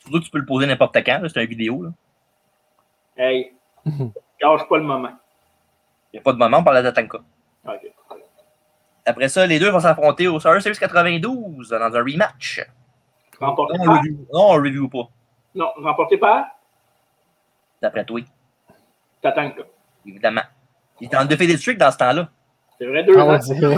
[0.00, 1.22] surtout que tu peux le poser n'importe quand.
[1.28, 1.82] C'est une vidéo.
[1.84, 1.90] là.
[3.16, 3.52] Hey,
[4.40, 5.12] gâche pas le moment.
[6.12, 6.86] Il n'y a pas de moment, on parle.
[6.86, 7.20] OK.
[9.04, 12.60] Après ça, les deux vont s'affronter au Survivor Series 92 dans un rematch.
[13.40, 13.96] Remporté Non, on par.
[13.98, 15.08] review, non, on review pas.
[15.54, 16.46] Non, remporté par?
[17.80, 18.20] D'après toi,
[19.20, 19.62] Tatanka.
[20.06, 20.42] évidemment.
[21.00, 22.28] Il était en defeated streak dans ce temps-là.
[22.78, 23.40] C'est vrai, deux Ah ans.
[23.40, 23.76] c'est vrai.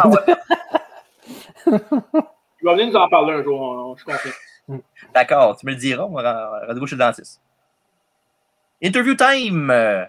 [1.67, 1.73] Il
[2.63, 4.81] va venir nous en parler un jour, je suis confiant.
[5.15, 6.05] D'accord, tu me le diras.
[6.05, 7.41] On va rendez-vous chez le dentiste.
[8.83, 9.71] Interview time.
[9.71, 10.05] euh,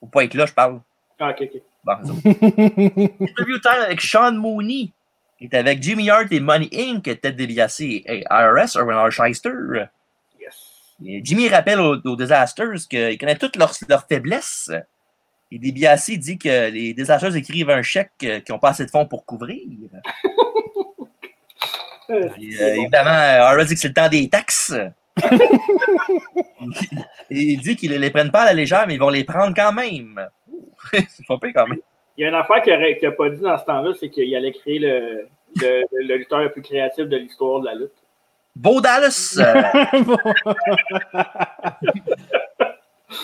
[0.00, 0.80] Faut pas être là, je parle.
[1.18, 1.62] Ah, ok, ok.
[1.84, 2.00] Ça.
[2.24, 4.92] Interview time avec Sean Mooney,
[5.38, 9.10] qui est avec Jimmy Hart et Money Inc., tête DiBiase et IRS, Erwin R.
[9.10, 9.88] Shyster.
[10.40, 10.54] Yes.
[11.04, 14.70] Et Jimmy rappelle aux, aux Disasters qu'il connaît toutes leurs, leurs faiblesses.
[15.52, 18.90] Et DiBiase dit que les Disasters écrivent un chèque euh, qui n'ont pas assez de
[18.90, 19.58] fonds pour couvrir.
[22.10, 22.82] Euh, Et, c'est euh, bon.
[22.82, 24.74] évidemment, euh, RS dit que c'est le temps des taxes.
[27.30, 29.22] Et il dit qu'ils ne les prennent pas à la légère, mais ils vont les
[29.24, 30.20] prendre quand même.
[30.92, 31.80] c'est pas pire quand même.
[32.16, 32.72] Il y a une affaire qu'il
[33.02, 36.50] n'a pas dit dans ce temps-là, c'est qu'il allait créer le, le, le lutteur le
[36.50, 37.92] plus créatif de l'histoire de la lutte.
[38.56, 39.38] Beau Dallas,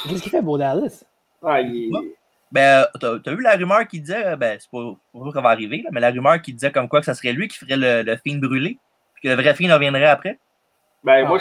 [0.09, 1.05] Qu'est-ce qu'il fait, Beau Dallas?
[1.43, 1.91] Ah, il
[2.53, 4.79] ben, t'as, vu la rumeur qui disait, ben, c'est pas
[5.13, 7.15] pour ça qu'on va arriver, là, mais la rumeur qui disait comme quoi que ça
[7.15, 8.79] serait lui qui ferait le, le film brûlé,
[9.15, 10.39] puis que le vrai film reviendrait après.
[11.05, 11.29] Ben, Ah.
[11.29, 11.39] moi,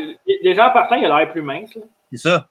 [0.00, 0.42] je...
[0.42, 1.74] Déjà en partant, il a l'air plus mince.
[1.74, 1.82] Là.
[2.12, 2.48] C'est ça.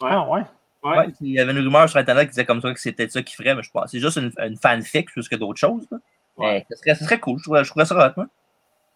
[0.00, 0.08] Ouais.
[0.10, 0.42] Ah ouais.
[0.90, 0.98] Ouais.
[0.98, 3.22] Ouais, il y avait une rumeur sur Internet qui disait comme ça que c'était ça
[3.22, 5.86] qu'il ferait, mais je pense c'est juste une, une fanfic plus que d'autres choses.
[5.90, 5.98] là.
[6.36, 6.66] Ouais.
[6.70, 8.14] Mais ce serait, ce serait cool, je trouverais, je trouverais ça.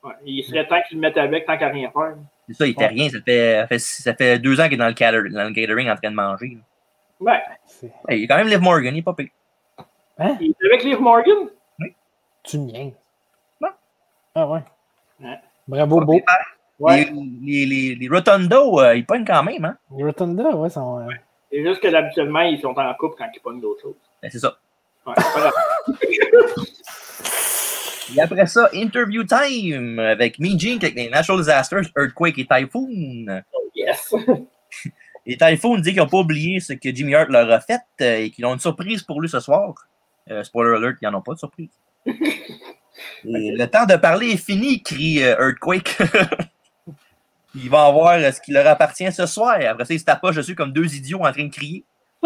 [0.02, 0.12] Ouais.
[0.24, 2.14] Il serait temps qu'il le mette avec, tant qu'à rien faire.
[2.48, 2.88] C'est ça, il était Ouais.
[2.88, 3.08] rien.
[3.10, 5.52] Ça fait, ça fait, ça fait deux ans qu'il est dans le, cater- dans le
[5.54, 6.58] catering en train de manger.
[6.58, 6.62] là.
[7.20, 7.42] Ouais,
[8.10, 9.28] il y a quand même Liv Morgan, il est pas pire.
[10.18, 10.36] Hein?
[10.40, 11.48] il est avec Liv Morgan?
[12.42, 12.94] Tu niaises.
[13.60, 13.68] Non.
[14.34, 14.60] Ah ouais.
[15.20, 15.38] Ouais.
[15.68, 16.20] Bravo, Beau.
[16.78, 17.10] Ouais.
[17.42, 19.76] Les, les, les, les Rotundo, euh, ils pognent quand même, hein?
[19.94, 21.00] Les Rotunda, ouais, sont.
[21.00, 21.08] euh,
[21.50, 23.96] C'est juste que d'habituellement, ils sont en couple quand ils pognent d'autres choses.
[24.22, 24.56] Ben, c'est ça.
[25.06, 25.52] Ouais, pas.
[28.16, 33.42] Et après ça, Interview Time avec Gene avec les Natural Disasters, Earthquake et Typhoon.
[33.74, 34.14] yes.
[35.26, 38.16] Et Typhoon dit qu'ils n'ont pas oublié ce que Jimmy Hart leur a fait euh,
[38.16, 39.74] et qu'ils ont une surprise pour lui ce soir.
[40.30, 41.70] Euh, spoiler alert, ils n'en ont pas de surprise.
[42.06, 42.12] Et
[43.24, 45.98] Le temps de parler est fini, crie euh, Earthquake.
[47.54, 49.56] Il va avoir euh, ce qui leur appartient ce soir.
[49.68, 51.84] Après ça, ils se tapochent dessus comme deux idiots en train de crier.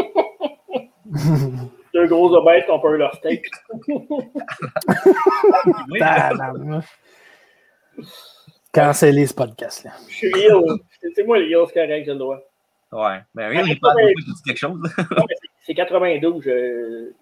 [1.94, 3.46] Deux gros obèses qui ont eu leur steak.
[5.90, 6.00] Oui.
[8.72, 9.92] Cancellez ce podcast-là.
[10.08, 10.60] Je suis heel.
[11.14, 12.40] C'est moi le heel, c'est correct, j'ai le droit.
[12.90, 14.80] Ouais, mais rien, il parle beaucoup de quelque chose.
[14.96, 16.42] C'est- C'est 92.
[16.44, 17.12] Je...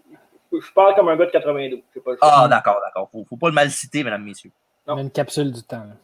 [0.52, 1.80] je parle comme un gars de 92.
[1.94, 2.28] J'ai pas le choix.
[2.32, 3.08] Ah, d'accord, d'accord.
[3.12, 4.50] Faut, faut pas le mal citer, mesdames, messieurs.
[4.86, 4.94] Non.
[4.94, 5.76] On a une capsule du temps.
[5.84, 5.94] là.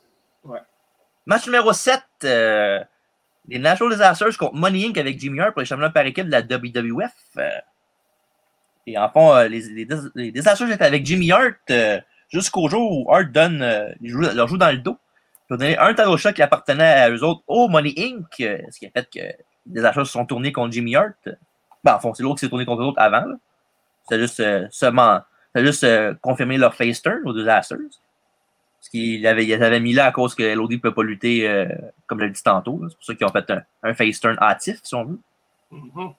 [1.28, 2.82] Match numéro 7, euh,
[3.48, 4.96] les National Disasters contre Money Inc.
[4.96, 7.12] avec Jimmy Hart pour les championnats par équipe de la WWF.
[7.36, 7.50] euh.
[8.86, 11.70] et en fond, euh, les, les, Dis- les Disasters étaient avec Jimmy Hart
[12.32, 13.58] jusqu'au jour où Hart donne,
[14.00, 14.96] leur joue dans le dos.
[15.50, 18.24] Ils ont donné un title shot qui appartenait à eux autres au Money Inc.
[18.38, 19.36] ce qui a fait que les
[19.66, 21.28] Disasters se sont tournés contre Jimmy Hart.
[21.84, 23.24] Ben, en fond, c'est l'autre qui s'est tourné contre l'autre avant.
[24.08, 25.20] C'est juste, seulement,
[25.54, 25.86] juste
[26.22, 27.78] confirmer leur face turn aux Disasters.
[28.90, 31.02] Parce qu'ils avaient, ils les avaient mis là à cause que LOD ne peut pas
[31.02, 31.66] lutter, euh,
[32.06, 32.80] comme je l'ai dit tantôt.
[32.82, 32.88] là.
[32.88, 35.18] C'est pour ça qu'ils ont fait un, un face turn hâtif, si on veut.
[35.70, 36.12] Mhm.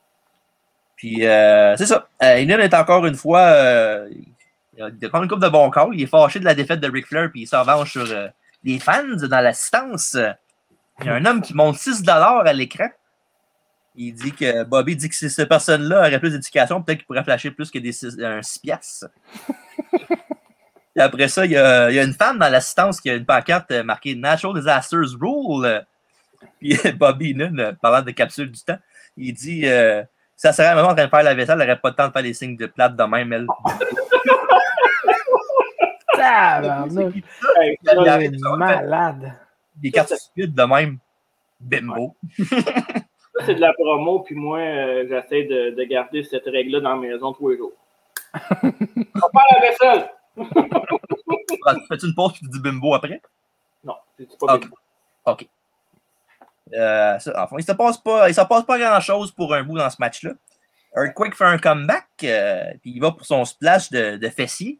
[0.96, 2.08] Puis, euh, c'est ça.
[2.22, 3.40] Euh, Inan est encore une fois.
[3.40, 4.08] Euh,
[4.78, 5.90] il prend une coupe de bon call.
[5.94, 8.28] Il est fâché de la défaite de Ric Flair, puis il s'en venge sur euh,
[8.64, 10.16] les fans dans l'assistance.
[11.00, 12.90] Il y a un homme qui monte 6 à l'écran.
[13.96, 17.24] Il dit que Bobby dit que si cette personne-là aurait plus d'éducation, peut-être qu'il pourrait
[17.24, 19.08] flasher plus que des six- un 6 piastres.
[21.00, 23.16] Et après ça, il y, a, il y a une femme dans l'assistance qui a
[23.16, 25.86] une pancarte euh, marquée Natural Disasters Rule.
[26.60, 28.78] Puis Bobby Nun, euh, parlant de capsule du temps,
[29.16, 30.04] il dit euh,
[30.36, 32.08] ça serait un moment en train de faire la vaisselle, elle n'aurait pas le temps
[32.10, 33.48] de faire les signes de plate de même, elle.
[36.16, 36.86] Ça,
[38.58, 39.34] Malade.
[39.78, 40.98] Des cartes stupides de même.
[41.62, 42.18] Bimbo.
[42.38, 42.56] ça,
[43.46, 47.08] c'est de la promo, puis moi, euh, j'essaie de, de garder cette règle-là dans la
[47.08, 47.72] maison tous les jours.
[48.34, 50.10] On faire la vaisselle!
[51.90, 53.22] Fais-tu une pause et tu dis bimbo après?
[53.84, 54.68] Non, c'est pas Ok.
[55.26, 55.48] OK.
[56.74, 59.64] Euh, ça, enfin, il ne se passe pas, il se passe pas grand-chose pour un
[59.64, 60.32] bout dans ce match-là.
[60.96, 64.80] Earthquake fait un comeback, euh, puis il va pour son splash de, de fessier.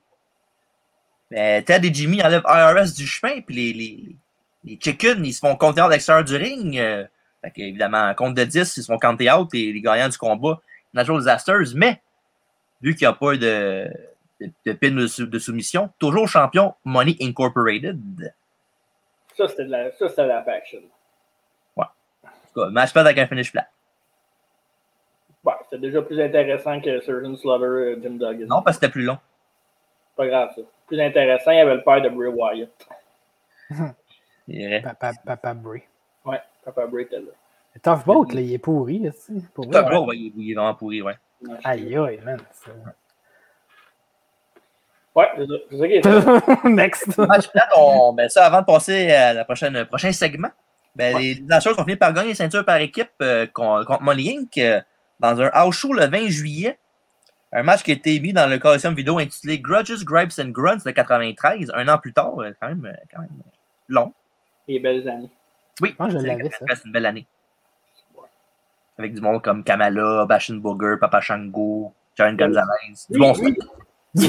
[1.32, 4.16] Mais Ted et Jimmy enlèvent IRS du chemin, puis les, les,
[4.64, 6.78] les chickens, ils se font compter à l'extérieur du ring.
[6.78, 7.06] Euh,
[7.44, 10.18] fait évidemment, en compte de 10, ils se font compter out, et les gagnants du
[10.18, 10.60] combat,
[10.94, 11.76] Natural Disasters.
[11.76, 12.02] Mais,
[12.82, 13.88] vu qu'il n'y a pas de,
[14.40, 18.34] de, pin de, sou- de soumission, toujours champion Money Incorporated.
[19.36, 20.80] Ça, c'était de la, ça, c'était de la faction.
[21.78, 21.84] En
[22.54, 23.68] tout cas, match plat avec un finish plat.
[25.44, 28.48] Ouais, c'était déjà plus intéressant que Surgeon Slaughter, euh, Jim Duggan.
[28.48, 29.18] Non, parce que c'était plus long.
[30.16, 30.62] Pas grave, ça.
[30.88, 32.70] Plus intéressant, il y avait le père de Bray Wyatt.
[34.48, 34.82] Vrai.
[34.84, 35.84] Papa, papa Bray.
[36.26, 37.32] Ouais, Papa Bray était là.
[37.76, 38.98] Le Tough Boat, là, il est pourri.
[39.00, 39.12] là,
[39.54, 41.14] Pour Row, ouais, il est vraiment pourri, ouais.
[41.48, 42.42] Ouais, Aïe, aïe, man.
[45.20, 45.88] Ouais, c'est ça.
[45.88, 46.64] Qui est.
[46.70, 47.20] Next.
[47.76, 50.50] On, ben ça, avant de passer à la prochaine, le prochain segment,
[50.96, 54.38] ben, les Dashers ont fini par gagner les ceintures par équipe euh, con- contre Money
[54.38, 54.58] Inc.
[54.58, 54.80] euh,
[55.20, 56.78] dans un house show le 20 juillet.
[57.52, 60.84] Un match qui a été mis dans le Coliseum vidéo intitulé Grudges, Gripes and Grunts
[60.86, 63.50] de 93, un an plus tard, euh, quand même, euh, quand même euh,
[63.88, 64.14] long.
[64.68, 65.30] Les belles années.
[65.82, 66.58] Oui, Moi, je c'est- l'avais, ça.
[66.76, 67.26] C'est une belle année.
[68.98, 72.66] Avec du monde comme Kamala, Bashin Booger, Papa Shango, John Gonzalez.
[73.10, 73.56] Du bon oui.
[74.16, 74.28] Ce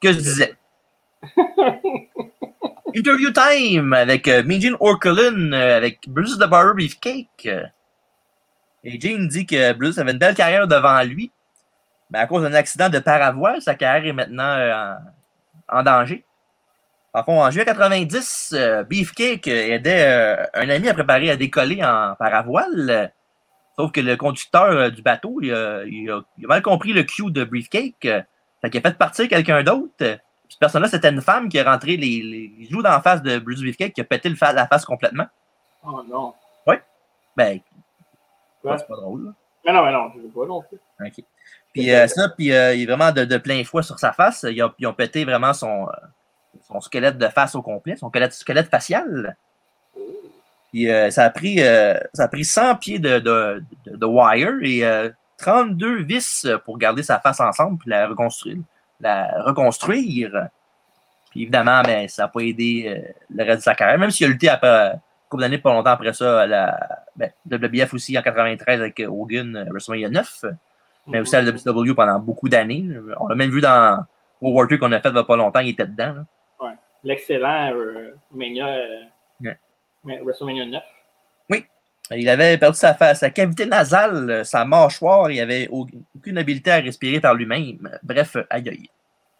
[0.00, 0.54] que je disais.
[2.94, 7.48] Interview time avec euh, Mean Gene Orkelin, euh, avec Bruce the Barber Beefcake.
[8.84, 11.30] Et Gene dit que Bruce avait une belle carrière devant lui.
[12.10, 14.94] Mais à cause d'un accident de paravoile, sa carrière est maintenant euh,
[15.68, 16.24] en, danger.
[17.12, 22.14] En fond, en juillet 90, euh, Beefcake aidait un ami à préparer à décoller en
[22.18, 23.12] paravoile.
[23.78, 26.92] Sauf que le conducteur euh, du bateau, il a, il a- il a mal compris
[26.92, 28.04] le cue de Beefcake.
[28.06, 28.22] euh,
[28.62, 29.92] fait qu'il a fait partir quelqu'un d'autre.
[30.02, 30.16] euh,
[30.48, 33.22] Cette personne-là, c'était une femme qui a rentré les, les, les joues dans la face
[33.22, 35.26] de Bruce Beefcake, qui a pété le fa- la face complètement.
[35.84, 36.32] Oh non.
[37.36, 37.60] Ben,
[38.64, 38.78] Ouais.
[38.78, 39.26] c'est pas drôle.
[39.26, 39.32] là.
[39.64, 40.78] Mais non, mais non, je ne veux pas non plus.
[41.04, 41.24] OK.
[41.74, 44.46] Puis euh, ça, puis euh, il est vraiment de, de plein fouet sur sa face.
[44.48, 45.86] Ils ont, ils ont pété vraiment son,
[46.66, 49.36] son squelette de face au complet, son squelette, squelette facial.
[50.84, 54.84] Euh, ça, a pris, euh, ça a pris 100 pieds de, de, de, wire et
[54.84, 58.58] euh, 32 vis pour garder sa face ensemble puis la reconstruire.
[59.00, 60.48] La reconstruire.
[61.30, 64.26] Puis évidemment, ben, ça n'a pas aidé euh, le reste de sa carrière, même s'il
[64.26, 64.92] a lutté après, euh,
[65.28, 66.78] couple d'années pas longtemps après ça la
[67.16, 70.44] ben, WBF aussi en 93 avec euh, Hogan, euh, WrestleMania 9
[71.08, 72.84] mais aussi à la WCW pendant beaucoup d'années.
[73.20, 74.04] On l'a même vu dans
[74.40, 76.14] World War II qu'on a fait il n'y a pas longtemps, il était dedans.
[76.60, 76.74] là.
[77.04, 78.66] L'excellent euh, Mania.
[80.08, 80.82] Euh, WrestleMania 9.
[82.12, 86.70] Il avait perdu sa, sa cavité nasale, euh, sa mâchoire, il avait au- aucune habileté
[86.70, 87.98] à respirer par lui-même.
[88.04, 88.88] Bref, aïe aïe.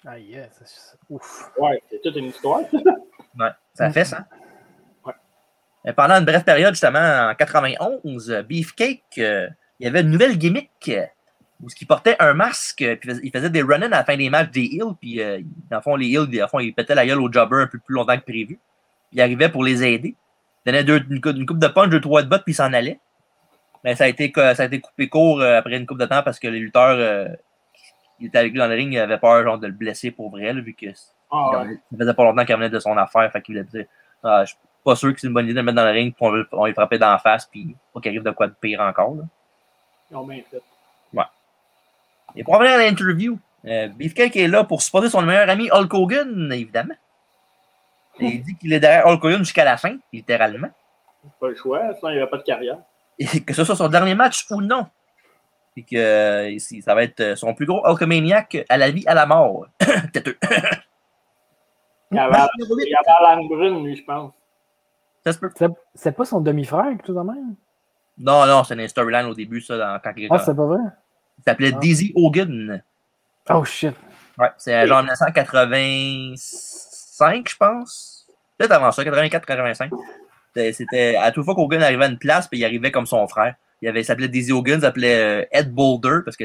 [0.05, 0.49] Ah, yes.
[0.65, 1.49] c'est- Ouf.
[1.59, 2.63] Ouais, c'est toute une histoire.
[3.39, 4.25] Ouais, ça fait ça.
[5.05, 5.13] Ouais.
[5.85, 9.49] Et pendant une brève période, justement, en 91, euh, Beefcake, euh,
[9.79, 11.05] il y avait une nouvelle gimmick euh,
[11.63, 14.29] où il portait un masque, euh, puis il faisait des run-ins à la fin des
[14.31, 15.39] matchs des Hills, puis euh,
[15.71, 17.67] dans le fond, les Hills, dans le fond, il pétait la gueule aux jobbers un
[17.69, 18.59] peu plus longtemps que prévu.
[19.13, 20.17] Il arrivait pour les aider.
[20.67, 22.57] Il donnait deux- une, cou- une coupe de punch, deux, trois de bottes, puis il
[22.57, 22.99] s'en allait.
[23.85, 26.23] Mais ça a été, ça a été coupé court euh, après une coupe de temps
[26.25, 27.29] parce que les lutteurs, euh,
[28.19, 30.31] il était avec lui dans le ring, il avait peur genre, de le blesser pour
[30.31, 30.87] vrai, là, vu que
[31.31, 31.75] Ah, ouais.
[31.93, 33.31] ça faisait pas longtemps qu'il venait de son affaire.
[33.31, 33.87] Fait qu'il voulait dire
[34.25, 35.91] ah, Je suis pas sûr que c'est une bonne idée de le mettre dans le
[35.93, 38.23] ring, puis on, veut- on va lui frapper dans la face, puis pas qu'il arrive
[38.25, 39.15] de quoi de pire encore.
[39.15, 39.23] Là.
[40.11, 40.63] Ils ont bien fait.
[42.35, 45.95] Et pour revenir à l'interview, euh, Beefcake est là pour supporter son meilleur ami Hulk
[45.95, 46.95] Hogan, évidemment.
[48.21, 50.69] Et il dit qu'il est derrière Hulk Hogan jusqu'à la fin, littéralement.
[51.41, 52.79] Pas le choix, sinon il n'y aurait pas de carrière.
[53.19, 54.87] Et que ce soit son dernier match ou non.
[55.77, 59.05] Et que euh, ici, ça va être euh, son plus gros Hulkamaniac à la vie,
[59.07, 59.67] à la mort.
[60.13, 60.39] Têteux.
[62.13, 62.49] Il y avait, avait
[63.19, 64.33] Alan Brune, lui, je pense.
[65.25, 65.51] Ça se peut.
[65.95, 67.57] C'est- pas son demi-frère, chose de même?
[68.17, 70.79] Non, non, c'est une storyline au début, ça, dans, quand il Ah, c'est pas vrai?
[71.39, 71.79] il s'appelait Ah.
[71.79, 72.83] Dizzy Hogan.
[73.51, 73.95] Oh shit.
[74.39, 75.03] Ouais, c'est genre
[77.21, 78.27] 1985, je pense.
[78.59, 79.91] Peut-être avant ça, 84-85.
[80.55, 83.27] C'était- C'était à toute fois qu'Hogan arrivait à une place, puis il arrivait comme son
[83.29, 83.55] frère.
[83.83, 86.45] Il, avait, il s'appelait Dizzy Hogan, il s'appelait euh, Ed Boulder, parce que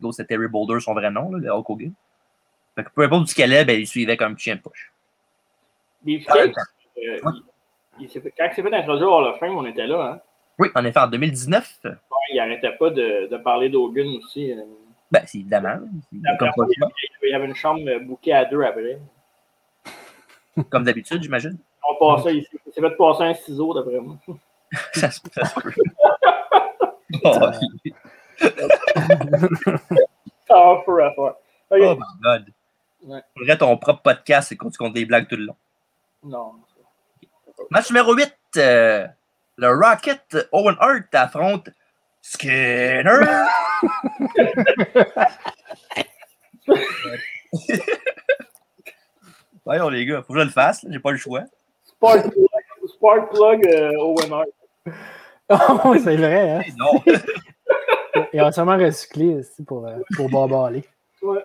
[0.00, 1.92] l'autre c'était Terry Boulder, son vrai nom, là, le Hulk Hogan.
[2.74, 4.90] Fait que peu importe où il allait, ben, il suivait comme chien de push.
[6.02, 6.60] Beefcake, Ah,
[6.96, 7.22] euh, il-
[8.00, 10.12] il quand il s'est fait introduire Hall of Fame, on était là.
[10.14, 10.20] Hein?
[10.58, 11.96] Oui, en effet, en 2019, euh, Ouais,
[12.32, 14.50] il arrêtait pas de, de parler d'Hogan aussi.
[14.52, 14.62] euh.
[15.10, 15.80] ben, c'est évidemment,
[16.22, 16.66] La choix,
[17.22, 18.98] il y avait une chambre bookée à deux après.
[20.70, 21.58] Comme d'habitude, j'imagine.
[21.88, 24.16] On passait, il s'est fait passer un ciseau, d'après moi.
[24.92, 25.40] Ça se peut.
[27.22, 27.38] Oh,
[30.84, 31.34] pour affaire.
[31.70, 32.46] oh my god.
[33.04, 33.20] Ouais.
[33.36, 35.56] Faudrait ton propre podcast et quand tu comptes des blagues tout le long.
[36.24, 36.52] Non.
[37.70, 38.32] Match numéro 8.
[38.58, 39.06] euh,
[39.56, 41.68] le Rocket Owen Hart affronte
[42.22, 43.02] Skinner.
[49.70, 51.42] Voyons les gars, faut que je le fasse, j'ai pas le choix.
[51.84, 54.48] Spark plug, spark plug euh, Owen Hart.
[55.84, 56.62] Oh, c'est vrai, hein?
[56.76, 57.00] Non.
[58.32, 60.82] Il a sûrement recyclé aussi, pour, euh, pour barbaler.
[61.22, 61.44] Ouais.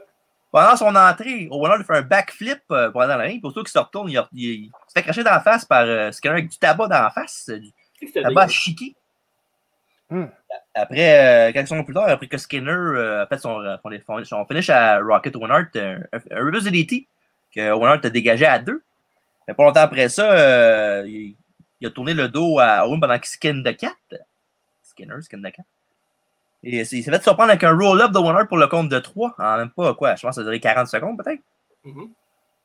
[0.51, 3.41] Pendant son entrée, Owen Hart fait un backflip euh, pour aller dans la ring.
[3.41, 5.83] Pour ceux qui se retourne, il, il- il se fait cracher dans la face par
[5.85, 8.95] euh, Skinner avec du tabac dans la face, du tabac chiqué.
[10.09, 10.25] Hmm.
[10.73, 13.59] Après, euh, quelques secondes plus tard, après que Skinner euh, a fait son,
[14.07, 17.07] son, son finish à Rocket Owen Hart, euh, un, un reverse DDT
[17.55, 18.81] que Owen Hart a dégagé à deux.
[19.47, 21.35] Mais pas longtemps après ça, euh, il,
[21.79, 23.93] il a tourné le dos à Owen pendant qu'il skin de 4.
[24.83, 25.59] Skinner, skin de 4.
[26.63, 28.99] Et il s'est fait surprendre avec un roll-up de Owen Hart pour le compte de
[28.99, 29.35] 3.
[29.37, 31.41] En même pas, quoi, je pense que ça a duré 40 secondes peut-être.
[31.83, 32.09] Mhm.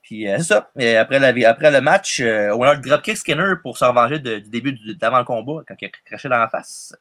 [0.02, 0.70] Puis euh, c'est ça.
[0.78, 4.38] Et après, la, après le match, euh, Owen Hart dropkick Skinner pour se revenger de-
[4.38, 6.96] du début d'avant le combat, quand il a craché dans la face.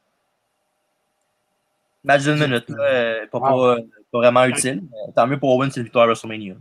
[2.04, 2.68] Match d'une minute.
[2.68, 3.76] là, euh, pas, Wow.
[3.76, 4.82] pas, pas vraiment utile.
[5.14, 6.54] Tant mieux pour Owen, c'est une victoire à WrestleMania.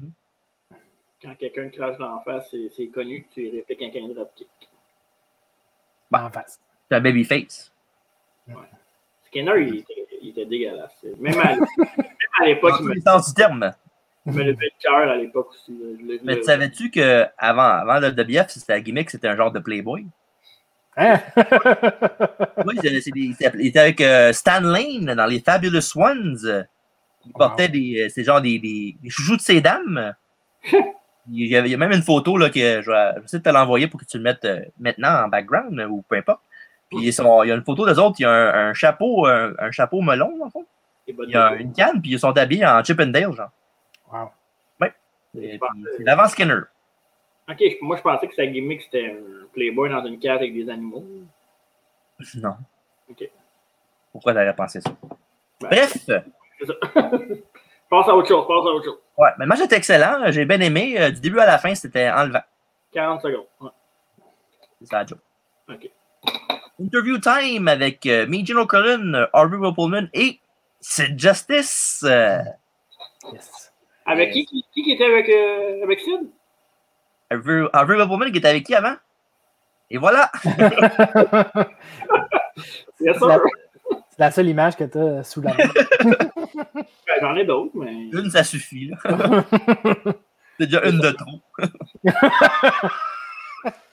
[1.22, 4.48] Quand quelqu'un crache dans la face, c'est connu que tu répliques un canne dropkick.
[6.12, 6.60] En face.
[6.90, 7.72] C'est un babyface.
[9.28, 11.06] Skinner, il, était- il était dégueulasse.
[11.20, 13.72] Même à, l'époque, Dans il me, les sens du terme.
[14.26, 15.72] il me levait le cœur à l'époque aussi.
[15.78, 19.52] le- Mais le- tu savais-tu qu'avant avant le WF, c'était la gimmick, c'était un genre
[19.52, 20.06] de Playboy?
[20.98, 21.20] Hein?
[22.66, 26.66] Oui, il était avec euh, Stan Lane dans les Fabulous Ones.
[27.26, 30.14] Il portait des, euh, c'est genre des, des, des chouchous de ces dames.
[31.32, 33.26] Il y, avait, il y a même une photo là, que je vais, je vais
[33.26, 36.02] essayer de te l'envoyer pour que tu le mettes euh, maintenant en background euh, ou
[36.02, 36.42] peu importe.
[36.90, 38.74] Puis ils sont- il y a une photo des autres, il y a un, un
[38.74, 40.66] chapeau, un, un chapeau melon, en bottes
[41.08, 43.50] Il y a une canne, puis ils sont habillés en Chip and Dale, genre.
[44.12, 44.30] Wow.
[45.32, 45.60] Puis,
[45.98, 46.62] C'est l'avant Skinner.
[47.48, 50.68] Ok, moi je pensais que sa gimmick c'était un Playboy dans une cave avec des
[50.70, 51.06] animaux.
[52.36, 52.56] Non.
[53.10, 53.30] Ok.
[54.12, 54.90] Pourquoi t'aurais pensé ça?
[55.62, 56.74] Ben, Bref, C'est ça.
[57.90, 58.98] passe à autre chose, passe à autre chose.
[59.20, 60.32] Ouais, mais le match était excellent.
[60.32, 60.96] J'ai bien aimé.
[61.00, 62.42] Euh, Du début à la fin, c'était enlevant.
[62.94, 63.46] 40 secondes.
[63.62, 63.70] Ouais.
[64.80, 65.20] C'est ça la joke.
[65.70, 65.90] Ok.
[66.82, 68.26] Interview time avec euh,
[68.68, 70.40] Cullen, euh, Harvey Whippleman et
[70.80, 72.04] Sid Justice.
[72.08, 72.40] euh,
[73.34, 73.74] Yes.
[74.06, 76.22] Avec qui, qui, qui était avec, euh, avec Sid?
[77.30, 78.96] Harvey, Harvey Whippleman qui était avec qui avant?
[79.92, 80.32] Et voilà!
[83.00, 83.42] Bien sûr.
[84.20, 85.64] La- C'est la seule image que tu as sous la main.
[87.08, 87.92] Ben, J'en ai d'autres, mais.
[87.92, 88.90] Une, ça suffit.
[88.90, 88.98] là.
[90.60, 91.42] C'est déjà une de trop.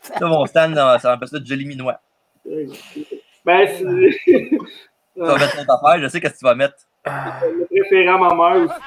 [0.02, 2.00] C'est mon stand, ça m'appelle ça Jolly Minois.
[2.44, 2.68] Ben,
[3.68, 3.84] c'est.
[4.24, 4.58] Tu
[5.16, 6.74] vas mettre ton affaire, je sais qu'est-ce que tu vas mettre.
[7.06, 8.80] le préféré à ma mère aussi.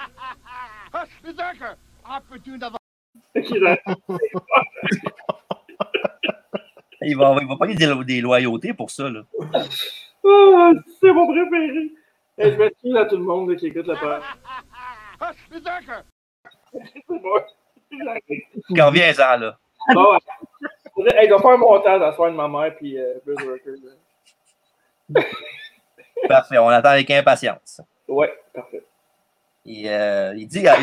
[7.02, 7.76] Il va, il va pas des,
[8.06, 9.10] des loyautés pour ça.
[9.10, 9.22] Là.
[10.26, 11.92] Ah, c'est mon préféré.
[12.38, 14.24] Et je m'excuse à tout le monde qui écoute la page.
[15.52, 17.40] C'est bon.
[18.76, 19.58] Quand revient ça, là.
[19.94, 21.08] Bon, ouais.
[21.16, 23.16] Hey, il doit faire un montage à soir de ma mère puis euh,
[25.10, 25.22] là.
[26.28, 27.82] Parfait, on attend avec impatience.
[28.08, 28.84] Ouais, parfait.
[29.66, 30.74] Et, euh, il dit, euh,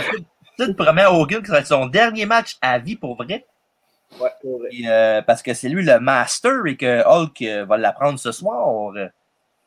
[0.59, 3.45] tu promet à Hogan que ça va être son dernier match à vie pour vrai.
[4.21, 4.69] Ouais, c'est vrai.
[4.73, 8.93] Et, euh, parce que c'est lui le master et que Hulk va l'apprendre ce soir.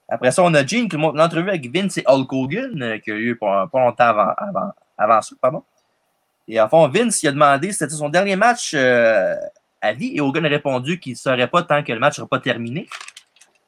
[0.10, 3.12] Après ça, on a Gene qui montre l'entrevue avec Vince et Hulk Hogan, euh, qui
[3.12, 5.36] a eu pas, pas longtemps avant, avant, avant ça.
[5.40, 5.64] Pardon.
[6.48, 9.36] Et en fond, Vince il a demandé si c'était son dernier match euh,
[9.82, 12.16] à vie et Hogan a répondu qu'il ne saurait pas tant que le match ne
[12.18, 12.88] sera pas terminé.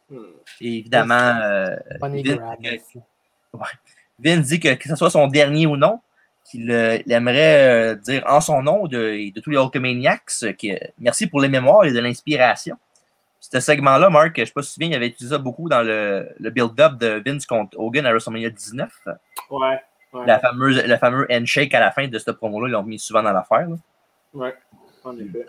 [0.09, 0.17] Hmm.
[0.59, 2.61] Et évidemment, euh, Vince, grab.
[2.61, 2.99] que-
[4.19, 5.99] Vince dit que, que ce soit son dernier ou non,
[6.43, 10.55] qu'il euh, il aimerait euh, dire en son nom de, et de tous les Hulkamaniacs
[10.59, 10.67] que
[10.99, 12.77] merci pour les mémoires et de l'inspiration.
[13.43, 15.67] Ce segment-là, Marc, je ne sais pas si tu souviens, il avait utilisé ça beaucoup
[15.67, 18.91] dans le, le build-up de Vince contre Hogan à WrestleMania 19.
[19.49, 19.81] Ouais,
[20.13, 22.99] ouais, La fameuse, le fameux handshake à la fin de ce promo-là, ils l'ont mis
[22.99, 23.67] souvent dans l'affaire.
[24.35, 24.53] ouais.
[25.03, 25.45] En effet.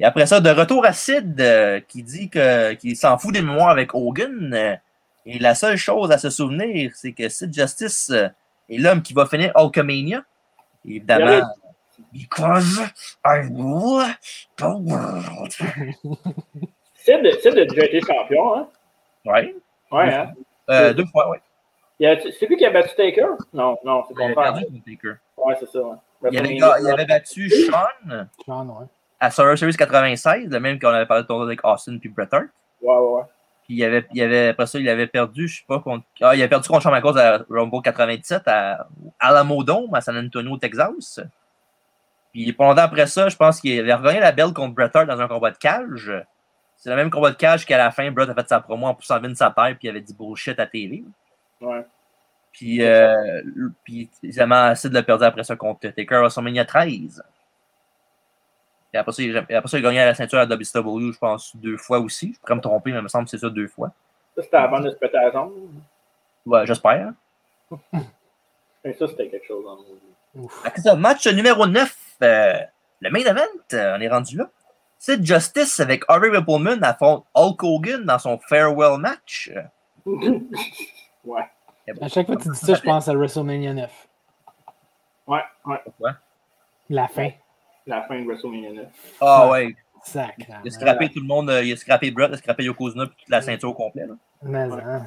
[0.00, 3.42] Et après ça, de retour à Sid, euh, qui dit que qu'il s'en fout des
[3.42, 4.54] mémoires avec Hogan.
[4.54, 4.74] euh,
[5.26, 8.28] et la seule chose à se souvenir, c'est que Sid Justice euh,
[8.70, 10.22] est l'homme qui va finir Hulkamania.
[10.86, 11.46] Évidemment.
[12.12, 12.78] Because
[13.24, 14.06] I rule
[14.56, 15.52] the world.
[17.16, 18.68] Sid, Sid a déjà été champion, hein?
[19.24, 19.54] Ouais.
[19.90, 20.32] Ouais, hein?
[20.70, 21.40] Euh, deux fois, ouais.
[21.98, 23.26] Il a- C'est lui qui a battu Taker?
[23.52, 24.34] Non, non, c'est ton père.
[24.52, 25.14] perdu contre Taker.
[25.36, 25.78] Ouais, c'est ça.
[25.80, 25.96] Ouais.
[26.30, 27.72] Il avait, il avait battu Sean
[28.46, 28.86] Sean, ouais.
[29.20, 32.46] à Survivor Series 96, le même qu'on avait parlé tantôt avec Austin puis Bret Hart.
[32.82, 33.22] Ouais, ouais, ouais.
[33.64, 36.04] Puis il avait, il avait, après ça, il avait perdu, je sais pas contre.
[36.20, 38.86] Ah, il avait perdu contre Shawn Michaels à Rumble 97 à
[39.20, 41.20] Alamo Dome, à San Antonio, Texas.
[42.32, 45.06] Puis pas longtemps après ça, je pense qu'il avait regagné la belle contre Bret Hart
[45.06, 46.12] dans un combat de cage.
[46.78, 48.94] C'est le même combat de cage qu'à la fin, Bret a fait sa promo en
[48.94, 51.04] poussant Vince sa terre, puis il avait dit bullshit à TV.
[51.60, 51.84] Ouais.
[52.52, 53.42] Puis, euh,
[53.84, 57.22] puis évidemment, Sid l'a perdu après ça contre Taker à WrestleMania 13.
[58.94, 61.54] Et après ça, il, après ça, il a gagné la ceinture à WCW, je pense,
[61.56, 62.32] deux fois aussi.
[62.34, 63.92] Je pourrais me tromper, mais il me semble que c'est ça deux fois.
[64.36, 65.52] Ça, c'était avant de se péter la jambe.
[66.46, 67.12] Ouais, j'espère.
[68.84, 69.78] Et ça, c'était quelque chose en.
[70.40, 70.62] Ouf.
[70.76, 72.52] Ça, match numéro 9, euh,
[73.00, 73.40] le main event,
[73.74, 74.48] euh, on est rendu là.
[74.98, 79.50] C'est Justice avec Harry Rippleman affronte Hulk Hogan dans son farewell match.
[80.06, 81.42] ouais.
[82.00, 84.08] À chaque fois que tu dis ça, je pense à WrestleMania 9.
[85.28, 86.10] Ouais, ouais.
[86.90, 87.30] La fin.
[87.86, 88.86] La fin de WrestleMania 9.
[89.20, 90.60] Ah ouais, Sacrement.
[90.64, 93.06] il a scrappé tout le monde, euh, il a scrappé Brett, il a scrappé Yokozuna
[93.06, 94.06] puis toute la ceinture au complet.
[94.06, 94.14] là.
[94.42, 95.04] Mais hein,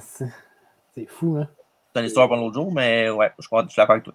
[0.93, 1.47] c'est fou, hein.
[1.93, 4.05] C'est une histoire pour un autre jour, mais ouais, je crois je suis d'accord avec
[4.05, 4.13] toi.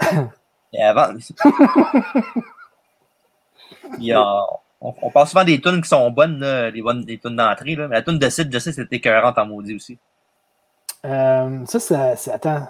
[0.72, 1.14] Et avant.
[3.94, 4.22] Puis, euh,
[4.82, 7.76] on, on parle souvent des tunes qui sont bonnes, là, les bonnes des tunes d'entrée.
[7.76, 9.98] là, Mais la tune de site, je sais, c'était écœurante en maudit aussi.
[11.04, 12.30] Euh, ça, c'est-.
[12.32, 12.68] Attends.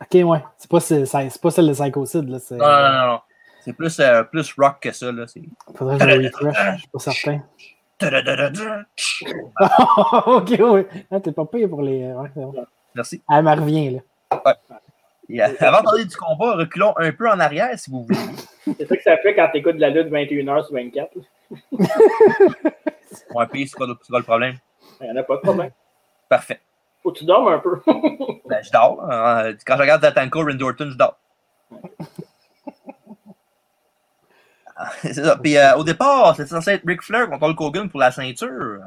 [0.00, 0.44] Ok, ouais.
[0.56, 2.38] C'est pas, c'est, pas celle de Psychocide, là.
[2.50, 3.20] Non, non, non, non.
[3.60, 5.12] C'est plus, euh, plus rock que ça.
[5.12, 5.26] Là.
[5.26, 5.42] C'est...
[5.74, 7.42] Faudrait que je le refresh, je suis pas certain.
[10.26, 10.86] Ok, oui.
[11.10, 12.12] Ah, t'es pas payé pour les.
[12.12, 12.54] Ouais, bon.
[12.94, 13.22] Merci.
[13.30, 14.00] Elle me revient, là.
[14.32, 14.67] Et,
[15.40, 18.18] avant de parler du combat, reculons un peu en arrière, si vous voulez.
[18.78, 21.10] C'est ça que ça fait quand t'écoutes de la lutte 21h sur 24.
[21.16, 21.22] là.
[23.34, 24.56] Ouais, puis c'est quoi, le- c'est quoi le problème?
[25.00, 25.70] Il n'y en a pas de problème.
[26.28, 26.60] Parfait.
[27.02, 27.80] Faut que tu dormes un peu.
[28.48, 29.02] Ben, je dors.
[29.10, 29.52] hein.
[29.66, 31.18] Quand je regarde Tatanko, Randy Orton, je dors.
[35.02, 35.36] C'est ça.
[35.36, 38.78] Puis euh, au départ, c'était censé être Ric Flair contre Hulk Hogan pour la ceinture.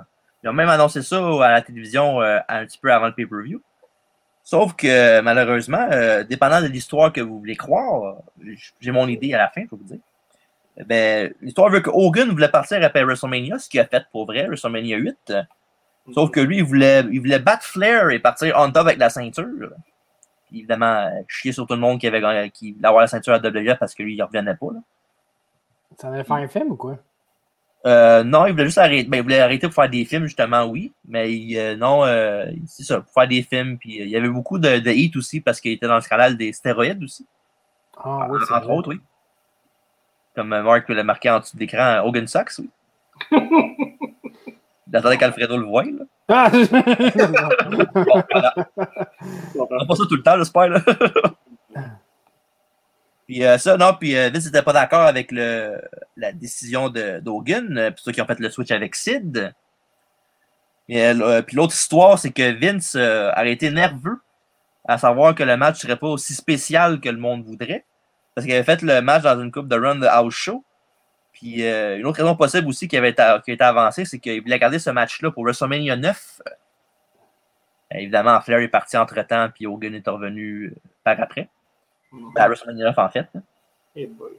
[0.44, 3.62] Ils ont même annoncé ça à la télévision euh, un petit peu avant le pay-per-view.
[4.52, 8.18] Sauf que malheureusement, euh, dépendant de l'histoire que vous voulez croire,
[8.82, 10.00] j'ai mon idée à la fin, je vais vous dire.
[10.88, 14.48] Ben, l'histoire veut que Hogan voulait partir après WrestleMania, ce qu'il a fait pour vrai,
[14.48, 15.34] WrestleMania 8.
[16.14, 19.10] Sauf que lui, il voulait, il voulait battre Flair et partir on top avec la
[19.10, 19.72] ceinture.
[20.48, 23.34] Puis évidemment, euh, chier sur tout le monde qui avait qui voulait avoir la ceinture
[23.34, 24.74] à WWE parce que lui, il revenait pas.
[24.74, 24.80] Là.
[25.98, 26.98] Ça allait faire un film ou quoi?
[27.86, 29.10] Euh, non, il voulait juste arrêter.
[29.10, 30.94] Ben, il voulait arrêter pour faire des films, justement, oui.
[31.08, 33.78] Mais euh, non, euh, c'est ça, pour faire des films.
[33.78, 36.02] Puis euh, il y avait beaucoup de, de hits aussi parce qu'il était dans le
[36.02, 37.26] scandale des stéroïdes aussi.
[37.98, 38.76] Ah, oui, c'est entre vrai.
[38.76, 39.02] autres, oui.
[40.36, 42.70] Comme euh, Mark l'a marqué en dessous de l'écran, Hogan Sox, oui.
[43.32, 45.84] il attendait qu'Alfredo le voie.
[45.84, 46.06] Là.
[46.30, 46.52] Ah!
[49.54, 49.84] Bon, voilà.
[49.84, 50.70] On pas ça tout le temps, j'espère.
[50.70, 50.80] Là.
[53.32, 55.82] puis euh, ça, non, puis euh, Vince n'était pas d'accord avec le,
[56.18, 59.56] la décision d'Hogan, euh, puis ceux qui ont fait le switch avec Sid.
[60.90, 61.14] Et,
[61.48, 64.20] puis l'autre histoire, c'est que Vince euh, a été nerveux
[64.84, 67.86] à savoir que le match serait pas aussi spécial que le monde voudrait.
[68.36, 70.66] Parce qu'il avait fait le match dans une coupe de run de house show.
[71.32, 74.42] Puis une autre raison possible aussi qui avait été, qui a été avancée, c'est qu'il
[74.42, 76.42] voulait garder ce match-là pour WrestleMania 9.
[77.94, 80.74] Euh, évidemment, Flair est parti entre-temps, puis Hogan est revenu
[81.06, 81.48] par après.
[82.36, 83.28] À WrestleMania 9, en fait.
[83.36, 83.42] hein.
[83.96, 84.32] Eh boy.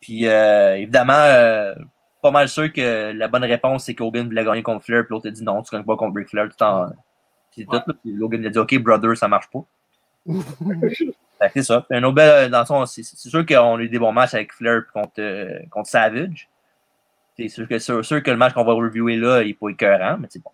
[0.00, 1.74] Puis euh, évidemment, euh,
[2.22, 5.28] pas mal sûr que la bonne réponse, c'est qu'Hogan voulait gagner contre Flair, puis l'autre
[5.28, 6.48] a dit non, tu gagnes pas contre Ric Flair.
[6.48, 6.88] Tout en...
[7.52, 7.84] C'est tout, là.
[8.02, 9.64] Puis Logan a dit OK, brother, ça marche pas.
[11.54, 11.82] C'est ça.
[11.82, 14.52] Puis un autre bel- dans fond, c'est sûr qu'on a eu des bons matchs avec
[14.54, 16.48] Flair puis contre, euh, contre Savage.
[17.36, 19.68] C'est sûr que, sûr, sûr que le match qu'on va reviewer là, il n'est pas
[19.68, 20.50] écœurant, mais c'est bon.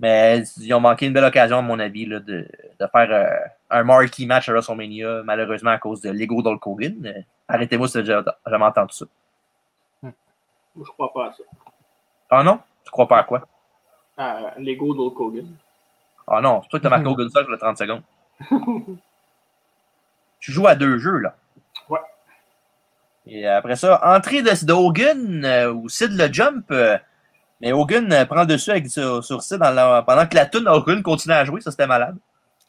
[0.00, 2.48] Mais ils ont manqué une belle occasion, à mon avis, là, de,
[2.80, 3.36] de faire euh,
[3.70, 6.94] un marquee match à WrestleMania, malheureusement à cause de l'ego d'Hulk Hogan.
[7.06, 9.04] Euh, Arrêtez-moi si j'ai jamais entendu ça.
[10.02, 10.12] Moi,
[10.76, 11.42] je crois pas à ça.
[12.30, 12.58] Ah non?
[12.84, 13.46] Tu crois pas à quoi?
[14.16, 15.46] À l'ego d'Hulk Hogan.
[16.26, 18.02] Ah non, c'est toi qui as marqué Hogan ça le 30 secondes.
[20.40, 21.36] tu joues à deux jeux, là.
[21.88, 22.00] Ouais.
[23.26, 26.72] Et après ça, entrée de, de Hogan euh, ou Sid le jump.
[27.62, 30.44] Mais Hogan euh, prend le dessus avec, sur, sur Sid dans la- pendant que la
[30.46, 31.60] tune Hogan continue à jouer.
[31.62, 32.16] Ça, c'était malade.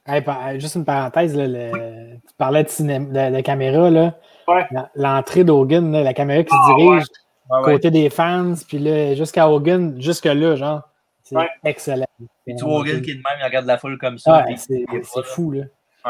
[0.05, 0.23] Hey,
[0.59, 4.13] juste une parenthèse, là, le- tu parlais de, cinéma, de, de caméra, là.
[4.47, 4.65] Ouais.
[4.95, 7.03] L'entrée d'Hogan, la caméra qui se Ah, dirige
[7.49, 7.73] Ah ouais.
[7.73, 10.81] côté des fans, puis là, jusqu'à Hogan, jusque-là, genre.
[11.23, 11.47] C'est Ouais.
[11.63, 12.05] excellent.
[12.45, 14.45] Puis tu vois Hogan qui est de même, il regarde la foule comme ça.
[14.57, 14.83] C'est
[15.23, 15.63] fou, là.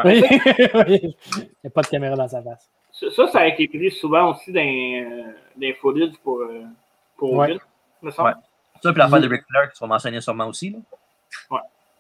[0.03, 0.22] Ouais.
[0.88, 1.14] il
[1.64, 2.68] n'y a pas de caméra dans sa face.
[2.91, 5.22] Ça, ça, ça a été pris souvent aussi dans, euh,
[5.55, 6.64] dans les footage pour, euh,
[7.15, 7.45] pour Ouais.
[7.51, 7.60] Hogan,
[8.01, 8.35] me semble.
[8.84, 8.89] Ouais.
[8.89, 10.72] Ça, puis l'affaire de Ric Flair, qui sont mentionnés sûrement aussi.
[11.51, 11.60] Là.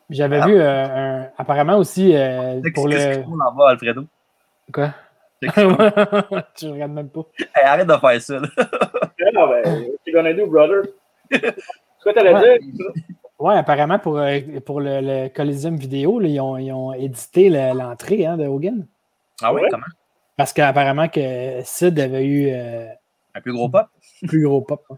[0.09, 0.45] J'avais Ah.
[0.47, 0.85] vu euh,
[1.23, 3.23] un, apparemment aussi euh, pour Qu'est-ce le.
[3.23, 4.03] faut en Alfredo?
[4.71, 4.93] Quoi?
[5.41, 7.21] C'est que- tu regardes même pas.
[7.55, 8.39] Hey, arrête de faire ça.
[8.39, 8.47] Là.
[9.33, 10.83] Non, ben, you gonna do, brother?
[11.31, 11.55] C'est
[12.03, 12.59] quoi t'allais Ouais.
[12.59, 12.91] dire?
[13.39, 17.49] Ouais, apparemment pour, euh, pour le, le Coliseum vidéo, là, ils, ont, ils ont édité
[17.49, 18.85] le- l'entrée hein, de Hogan.
[19.41, 19.67] Ah oui, Ouais.
[19.71, 19.85] comment?
[20.35, 22.87] Parce qu'apparemment que Sid avait eu euh,
[23.33, 23.87] Un plus gros pop.
[24.27, 24.83] plus gros pop.
[24.91, 24.97] hein.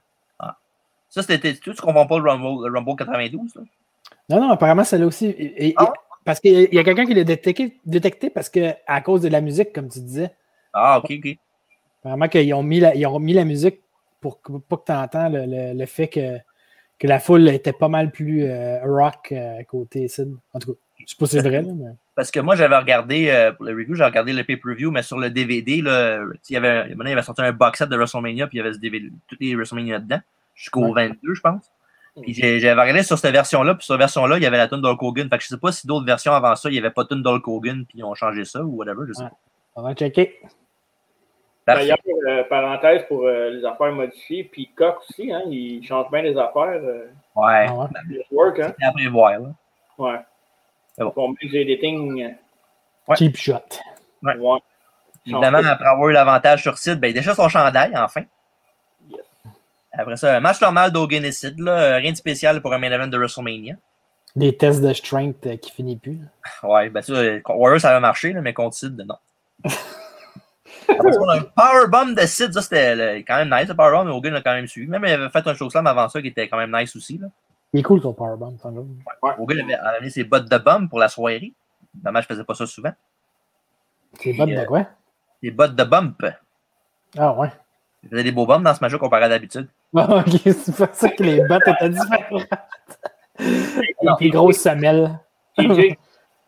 [1.16, 1.54] Ça, c'était.
[1.54, 3.62] Tu tu comprends pas le Rumble, le Rumble 92, là?
[4.30, 5.28] Non, non, apparemment, celle-là aussi.
[5.28, 5.94] et- et- Ah.
[6.26, 9.30] Parce qu'il y a- y quelqu'un qui l'a détecté, détecté parce que à cause de
[9.30, 10.32] la musique, comme tu disais.
[10.74, 11.38] Ah, ok, ok.
[12.02, 13.80] Apparemment qu'ils ont mis la, ils ont mis la musique
[14.20, 16.38] pour pas que tu entends le, le- le fait que,
[17.00, 20.36] que la foule était pas mal plus euh, rock euh, côté Sid.
[20.54, 21.92] En tout cas, je sais pas si c'est vrai, là, mais.
[22.16, 25.18] Parce que moi, j'avais regardé, euh, pour le review, j'ai regardé le pay-per-view, mais sur
[25.20, 28.58] le DVD, là, il y avait, il avait sorti un box set de WrestleMania, puis
[28.58, 30.22] il y avait ce DVD, tous les WrestleMania dedans,
[30.56, 31.08] jusqu'au Ouais.
[31.10, 31.72] 22, je pense.
[32.22, 34.70] Puis j'ai- j'avais regardé sur cette version-là, puis sur cette version-là, il y avait la
[34.70, 35.30] tune d'Hulk Hogan.
[35.30, 37.10] Fait que je sais pas si d'autres versions avant ça, il n'y avait pas de
[37.10, 39.30] tune d'Hulk Hogan, puis ils ont changé ça ou whatever, je sais Ouais.
[39.30, 39.36] pas.
[39.76, 40.40] On va checker.
[41.68, 41.98] D'ailleurs,
[42.30, 46.38] euh, parenthèse pour euh, les affaires modifiées, puis Coq aussi, hein, il change bien les
[46.38, 46.80] affaires.
[46.84, 47.88] Euh, Ouais, Ah ouais.
[48.08, 48.74] Network, hein.
[48.80, 49.50] c'est à prévoir, là.
[49.98, 50.20] Ouais.
[50.96, 51.12] C'est bon.
[51.12, 52.36] Pour des editing.
[53.08, 53.16] Ouais.
[53.18, 53.56] Cheap shot.
[54.24, 54.38] Ouais.
[54.38, 54.60] Ouais.
[55.26, 58.22] Évidemment, après avoir eu l'avantage sur Sid, ben déjà son chandail, enfin.
[59.98, 62.92] Après ça, un match normal d'Hogan et Sid, là, rien de spécial pour un main
[62.92, 63.76] event de WrestleMania.
[64.36, 66.20] Des tests de strength euh, qui finissent plus.
[66.64, 69.16] Ouais, ben ça, contre Warrior, ça avait marché, là, mais contre Sid, non.
[70.90, 74.06] Après ça, on a un powerbomb de Sid, ça c'était quand même nice, le powerbomb,
[74.06, 74.88] mais Hogan l'a quand même suivi.
[74.88, 77.18] Même il avait fait un show slam avant ça qui était quand même nice aussi.
[77.18, 77.28] Là.
[77.74, 79.36] Il est cool ton powerbomb, ça, là.
[79.40, 81.54] Hogan avait amené ses bottes de bombe pour la soirée.
[81.94, 82.92] Dommage, je faisais pas ça souvent.
[84.24, 84.88] Bon Et, de euh, quoi?
[85.42, 86.26] Des bottes de bump.
[87.18, 87.52] Ah ouais.
[88.04, 89.68] Il faisait des beaux bombes dans ce match comparé à d'habitude.
[89.98, 92.48] Ah, ok, c'est pour ça que les bottes étaient différentes.
[93.40, 95.20] Les plus grosses semelles.
[95.58, 95.96] TJ,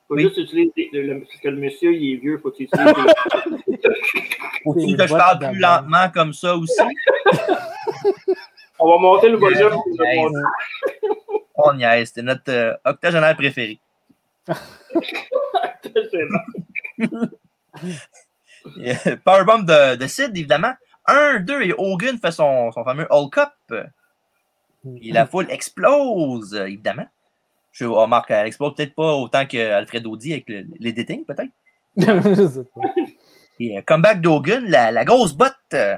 [0.07, 0.23] faut Oui.
[0.23, 0.89] juste utiliser.
[0.93, 2.93] Le, le- parce que le monsieur, il est vieux, faut qu'il utilise des.
[4.63, 6.81] Faut-il Des que je parle plus lentement comme ça aussi?
[8.79, 9.71] On va monter le volume.
[9.73, 13.79] on on On niaise, c'était notre euh, octogénaire préféré.
[18.79, 20.73] Euh, Powerbomb de, de Sid, évidemment.
[21.07, 23.85] 1, 2 et Hogan fait son, son fameux Hulk Up.
[25.01, 27.07] Et la foule explose, évidemment.
[27.71, 31.51] Je remarque, elle explose peut-être pas autant qu'Alfred Audi avec le- l'editing, peut-être.
[33.59, 35.55] Et euh, comeback d'Hogan, la, la grosse botte.
[35.73, 35.95] euh,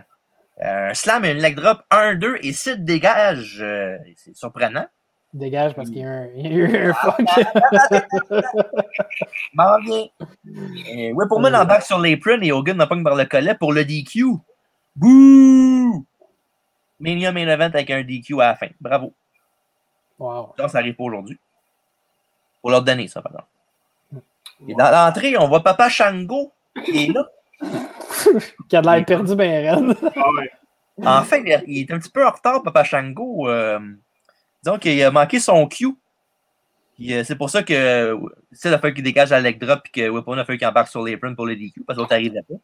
[0.61, 3.60] un slam et une leg drop, 1, 2 et Sid dégage.
[3.61, 4.86] euh, c'est surprenant.
[5.34, 7.15] Dégage parce qu'il y a un, il y a eu un fuck.
[9.53, 10.06] M'en viens.
[11.14, 14.26] Whippleman embarque sur l'apron et Hogan n'en pogne par le collet pour le DQ.
[14.99, 16.05] Bouh!
[16.99, 18.67] Mania Main Event avec un DQ à la fin.
[18.81, 19.13] Bravo.
[20.19, 20.53] Wow.
[20.57, 21.39] Ça, ça arrive pas aujourd'hui.
[22.61, 23.47] Pour leur donner, ça, par exemple.
[24.67, 26.51] Et dans l'entrée, on voit Papa Shango
[26.84, 27.26] qui est là.
[28.69, 29.95] Qui a de l'air perdu ben.
[30.15, 30.51] Ah ouais.
[31.05, 33.47] Enfin, il est- il est un petit peu en retard, Papa Shango.
[33.49, 33.80] Euh,
[34.61, 35.95] disons qu'il a manqué son cue
[36.95, 38.17] Puis euh, c'est pour ça que
[38.51, 40.89] c'est la fois qu'il dégage à leg drop puis que Whipon a fallu qu'il embarque
[40.89, 42.55] sur l'apron pour le DQ parce l'autre n'arrivait pas.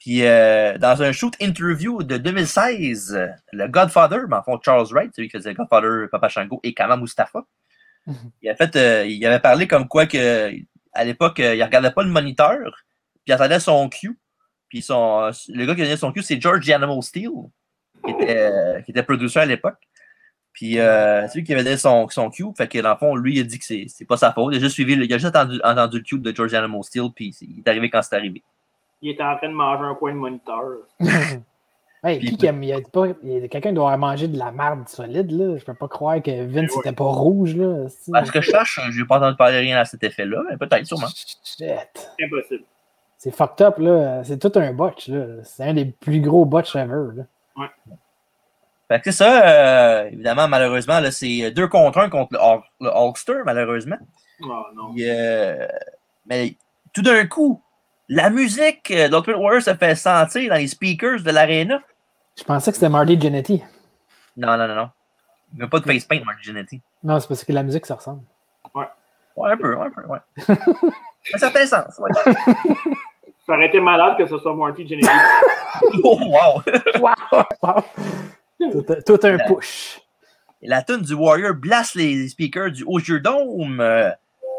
[0.00, 4.88] Puis euh, dans un shoot interview de 2016, euh, le Godfather, mais en fond Charles
[4.90, 7.44] Wright, celui qui faisait Godfather, Papa Shango et Kama Mustafa,
[8.42, 10.50] il, a fait, euh, il avait parlé comme quoi que
[10.92, 12.58] à l'époque, euh, il regardait pas le moniteur,
[13.14, 14.18] puis il attendait son cue.
[14.68, 17.30] Puis son, le gars qui donnait son cue, c'est George Animal Steel,
[18.04, 19.78] qui était, euh, qui était producer à l'époque.
[20.52, 22.44] Puis euh, c'est lui qui avait donné son, son cue.
[22.56, 24.54] Fait que dans le fond, lui, il a dit que c'est pas sa faute.
[24.54, 27.08] Il a juste suivi, il a juste entendu, entendu le cue de George Animal Steel,
[27.14, 28.42] puis il est arrivé quand c'est arrivé.
[29.02, 30.64] Il était en train de manger un coin de moniteur.
[32.02, 34.10] Hey, Puis- qui qui aime- il y a pas- il y a Quelqu'un doit avoir
[34.12, 35.58] mangé de la merde solide, là.
[35.58, 36.76] Je peux pas croire que Vince Ouais.
[36.78, 37.90] n'était pas rouge, là.
[37.90, 40.56] c'est- À ce que je je n'ai pas entendu parler rien à cet effet-là, mais
[40.56, 41.08] peut-être, sûrement.
[41.08, 42.10] Shit.
[42.18, 42.64] Impossible.
[43.18, 44.24] C'est fucked up, là.
[44.24, 45.26] C'est tout un botch, là.
[45.44, 47.68] C'est un des plus gros botch ever, là.
[48.88, 49.46] Fait que c'est ça,
[50.04, 53.98] euh, évidemment, malheureusement, là, c'est deux contre un contre le, Hul- le Hulkster, malheureusement.
[54.42, 54.94] Oh non.
[54.98, 55.68] Euh,
[56.24, 56.54] mais
[56.94, 57.60] tout d'un coup,
[58.12, 61.80] la musique euh, d'Ultimate Warrior se fait sentir dans les speakers de l'arena.
[62.36, 63.62] Je pensais que c'était Marty Jannetty.
[64.36, 64.90] Non, non, non, non.
[65.52, 66.80] Il n'y a pas de face paint, Mark Jannetty.
[67.02, 68.22] Non, c'est parce que la musique, ça ressemble.
[68.74, 70.18] Ouais, un peu, ouais, un peu, ouais.
[71.38, 72.10] Ça fait sens, ouais.
[73.46, 75.08] Ça aurait été malade que ce soit Marty Jannetty.
[76.04, 76.62] Oh, wow!
[77.00, 77.44] Wow!
[77.62, 77.84] Wow!
[78.72, 80.00] tout, un- tout un push.
[80.62, 83.80] La tune du Warrior blast les speakers du Hoosier Dome.
[83.80, 84.10] euh,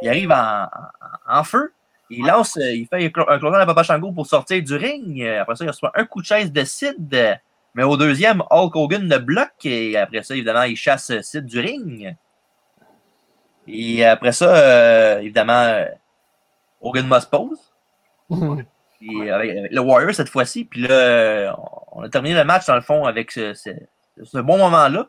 [0.01, 1.71] il arrive en, en- en feu.
[2.11, 4.75] Il lance, euh, il fait un clo- un closing à Papa Shango pour sortir du
[4.75, 5.23] ring.
[5.25, 7.39] Après ça, il reçoit un coup de chaise de Sid.
[7.73, 9.65] Mais au deuxième, Hulk Hogan le bloque.
[9.65, 12.15] Et après ça, évidemment, il chasse euh, Sid du ring.
[13.67, 15.85] Et après ça, euh, évidemment,
[16.81, 17.59] Hogan must pose.
[18.99, 20.65] Puis avec, avec le Warrior cette fois-ci.
[20.65, 21.55] Puis là,
[21.91, 23.69] on a terminé le match dans le fond avec ce, ce-
[24.23, 25.07] ce bon moment-là.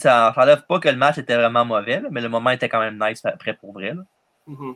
[0.00, 2.80] Ça n'enlève pas que le match était vraiment mauvais, là, mais le moment était quand
[2.80, 3.94] même nice après pour vrai.
[3.94, 4.02] là.
[4.48, 4.74] Mhm.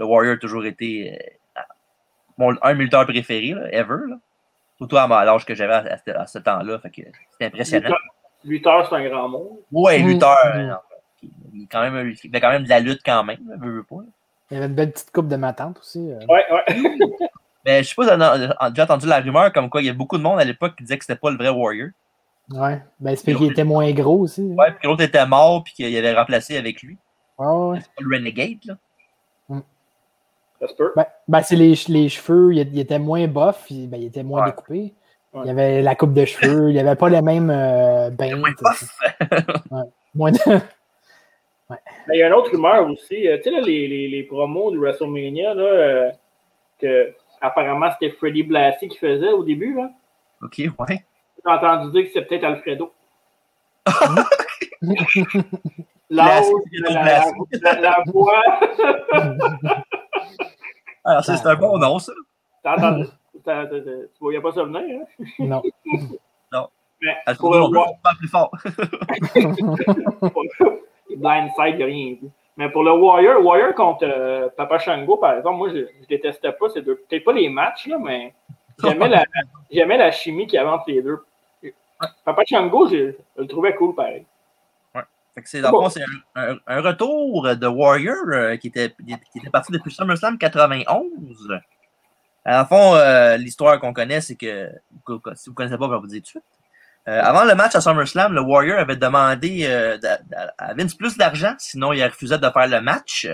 [0.00, 1.12] Le Warrior a toujours été
[1.56, 1.60] euh,
[2.38, 4.08] mon, un de mes lutteurs préférés, là, ever.
[4.08, 4.16] Là.
[4.78, 6.78] Surtout à l'âge que j'avais à, à ce- à ce temps-là.
[6.78, 7.02] Fait que
[7.32, 7.94] C'était impressionnant.
[8.44, 9.62] Lutteur, c'est un grand mot.
[9.70, 10.08] Ouais, Mhm.
[10.08, 10.36] lutteur.
[10.54, 10.60] Mhm.
[10.70, 10.74] euh,
[11.52, 13.38] il, quand même, il fait quand même de la lutte quand même.
[13.46, 13.96] Là, veut, veut pas.
[14.50, 15.98] Il y avait une belle petite coupe de ma tante aussi.
[16.28, 16.64] Ouais, ouais.
[17.66, 19.82] Mais je sais pas si on a, on a déjà entendu la rumeur comme quoi
[19.82, 21.50] il y a beaucoup de monde à l'époque qui disait que c'était pas le vrai
[21.50, 21.90] Warrior.
[22.50, 22.82] Ouais.
[22.98, 24.40] Ben, c'est parce qu'il était moins gros aussi.
[24.50, 24.54] hein.
[24.56, 26.96] Ouais, puis que l'autre était mort puis qu'il avait remplacé avec lui.
[27.38, 27.78] Ouais, ouais.
[27.80, 28.74] C'est pas le Renegade, là.
[30.60, 30.92] Ça se peut.
[30.94, 34.42] Ben, ben, c'est les, les cheveux, il, il était moins il, ben, il était moins
[34.44, 34.50] Ouais.
[34.50, 34.94] découpé.
[35.32, 35.40] Ouais.
[35.44, 38.36] Il y avait la coupe de cheveux, il n'y avait pas les mêmes euh, bains.
[38.36, 38.50] Moins.
[40.14, 40.38] Moins de-
[42.08, 43.28] Mais il y a une autre rumeur aussi.
[43.28, 46.10] euh, tu sais, là, les, les, les promos de WrestleMania, là, euh,
[46.80, 49.74] que apparemment c'était Freddie Blassie qui faisait au début.
[49.74, 49.90] Là.
[50.42, 51.04] Ok, ouais.
[51.46, 52.92] J'ai entendu dire que c'était peut-être Alfredo.
[56.12, 57.24] L'âge, la,
[57.62, 58.42] la, la voix.
[61.10, 62.12] Alors, ça, c'est un bon nom, ça.
[62.62, 65.04] T'as- Tu voyais pas ça venir, hein?
[65.38, 65.62] non.
[67.02, 68.50] Mais Elle pour le non pas plus fort.
[71.16, 72.30] Blindside, il a rien dit.
[72.56, 76.52] Mais pour le Warrior, Warrior contre euh, Papa Shango, par exemple, moi, je, je détestais
[76.52, 76.96] pas ces deux.
[76.96, 78.34] Peut-être pas les matchs, là, mais
[78.82, 79.24] j'aimais la,
[79.70, 81.18] j'aimais la chimie qu'il y avait entre les deux.
[82.24, 84.26] Papa Shango, je, je le trouvais cool, pareil.
[85.34, 86.02] Fait que c'est, dans le fond, c'est
[86.34, 88.94] un, un- un retour de Warrior euh, qui, était,
[89.32, 91.06] qui était parti depuis SummerSlam 91.
[92.46, 94.68] Dans le fond, euh, l'histoire qu'on connaît, c'est que,
[95.06, 96.42] que- que- si vous ne connaissez pas, je vais vous dire tout de suite.
[97.08, 99.66] Euh, avant le match à SummerSlam, le Warrior avait demandé
[100.58, 103.26] à Vince plus d'argent, sinon il refusait de faire le match.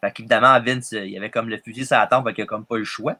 [0.00, 2.64] Fait qu'évidemment, Vince, il avait comme le fusil sur la tempe, fait qu'il a comme
[2.64, 3.16] pas eu le choix.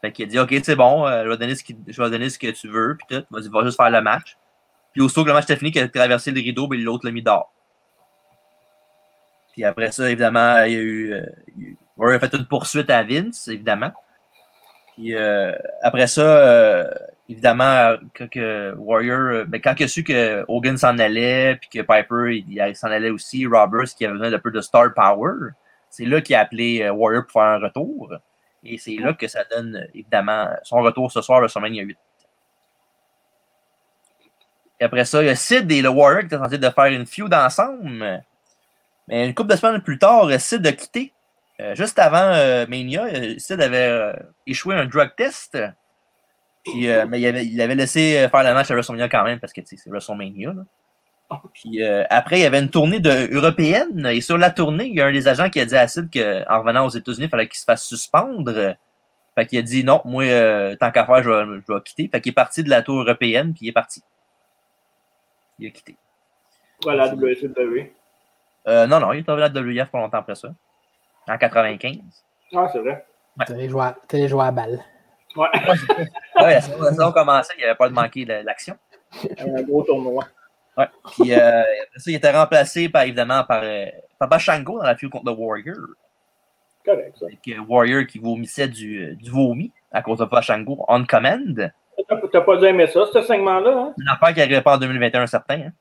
[0.00, 2.28] Fait qu'il a dit, OK, c'est bon, je, vais donner ce qui- je vais donner
[2.30, 4.36] ce que tu veux, puis tout, vas-y, va juste faire le match.
[4.96, 7.12] Puis aussitôt que le match était fini, qu'il a traversé le rideau, ben, l'autre l'a
[7.12, 7.52] mis dehors.
[9.52, 11.12] Puis après ça, évidemment, il y a eu.
[11.12, 13.92] euh, il y a eu- Warrior a fait une poursuite à Vince, évidemment.
[14.94, 15.52] Puis euh,
[15.82, 16.90] après ça, euh,
[17.28, 21.68] évidemment, quand que Warrior, euh, ben, quand il a su que Hogan s'en allait, puis
[21.68, 24.94] que Piper il, il s'en allait aussi, Roberts qui avait besoin d'un peu de star
[24.94, 25.50] power,
[25.90, 28.14] c'est là qu'il a appelé Warrior pour faire un retour.
[28.64, 31.98] Et c'est là que ça donne, évidemment, son retour ce soir, le WrestleMania 8.
[34.80, 36.86] Et après ça, il y a Sid et le Warrior qui étaient censés de faire
[36.86, 38.22] une feud ensemble.
[39.08, 41.12] Mais une couple de semaines plus tard, Sid a quitté.
[41.60, 44.14] Euh, juste avant euh, Mania, euh, Sid avait
[44.46, 45.58] échoué un drug test.
[46.66, 50.52] Mais il avait, laissé faire le match à WrestleMania quand même parce que c'est WrestleMania.
[50.52, 51.38] Là.
[51.54, 53.00] Puis après, il y avait une tournée
[53.30, 54.04] européenne.
[54.06, 56.10] Et sur la tournée, il y a un des agents qui a dit à Sid
[56.12, 58.74] qu'en revenant aux États-Unis, il fallait qu'il se fasse suspendre.
[59.36, 60.24] Fait qu'il a dit non, moi,
[60.76, 62.08] tant qu'à faire, je vais, je vais quitter.
[62.10, 64.02] Fait qu'il est parti de la tour européenne, puis il est parti.
[65.58, 65.96] Il a quitté.
[66.82, 67.92] Voilà, WCW.
[68.68, 70.48] Euh, non, non, il est revenu à la WF pas longtemps après ça.
[71.28, 71.98] En 95.
[72.54, 73.04] Ah, c'est vrai.
[73.46, 74.80] Téléjoie téléjoie à balle.
[75.36, 75.48] Ouais.
[76.36, 78.76] Ouais, la saison, commençait, il n'y avait pas de manquer de l'action.
[79.38, 80.26] Un gros tournoi.
[80.76, 80.86] Ouais.
[81.12, 83.86] Puis euh, après ça, il était remplacé par, évidemment par euh,
[84.18, 85.76] Papa Shango dans la feud contre le Warrior.
[86.84, 87.26] Correct, ça.
[87.26, 91.06] Avec euh, Warrior qui vomissait du, euh, du vomi à cause de Papa Shango on
[91.06, 91.72] command.
[92.32, 93.94] T'as pas dû aimer ça, ce segment-là, hein?
[93.98, 95.60] Une affaire qui n'arrivait pas en 2021 certain.
[95.68, 95.72] Hein.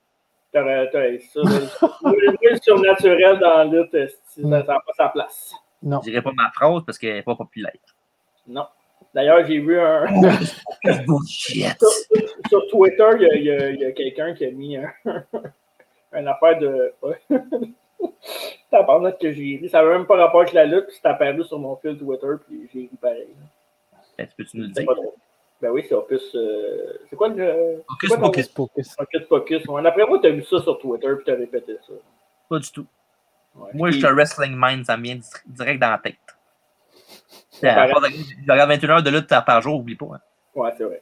[0.53, 1.41] T'aurais ça.
[1.43, 5.53] Le surnaturel dans la lutte, esti, ça n'a pas sa place.
[5.83, 5.99] Non.
[6.03, 7.73] Je dirais pas ma phrase parce qu'elle n'est pas populaire.
[8.47, 8.65] Non.
[9.13, 10.05] D'ailleurs, j'ai vu un.
[11.05, 11.77] Bullshit!
[11.79, 11.89] sur,
[12.49, 14.77] sur Twitter, il y a, il y a- il y a quelqu'un qui a mis
[14.77, 14.89] un,
[16.13, 16.93] une affaire de.
[18.71, 19.69] T'as parlé que j'ai ri.
[19.69, 22.27] Ça n'avait même pas rapport avec la lutte, puis c'est apparu sur mon fil Twitter,
[22.47, 23.27] puis j'ai ri pareil.
[24.17, 24.85] Ben, tu peux-tu nous le dire?
[24.85, 24.93] pas.
[25.61, 26.21] Ben oui, c'est Opus.
[26.35, 27.83] euh, C'est quoi le.
[27.87, 28.27] Focus, c'est quoi.
[28.99, 29.65] Opus Focus.
[29.67, 31.93] Ouais, D'après moi, t'as vu ça sur Twitter, puis t'as répété ça.
[32.49, 32.85] Pas du tout.
[33.55, 33.71] Ouais.
[33.73, 36.17] Moi, je suis un wrestling mind, ça me vient di- direct dans la tête.
[37.63, 40.07] Je regarde 21 heures de lutte par jour, oublie pas.
[40.13, 40.19] hein.
[40.53, 41.01] Ouais, c'est vrai.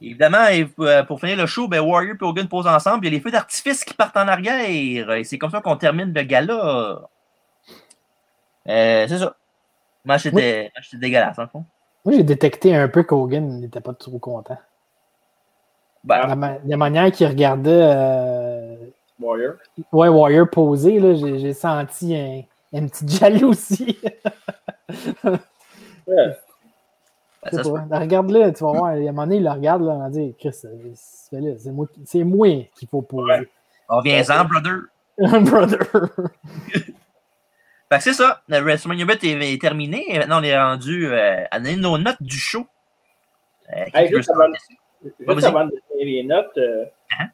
[0.00, 3.04] Évidemment, et, euh, pour finir le show, ben, Warrior et Hogan posent ensemble.
[3.04, 5.12] Il y a les feux d'artifice qui partent en arrière.
[5.12, 7.02] Et c'est comme ça qu'on termine le gala.
[8.68, 9.36] Euh, c'est ça.
[10.06, 11.64] Moi, c'était c'était dégueulasse, en fond.
[12.06, 14.56] Moi, j'ai détecté un peu qu'Hogan n'était pas trop content.
[16.04, 18.76] Ben, La, ma- la manière qu'il regardait euh,
[19.20, 19.54] Warrior.
[19.92, 22.42] ouais, Warrior posé, là, j'ai, senti un,
[22.72, 23.98] une petite jalousie.
[25.24, 25.38] Ouais.
[26.06, 26.36] ben.
[27.90, 28.84] Là, Regarde-le, tu vas voir.
[28.84, 30.92] À un moment donné, il le regarde, là, il va dire Chris, euh,
[32.04, 33.48] c'est, moi, qu'il faut poser.
[33.88, 34.78] On vient-en, brother.
[35.50, 35.78] Brother.
[37.88, 38.42] Fait que c'est ça.
[38.48, 40.04] Le WrestleMania 8 est, est terminé.
[40.08, 42.66] Et maintenant, on est rendu euh, à donner nos notes du show.
[43.74, 44.52] Euh, Hey, juste avant-?
[45.04, 45.34] Juste de
[45.90, 46.84] donner les notes, euh,
[47.18, 47.26] Hein?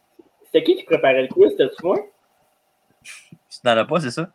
[0.44, 1.50] c'était qui qui préparait le quiz?
[1.52, 1.96] C'était-tu moi?
[3.02, 4.28] Si tu n'en as pas, c'est ça.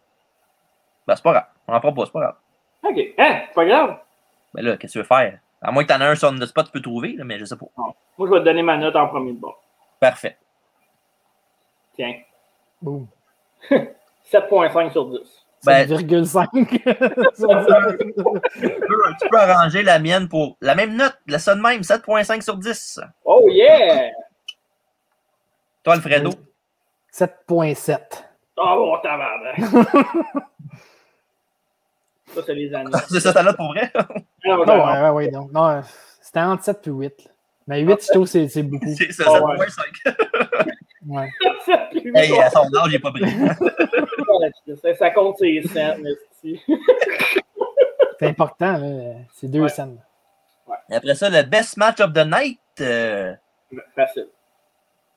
[1.06, 1.46] Ben, c'est pas grave.
[1.68, 2.36] On en prend pas, c'est pas grave.
[2.84, 2.98] Ok.
[3.18, 3.42] Hein?
[3.48, 4.00] C'est pas grave.
[4.54, 5.40] Ben là, qu'est-ce que tu veux faire?
[5.62, 7.46] À moins que t'en aies un sur the spot, tu peux trouver, là, mais je
[7.46, 7.66] sais pas.
[7.78, 9.62] Moi, je vais te donner ma note en premier de bord.
[10.00, 10.38] Parfait.
[11.96, 12.16] Tiens.
[12.82, 13.08] Boom.
[14.32, 15.47] 7.5 sur 10.
[15.66, 16.48] Ben- 7,5.
[16.54, 16.60] Tu
[18.60, 22.56] peux, tu peux arranger la mienne pour la même note, la de même, 7.5 sur
[22.58, 23.00] 10.
[23.26, 24.12] Oh yeah!
[25.84, 26.30] Toi, Alfredo?
[27.14, 28.00] 7,7.
[28.58, 28.98] Oh, bon,
[32.34, 32.92] ça, c'est les années.
[33.10, 33.92] c'est ça ta note pour vrai?
[34.46, 35.82] Non, Non, non, ouais, ouais, ouais, donc, non,
[36.22, 37.26] c'était entre 7 et 8.
[37.26, 37.32] là.
[37.68, 38.86] Mais 8, je trouve c'est, beaucoup.
[38.98, 39.58] c'est ça, Oh, ouais.
[39.68, 40.68] 7.5.
[41.08, 41.30] Ouais.
[42.16, 43.24] hey, à son âge, il est pas pris.
[44.82, 46.08] Ça, ça compte ses scènes.
[48.20, 49.14] C'est important, là.
[49.34, 49.70] C'est deux Ouais.
[49.70, 50.00] scènes.
[50.92, 52.60] Après ça, le best match of the night.
[52.82, 53.34] euh,
[53.96, 54.28] Facile.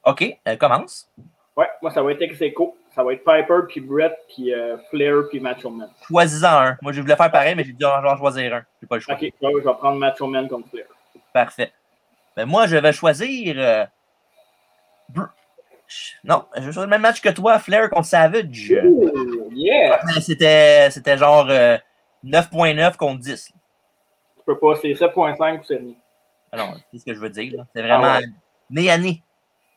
[0.05, 1.11] OK, euh, commence.
[1.57, 2.77] Ouais, moi, ça va être ex aequo.
[2.95, 5.89] Ça va être Piper, puis Brett, puis euh, Flair, puis Macho Man.
[6.09, 6.79] Choisis-en un.
[6.83, 8.65] Moi, je voulais faire pareil, mais j'ai dit, j'en choisir un.
[8.81, 9.15] J'ai pas le choix.
[9.15, 10.87] Ok, ouais, je vais prendre Macho Man comme Flair.
[11.33, 11.73] Parfait.
[12.37, 13.55] Ben, moi, je vais choisir.
[13.59, 13.85] euh,
[16.25, 18.73] Non, je vais choisir le même match que toi, Flair contre Savage.
[18.85, 20.01] Ooh, yeah!
[20.07, 21.77] Mais C'était c'était genre euh,
[22.25, 23.53] 9.9 contre 10.
[24.37, 25.95] Tu peux pas, c'est 7.5 ou c'est rien.
[26.53, 27.53] Ah Non, c'est ce que je veux dire.
[27.57, 27.67] là.
[27.75, 28.25] C'est vraiment Ah ouais.
[28.71, 29.23] nez à nez.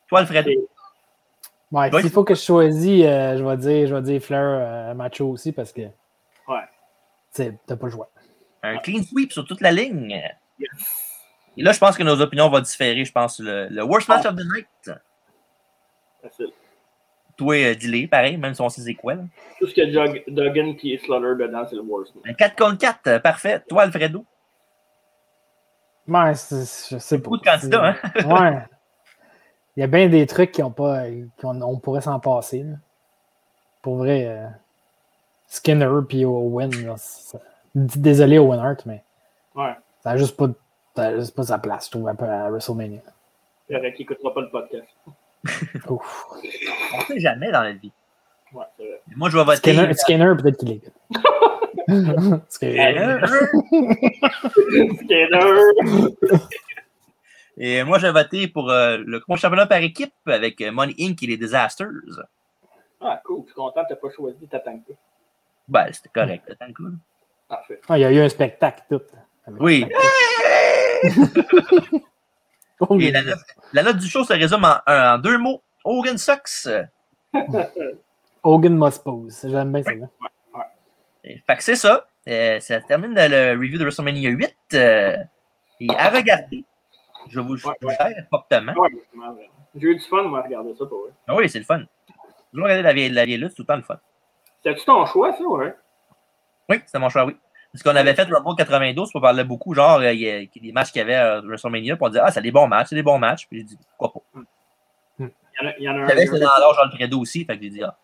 [0.07, 0.49] Toi, Alfredo.
[0.49, 0.67] C'est-
[1.71, 4.93] Ouais, s'il faut que je choisis, euh, je vais dire, je vais dire Flair euh,
[4.93, 6.61] Macho aussi parce que Ouais.
[7.33, 8.11] tu sais, t'as pas le choix.
[8.61, 10.21] Un clean sweep sur toute la ligne.
[10.59, 10.69] Yes.
[11.57, 13.03] Et là, je pense que nos opinions vont différer.
[13.03, 14.67] Je pense le, le worst match of the night.
[16.23, 16.51] Facile.
[17.37, 19.15] Toi, euh, dis-les, pareil, même si on sait c'est quoi.
[19.15, 19.23] là.
[19.59, 22.13] Tout ce que Jug- Duggan et Slaughter dedans, c'est le worst.
[22.25, 23.59] Un 4 contre 4, euh, parfait.
[23.67, 24.23] Toi, Alfredo?
[26.07, 27.23] Ouais, c'est- je sais pas.
[27.23, 27.95] Beaucoup de candidats, hein?
[28.15, 28.57] C'est- Ouais.
[29.75, 31.05] Il y a bien des trucs qui ont pas.
[31.41, 32.63] qu'on on pourrait s'en passer.
[32.63, 32.75] là.
[33.81, 34.25] Pour vrai.
[34.27, 34.47] euh,
[35.47, 36.71] Skinner puis Owen.
[36.85, 37.39] là, c'est-
[37.75, 39.03] Désolé Owen Hart, mais
[39.55, 39.73] Ouais.
[40.01, 40.55] ça n'a juste, pas de-
[40.95, 43.01] ça a juste pas sa place, je trouve, un peu à WrestleMania.
[43.69, 44.87] Il y aurait qui écoutera pas le podcast.
[45.89, 46.25] Ouf.
[46.95, 47.91] On sait jamais dans la vie.
[48.53, 49.01] Ouais, c'est vrai.
[49.15, 49.57] Moi, je vais voter.
[49.57, 50.93] Skinner, Skinner peut-être qu'il est good.
[52.49, 53.19] Skinner.
[55.01, 56.39] Skinner!
[57.57, 60.95] Et moi, je vais voter pour euh, le gros championnat par équipe avec euh, Money
[60.99, 61.21] Inc.
[61.21, 61.87] et les Disasters.
[62.99, 63.41] Ah, cool.
[63.43, 64.93] Je suis content que tu pas choisi Tatanka.
[65.67, 66.51] Ben, c'était correct.
[66.75, 66.83] Coup.
[67.47, 67.79] Parfait.
[67.87, 69.01] Ah, il y a eu un spectacle tout.
[69.59, 69.85] Oui.
[72.89, 73.39] Oh, Et la note,
[73.73, 75.61] la note du show se résume en, en deux mots.
[75.83, 76.67] Hogan sucks.
[78.43, 79.45] Hogan must pose.
[79.49, 79.93] J'aime bien ça.
[79.93, 80.07] là.
[81.23, 82.05] Et Fait que c'est ça.
[82.27, 84.55] Euh, ça termine le review de WrestleMania 8.
[84.73, 85.17] euh,
[85.79, 86.63] et à regarder.
[87.29, 87.95] Je vous Ouais, je ouais.
[87.99, 88.73] gère fortement.
[88.73, 88.89] Ouais.
[89.75, 91.13] J'ai eu du fun, moi, à regarder ça pour eux.
[91.27, 91.81] Ah oui, c'est le fun.
[92.51, 93.97] toujours regarder la vieille, la vieille lutte, c'est tout le temps le fun.
[94.63, 95.75] C'était-tu ton choix, ça, ouais?
[96.69, 97.35] Oui, c'est mon choix, oui.
[97.73, 100.71] Parce qu'on avait fait Rumble 92, on parlait beaucoup, genre, euh, il y a des
[100.71, 102.95] matchs qu'il y avait à WrestleMania, puis on disait, ah, c'est des bons matchs, c'est
[102.95, 103.47] des bons matchs.
[103.47, 104.39] Puis j'ai dit, pourquoi pas.
[105.19, 105.25] Il
[105.59, 106.07] y en a, il y en a un.
[106.07, 107.95] dans l'âge Alfredo aussi, fait que j'ai dit, ah.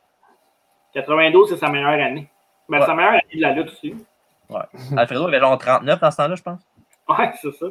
[0.94, 2.28] 92, c'est sa meilleure année.
[2.68, 2.86] Mais Ouais.
[2.86, 3.94] sa meilleure année de la lutte aussi.
[4.98, 6.62] Alfredo avait genre 39 dans ce temps-là, je pense.
[7.08, 7.66] Ouais, c'est ça.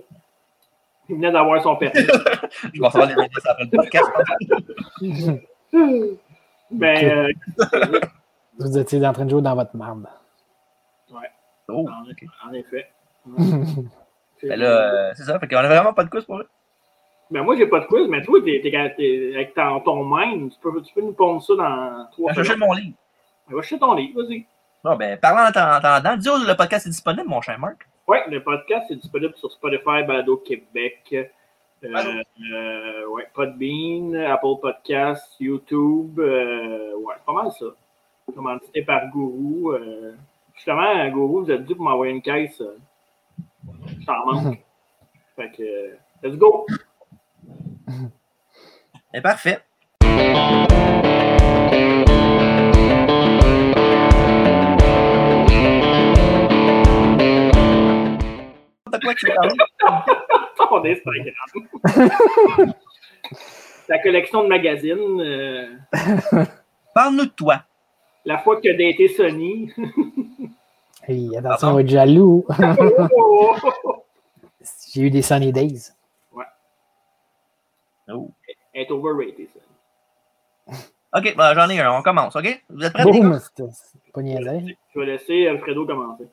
[1.09, 1.95] Il venait d'avoir son permis.
[2.75, 4.11] Je vais recevoir les indices après le podcast.
[6.71, 7.33] Mais euh,
[8.59, 10.07] Vous étiez en train de jouer dans votre marde.
[11.69, 11.87] Oh,
[12.47, 12.87] en, effet.
[14.43, 16.49] Ben là, euh, c'est ça, fait qu'on a vraiment pas de quiz pour eux.
[17.31, 20.53] Ben moi, j'ai pas de quiz, mais toi, t'es, t'es- t'es- avec ton, ton mind,
[20.53, 22.69] tu peux, tu peux nous pondre ça dans Je trois vais chercher secondes.
[22.69, 22.97] mon livre.
[23.49, 24.47] Ben, Va chercher ton livre, vas-y.
[24.85, 27.87] Bon, ben, parlant en attendant, dis le podcast est disponible, mon cher Marc.
[28.07, 31.03] Ouais, le podcast est disponible sur Spotify, Balado Québec,
[31.85, 32.23] euh,
[32.55, 37.67] euh, ouais, Podbean, Apple Podcasts, YouTube, euh, ouais, pas mal ça.
[38.35, 39.73] Commandité par Gourou.
[40.59, 42.61] Euh, justement, Gourou, vous êtes dû pour m'envoyer une caisse.
[42.61, 42.77] euh,
[44.01, 44.59] je t'en manque.
[45.37, 46.67] fait que, euh, let's go!
[49.13, 49.59] Ben, parfait.
[58.93, 59.55] De quoi tu veux parler?
[60.71, 61.03] On est
[61.45, 62.75] Instagram.
[63.89, 65.21] La collection de magazines.
[65.21, 65.67] euh,
[66.95, 67.63] Parle-nous de toi.
[68.29, 69.73] La fois que tu été Sony.
[71.11, 72.45] Hey, attention, on va être jaloux.
[73.17, 73.57] Oh!
[74.93, 75.91] J'ai eu des sunny days.
[78.11, 78.31] Oh.
[78.75, 80.75] Elle est overrated, ça.
[81.15, 81.93] Ok, ben, j'en ai un.
[81.93, 82.63] On commence, ok?
[82.69, 83.05] Vous êtes prêts?
[83.05, 83.21] les gars?
[83.21, 83.41] Boum!
[83.41, 84.77] C'est pas niaisé.
[84.95, 86.29] Je vais laisser Alfredo commencer.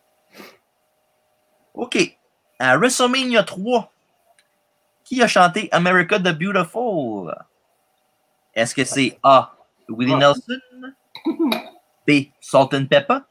[1.74, 2.18] Ok.
[2.60, 3.90] À WrestleMania 3,
[5.06, 7.34] qui a chanté America the Beautiful?
[8.54, 9.56] Est-ce que c'est A.
[9.88, 10.18] Willie Ah.
[10.18, 10.60] Nelson?
[12.06, 12.32] B.
[12.40, 13.24] Salt and Pepper?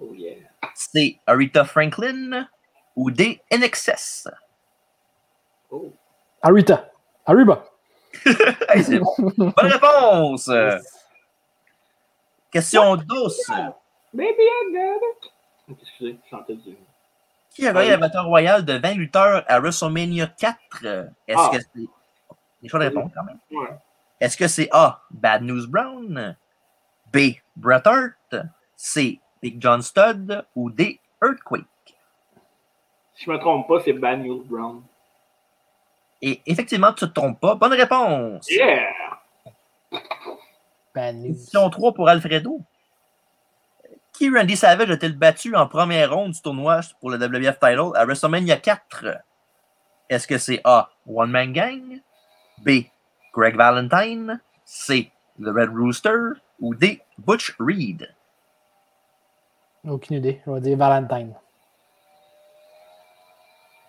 [0.00, 0.34] Oh yeah.
[0.74, 1.20] C.
[1.26, 2.46] Aretha Franklin?
[2.96, 3.40] Ou D.
[3.50, 4.28] NXS?
[5.70, 5.92] Oh.
[6.42, 6.90] Arita.
[7.26, 7.64] Aruba.
[8.68, 9.12] Hey, c'est bon.
[9.36, 10.48] Bonne réponse!
[12.50, 13.50] Question douce.
[14.12, 15.78] Baby, I got it.
[15.82, 16.76] Excusez, je chantais du.
[17.50, 20.58] Qui a gagné la bataille royale de 20 lutteurs à WrestleMania 4?
[21.26, 21.50] Est-ce Ah.
[21.52, 21.86] que c'est.
[22.62, 23.38] Les choix de réponse quand même.
[23.50, 23.68] Ouais.
[24.20, 25.02] Est-ce que c'est A.
[25.10, 26.36] Bad News Brown?
[27.14, 27.36] B.
[27.54, 28.34] Bret Hart?
[28.74, 29.20] C.
[29.40, 30.44] Big John Studd?
[30.56, 30.98] Ou D.
[31.22, 31.64] Earthquake?
[33.14, 34.82] Si je me trompe pas, c'est Bad News Brown.
[36.20, 37.54] Et effectivement, tu ne te trompes pas.
[37.54, 38.48] Bonne réponse.
[38.50, 38.90] Yeah!
[40.92, 41.34] Bad news.
[41.34, 42.60] Question 3 pour Alfredo.
[44.12, 48.04] Qui Randy Savage a-t-il battu en première ronde du tournoi pour le WWF title à
[48.04, 49.06] WrestleMania 4?
[50.08, 50.90] Est-ce que c'est A.
[51.06, 52.00] One Man Gang?
[52.58, 52.86] B.
[53.32, 54.40] Greg Valentine?
[54.64, 55.12] C.
[55.40, 56.40] The Red Rooster?
[56.60, 57.00] Ou D.
[57.18, 58.14] Butch Reed?
[59.88, 60.40] Aucune idée.
[60.46, 61.34] Je vais dire Valentine.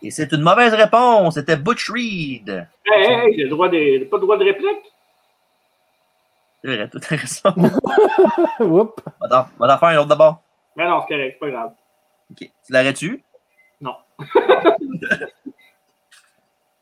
[0.02, 1.36] Et c'est une mauvaise réponse.
[1.36, 2.68] C'était Butch Reed.
[2.86, 4.04] Hey, hey, le droit de...
[4.06, 4.94] pas le droit de réplique?
[6.64, 7.54] C'est vrai, tout est raison.
[8.60, 9.04] Oups.
[9.22, 10.42] On va en- on va en faire un autre d'abord.
[10.76, 11.74] Mais non, c'est correct, c'est pas grave.
[12.32, 12.38] OK.
[12.40, 13.24] Tu l'aurais-tu?
[13.80, 13.96] Non.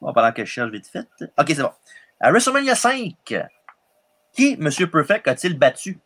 [0.01, 1.07] bon, pendant que je cherche vite fait.
[1.37, 1.71] OK, c'est bon.
[2.19, 3.13] À WrestleMania 5,
[4.33, 4.69] qui, M.
[4.91, 5.99] Perfect, a-t-il battu?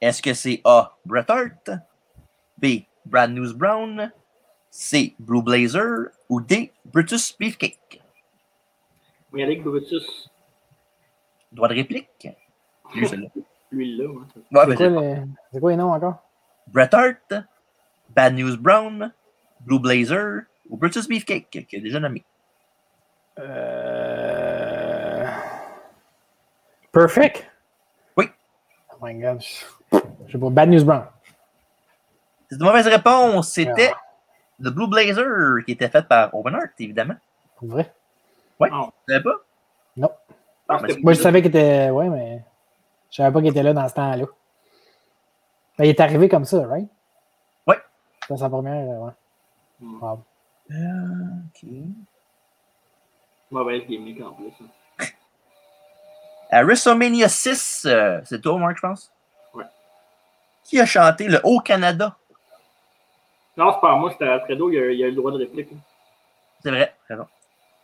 [0.00, 0.96] Est-ce que c'est A.
[1.06, 1.70] Bret Hart?
[2.58, 2.66] B.
[3.06, 4.10] Brad News Brown?
[4.70, 5.14] C.
[5.18, 6.10] Blue Blazer?
[6.28, 6.72] Ou D.
[6.84, 8.02] Brutus Beefcake?
[9.32, 10.30] Mais avec Brutus,
[11.52, 12.28] Droit de réplique?
[12.94, 13.28] Lui, celle-là.
[13.70, 14.04] lui là.
[14.04, 14.26] hein.
[14.52, 15.22] Ouais, C'est quoi, c'est- les...
[15.52, 16.22] c'est quoi les noms encore?
[16.66, 17.34] Bret Hart,
[18.10, 19.12] Bad News Brown,
[19.60, 22.24] Blue Blazer ou Brutus Beefcake, qui est déjà nommé?
[23.38, 24.03] Euh...
[26.94, 27.44] Perfect?
[28.16, 28.30] Oui.
[28.92, 29.40] Oh my god.
[29.42, 30.50] Je sais pas.
[30.50, 31.06] Bad News Brown.
[32.48, 33.50] C'est une mauvaise réponse.
[33.50, 34.00] C'était Ah.
[34.62, 37.16] The Blue Blazer qui était fait par Owen Hart, évidemment.
[37.56, 37.92] Pour vrai?
[38.60, 38.70] Ouais.
[38.70, 38.86] Non.
[39.06, 39.36] Tu savais pas?
[39.96, 40.10] Non.
[40.68, 41.90] Ah, ben, Moi, je savais qu'il était.
[41.90, 42.44] Ouais, mais.
[43.10, 44.24] Je savais pas qu'il était là dans ce temps-là.
[45.76, 46.88] Ben, il est arrivé comme ça, right?
[47.66, 47.78] Ouais.
[48.22, 48.88] C'était sa première.
[48.88, 49.12] euh, Ouais.
[49.80, 50.00] Hmm.
[50.00, 50.24] Wow.
[50.70, 51.68] OK.
[53.50, 54.46] Mauvaise gimmick en plus.
[54.62, 54.68] hein.
[56.50, 59.12] À WrestleMania 6, euh, c'est toi, Mark, je pense?
[59.54, 59.64] Ouais.
[60.64, 62.16] Qui a chanté le Haut-Canada?
[63.56, 65.68] Non, c'est pas moi, c'était Alfredo, il a, il a eu le droit de réplique.
[65.72, 65.78] hein.
[66.62, 67.26] C'est vrai, raison.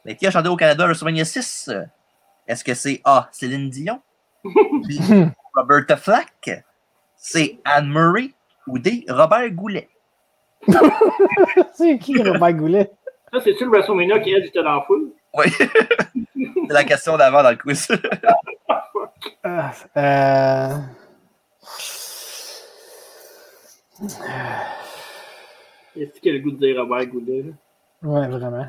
[0.04, 1.68] Mais qui a chanté au Canada à WrestleMania 6?
[1.68, 1.84] Euh,
[2.46, 3.28] Est-ce que c'est A.
[3.32, 4.00] Céline Dion?
[4.44, 5.28] B.
[5.54, 6.64] Roberta Flack?
[7.16, 7.60] C.
[7.64, 8.32] Anne Murray?
[8.66, 9.04] Ou D.
[9.08, 9.88] Robert Goulet?
[11.74, 12.90] c'est qui Robert Goulet?
[13.32, 15.10] Ça, c'est-tu le WrestleMania qui elle, était dans la foule?
[15.35, 15.47] Oui.
[15.57, 17.89] c'est la question d'avant dans le quiz.
[19.97, 20.77] Euh,
[25.97, 27.43] Est-ce qu'il a le goût de dire Robert Goulet?
[27.43, 27.52] là?
[28.09, 28.66] ouais, vraiment.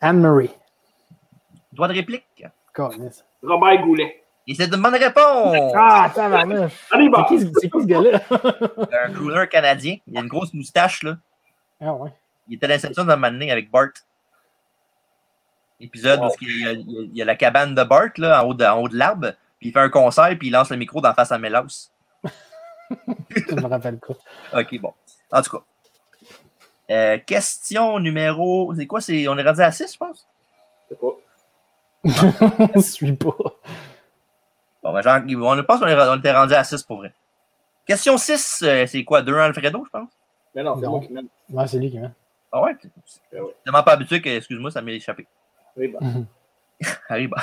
[0.00, 0.50] Anne-Marie.
[1.72, 2.44] Droit de réplique?
[3.42, 4.24] Robert Goulet.
[4.46, 5.72] Et c'est une bonne réponse!
[5.76, 6.10] Ah.
[6.90, 7.24] Allez, bon.
[7.28, 8.20] C'est qui, ce- c'est qui ce gars-là?
[9.06, 9.96] Un crooner canadien.
[10.06, 11.16] Il a une grosse moustache, là.
[11.80, 12.10] Ah ouais.
[12.48, 13.90] Il était à l'inception d'un moment donné avec Bart.
[15.80, 18.64] Épisode où il y, a, il y la cabane de Bart, là, en haut de,
[18.64, 19.32] en haut de l'arbre.
[19.58, 21.90] Puis il fait un concert, puis il lance le micro d'en face à Mélos.
[23.30, 24.14] Je me rappelle pas.
[24.60, 24.92] Ok, bon.
[25.32, 25.64] En tout cas.
[26.90, 28.74] Euh, question numéro.
[28.74, 29.00] C'est quoi?
[29.00, 29.28] C'est...
[29.28, 30.26] On est rendu à 6, je pense?
[30.90, 32.68] Je sais pas.
[32.74, 33.36] Je suis pas.
[34.82, 37.12] Bon, ben, genre, on pense qu'on est- on était rendu à 6 pour vrai.
[37.86, 39.22] Question 6, euh, c'est quoi?
[39.22, 40.10] 2 Alfredo, je pense?
[40.54, 40.90] Mais non, c'est Non.
[40.92, 41.26] moi qui mène.
[41.50, 42.10] Ouais, c'est lui qui m'a.
[42.52, 42.72] Ah ouais?
[43.32, 43.54] Ben ouais.
[43.64, 45.26] tellement pas habitué que, excuse-moi, ça m'est échappé.
[45.76, 46.26] Bon.
[47.08, 47.34] Arrive.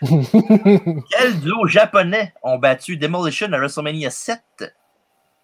[1.10, 4.40] Quel duo japonais ont battu Demolition à WrestleMania 7?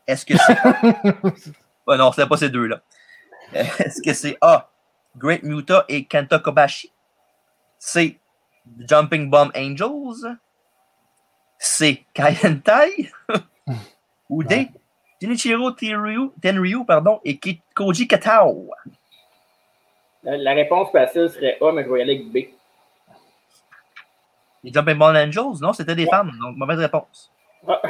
[0.06, 0.56] Est-ce que c'est.
[1.84, 2.80] Ouais, non, c'était pas ces deux-là.
[3.52, 4.70] Est-ce que c'est A.
[5.16, 6.92] Great Muta et Kenta Kobashi?
[7.76, 8.20] C.
[8.88, 10.38] Jumping Bomb Angels?
[11.58, 12.06] C.
[12.14, 13.10] Kaientai?
[14.28, 14.68] Ou D.
[15.20, 17.38] Jinichiro Tenryu, pardon, et
[17.74, 18.70] Koji Katao?
[20.22, 22.36] La, la réponse facile serait A, mais je vais y aller avec B.
[24.64, 25.60] Les Jumping Bomb Angels?
[25.60, 27.32] Non, c'était des femmes, donc mauvaise réponse.
[27.66, 27.80] Ah.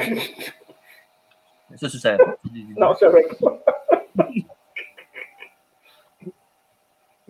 [1.76, 2.36] Ça, savais pas.
[2.76, 3.58] non, savais pas.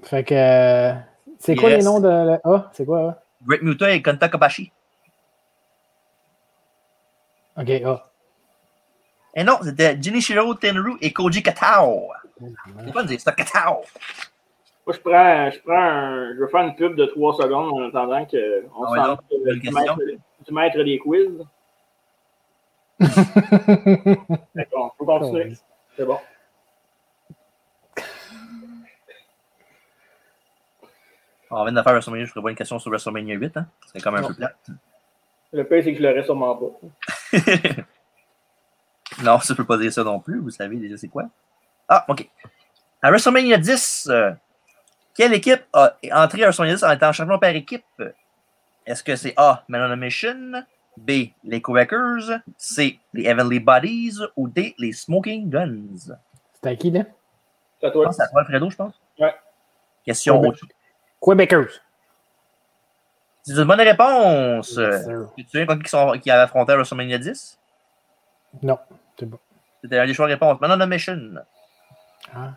[0.05, 0.35] Fait que.
[0.35, 0.93] euh,
[1.39, 2.09] C'est quoi les noms de.
[2.09, 3.23] la- Ah, c'est quoi?
[3.47, 4.73] Great Muta et Kenta Kobashi.
[7.57, 8.03] Ok, ah.
[9.35, 12.09] Et non, c'était Jinichiro Tenryu et Koji Katao.
[12.85, 13.83] C'est pas dire ça, Katao?
[14.87, 17.89] Moi, je prends, je prends un, je vais faire une pub de 3 secondes en
[17.89, 19.19] attendant qu'on Ah ouais, s'en
[19.55, 19.97] du, maître,
[20.47, 21.47] du maître des quiz.
[24.55, 25.53] D'accord, faut continuer.
[25.97, 26.19] C'est bon.
[31.51, 33.67] On vient de faire WrestleMania, je ferai pas une question sur WrestleMania 8, hein.
[33.93, 34.29] C'est quand même un Non.
[34.29, 34.57] peu plate.
[35.53, 36.67] Le pire, c'est que je l'aurais sûrement pas.
[39.23, 41.25] non, ça peut pas dire ça non plus, vous savez déjà c'est quoi.
[41.89, 42.27] Ah, ok.
[43.03, 44.33] À WrestleMania 10, euh,
[45.15, 47.85] quelle équipe a entré à WrestleMania 10 en étant champion par équipe?
[48.87, 50.65] Est-ce que c'est A, Man on a Mission,
[50.97, 51.11] B,
[51.45, 56.17] les Quakers, C, les Heavenly Bodies ou D, les Smoking Guns?
[56.55, 57.05] C'était à qui, là?
[57.81, 58.13] C'est à toi.
[58.13, 59.01] c'est à toi, Alfredo, je pense.
[59.19, 59.35] Ouais.
[60.05, 60.67] Question Ouais, autre.
[61.21, 61.81] Quebecers.
[63.43, 64.77] C'est une bonne réponse.
[64.77, 65.09] Yes.
[65.37, 67.59] Tu te souviens contre qui, sont, qui avait affronté à WrestleMania 10?
[68.63, 68.79] Non,
[69.19, 69.39] c'est bon.
[69.83, 70.61] C'était un des choix de réponse.
[70.61, 71.35] Man on a Mission.
[72.35, 72.55] Ah.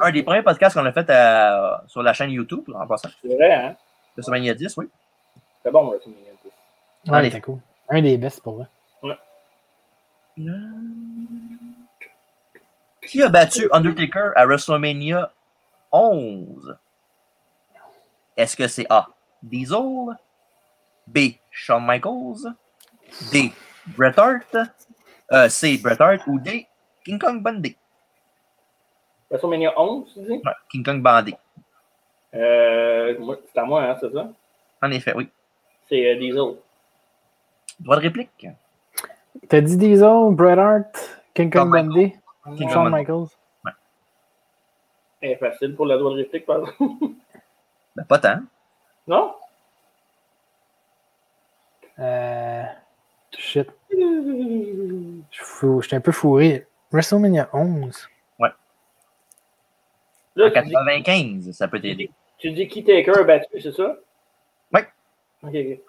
[0.00, 3.08] Un des premiers podcasts qu'on a fait à- sur la chaîne YouTube, en passant.
[3.22, 3.76] C'est vrai, hein?
[4.16, 4.88] WrestleMania 10, oui.
[5.62, 6.22] C'est bon, c'est mignon.
[7.06, 7.30] Ouais, Allez.
[7.30, 7.58] c'était cool.
[7.88, 8.66] Un des best pour vrai.
[13.06, 15.30] Qui a battu Undertaker à WrestleMania
[15.92, 16.76] 11?
[18.36, 19.08] Est-ce que c'est A.
[19.42, 20.16] Diesel?
[21.06, 21.18] B.
[21.50, 22.52] Shawn Michaels?
[23.32, 23.50] D.
[23.96, 24.56] Bret Hart?
[25.32, 25.78] Euh, C.
[25.78, 26.66] Bret Hart ou D.
[27.04, 27.76] King Kong Bundy?
[29.30, 30.32] WrestleMania 11, tu dis?
[30.44, 31.34] Ouais, King Kong Bundy.
[32.34, 33.14] Euh,
[33.52, 34.28] c'est à moi, hein, c'est ça?
[34.82, 35.28] En effet, oui.
[35.88, 36.56] C'est euh, Diesel.
[37.80, 38.46] Droit de réplique?
[39.48, 41.70] T'as dit Diesel, Bret Hart, King Kong.
[41.70, 42.12] Bundy,
[42.56, 42.90] King Shawn.
[42.90, 43.26] Michaels.
[45.20, 46.84] C'est facile pour la doigt de réplique, par exemple.
[47.96, 48.38] Ben, pas tant.
[49.08, 49.34] Non?
[51.98, 52.62] Euh,
[53.36, 53.68] shit.
[53.90, 53.96] Je
[55.32, 56.68] suis fou- J'étais un peu fourré.
[56.92, 58.08] WrestleMania 11.
[60.38, 62.10] En Là, tu dis, 95, ça peut t'aider.
[62.38, 63.96] tu dis qui Taker a battu, c'est ça?
[64.72, 64.86] Ouais.
[65.42, 65.54] Ok, ok.
[65.54, 65.80] Hey,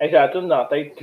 [0.00, 0.98] J'ai la toune dans la tête.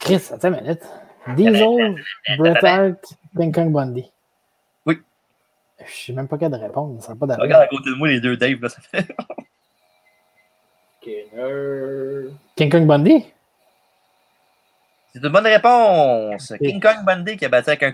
[0.00, 0.82] Chris, attends une minute.
[1.36, 2.02] Diesel,
[2.38, 4.10] Bret Hart, King Kong Bundy.
[4.86, 4.98] Oui.
[5.84, 7.02] Je sais même pas qu'à de répondre.
[7.02, 7.42] Ça n'a pas d'allure.
[7.42, 9.06] Regarde à côté de moi les deux Dave, là, ça fait.
[12.56, 13.26] King Kong Bundy?
[15.12, 16.52] C'est une bonne réponse.
[16.58, 17.92] King Kong Bundy qui a battu avec un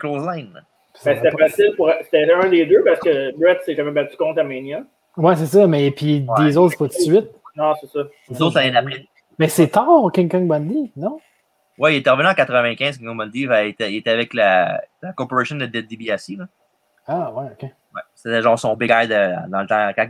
[1.04, 1.90] Ben, va c'était pas- facile pour.
[2.02, 4.82] C'était un des deux parce que Brett s'est jamais battu contre Mania.
[5.16, 6.44] Ouais, c'est ça, mais puis Ouais.
[6.44, 7.30] Diesel, c'est pas tout de suite.
[7.56, 8.00] Non, c'est ça.
[8.28, 9.06] Les autres, ça vient après.
[9.38, 11.20] Mais c'est tard, King Kong Bundy, non?
[11.78, 13.42] Ouais, il est revenu en 95, King Kong Bundy.
[13.42, 16.30] Il était, il était avec la, la corporation de DiBiase.
[16.38, 16.46] Là.
[17.06, 17.62] Ah, ouais, ok.
[17.62, 18.02] Ouais.
[18.14, 20.06] C'était genre son big guy de- dans le temps, quand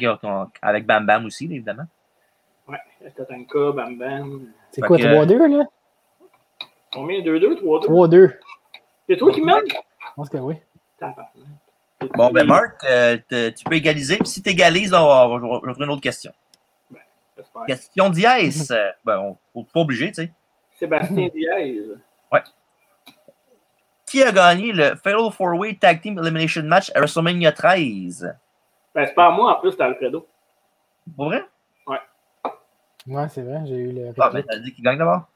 [0.62, 1.85] avec Bam Bam aussi, évidemment.
[2.68, 2.78] Ouais.
[3.16, 4.52] Tatanka, Bam Bam.
[4.70, 5.64] C'est quoi, que- 3-2, là?
[6.93, 7.20] Combien?
[7.20, 8.38] 2-2, 3-2 3-2.
[9.09, 9.56] C'est toi qui mènes?
[9.68, 9.74] Je
[10.16, 10.56] pense que oui.
[12.14, 14.16] Bon, ben Marc, euh, tu peux égaliser.
[14.18, 16.32] Puis si tu égalises, on va, on va- je vais trouver une autre question.
[17.36, 17.64] J'espère.
[17.66, 18.70] Question d'IS.
[18.70, 20.32] Euh, ben, on n'est pas obligé, tu sais.
[20.78, 21.98] Sébastien Diaz.
[24.06, 28.36] Qui a gagné le Fatal 4-Way Tag Team Elimination Match à WrestleMania 13?
[28.94, 30.26] Ben, c'est pas moi, en plus, c'est Alfredo.
[31.16, 31.44] Pour vrai?
[33.07, 34.12] Ouais, c'est vrai, j'ai eu le.
[34.19, 35.28] Ah, ben, t'as dit qu'il gagne d'abord?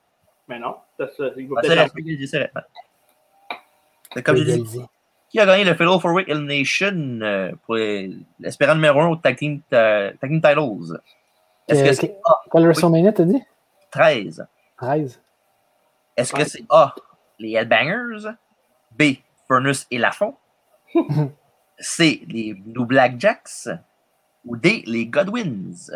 [0.49, 1.95] Mais non, ça, ça, il va Ah, c'est peut-être
[4.25, 4.81] comme j'ai dit,
[5.29, 8.11] qui a gagné le Fatal 4-Way Elimination euh, pour les-
[8.41, 11.01] l'aspirant numéro 1 au Tag Team, euh, tag team Titles?
[11.69, 12.17] Est-ce que c'est
[12.51, 13.43] Quel WrestleMania, t'as dit?
[13.93, 14.47] 13?
[14.77, 15.23] 13.
[16.17, 16.95] Est-ce que c'est A,
[17.39, 18.31] les Headbangers,
[18.99, 19.03] B,
[19.47, 20.35] Furnace et Lafont,
[21.79, 23.69] C, les Blue Blackjacks,
[24.45, 25.93] ou D, les Godwins?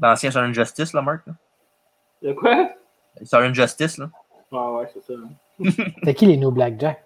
[0.00, 1.26] L'ancien Southern Justice, là, Marc?
[1.26, 1.32] là.
[2.22, 2.70] De quoi?
[3.24, 4.08] Southern Justice, là.
[4.52, 5.14] Ah ouais, c'est ça.
[6.04, 7.04] C'est qui les New Blackjack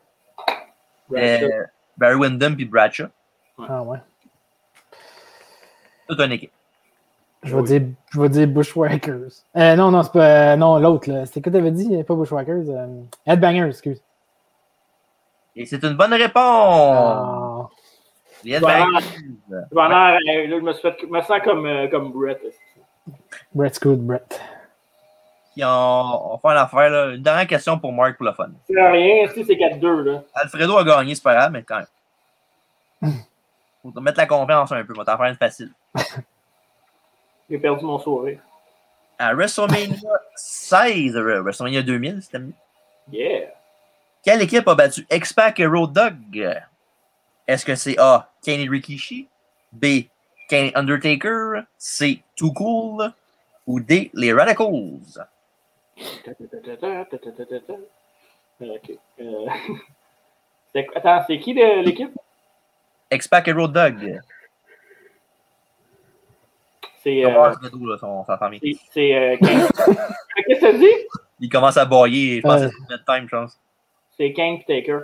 [1.08, 1.46] Bradshaw.
[1.46, 1.64] Euh,
[1.96, 3.06] Barry Windham puis Bradshaw.
[3.68, 3.98] Ah ouais.
[6.08, 6.52] Toute une équipe.
[7.42, 7.82] Je vais dire,
[8.12, 9.28] je vais dire Bushwhackers.
[9.56, 10.52] Euh, non, non, c'est pas.
[10.52, 11.26] euh, non, l'autre, là.
[11.26, 12.04] C'était quoi t'avais dit?
[12.04, 12.68] Pas Bushwhackers.
[12.68, 14.00] Euh, Headbangers, excuse.
[15.56, 16.34] Et c'est une bonne réponse!
[16.36, 17.68] Ah.
[18.44, 19.06] Les Headbangers.
[19.72, 22.40] Avoir- euh, là, je me, suis fait, je me sens comme, euh, comme Brett.
[23.32, 23.38] Là.
[23.54, 24.40] Brett Screwed Brett.
[25.58, 27.10] Ont, on fait une affaire, là.
[27.10, 28.50] Une dernière question pour Mark pour le fun.
[28.68, 30.22] C'est rien, si c'est 4-2, là.
[30.34, 31.78] Alfredo a gagné, c'est pas grave, mais quand
[33.02, 33.12] même.
[33.82, 35.72] Faut te mettre la confiance un peu, on va t'en faire une facile.
[37.50, 38.40] J'ai perdu mon sourire.
[39.18, 42.54] À WrestleMania 16, euh, WrestleMania 2000, c'était mieux.
[43.10, 43.48] Yeah.
[44.22, 46.62] Quelle équipe a battu X-Pac et Road Dogg?
[47.46, 49.28] Est-ce que c'est A, et Rikishi?
[49.72, 49.84] B,
[50.50, 51.62] et Undertaker?
[51.76, 53.12] C, Too Cool?
[53.66, 55.00] Ou D, les Radicals?
[58.60, 59.46] Euh,
[60.72, 62.10] c'est- Attends, c'est qui de l'équipe?
[63.10, 63.78] X-Pac et Road.
[67.02, 67.16] C'est.
[67.16, 67.52] Ils euh,
[68.26, 68.60] sa famille.
[68.62, 69.14] c'est- C'est.
[69.14, 69.68] euh, Kane.
[70.46, 71.08] Qu'est-ce que t'as dit?
[71.40, 73.60] Il commence à bailler, je pense que c'est notre time, je pense.
[74.16, 75.00] C'est Kane et Taker.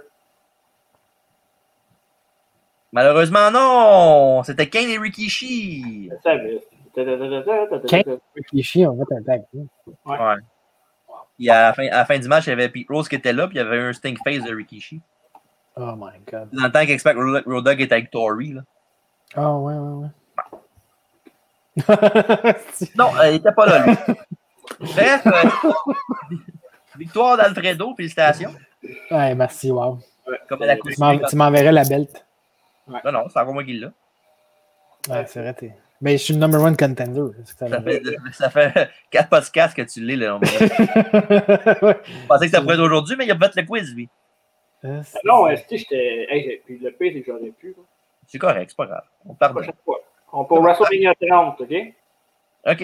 [2.92, 4.42] Malheureusement, non!
[4.44, 6.08] C'était Kane et Rikishi!
[6.10, 6.62] Je savais.
[8.36, 9.42] Rikishi, on va mettre un tag.
[9.50, 9.66] team.
[10.06, 10.16] Ouais.
[11.36, 13.14] Puis à la, fin, à la fin du match, il y avait Pete Rose qui
[13.14, 15.00] était là, puis il y avait un stink face de Rikishi.
[15.76, 16.48] Oh my god.
[16.52, 17.16] Dans le temps qu'Expact
[17.46, 18.54] Road Dogg était avec Tori.
[18.54, 18.62] Là.
[19.36, 20.08] Ah ouais, ouais, ouais.
[22.96, 23.94] Non, euh, il était pas là, lui.
[24.80, 25.70] Bref, euh,
[26.96, 28.52] victoire d'Alfredo, félicitations.
[29.10, 29.98] ouais, merci, wow.
[30.48, 32.24] Comme à la Tu m'en- tu m'enverrais la belt.
[32.88, 33.86] Non, non, c'est encore moi qui l'ai.
[35.08, 35.54] Ouais, c'est vrai.
[35.54, 37.22] t'es- Mais je suis le number one contender.
[37.44, 38.02] ça Ça fait,
[38.32, 40.16] ça fait 4 podcasts que tu l'es.
[40.16, 40.38] là.
[40.42, 44.08] Je pensais que ça pourrait être aujourd'hui, mais il a fait le quiz, lui.
[44.84, 46.26] Euh, c'est- Non, est-ce que j'étais.
[46.30, 47.68] Hey, j'ai- puis le pire, c'est que j'aurais pu.
[47.76, 47.82] là.
[48.26, 49.02] C'est correct, c'est pas grave.
[49.26, 49.34] On.
[49.34, 49.98] Prochaine fois.
[50.32, 51.74] On peut WrestleMania 30, OK?
[52.66, 52.78] OK.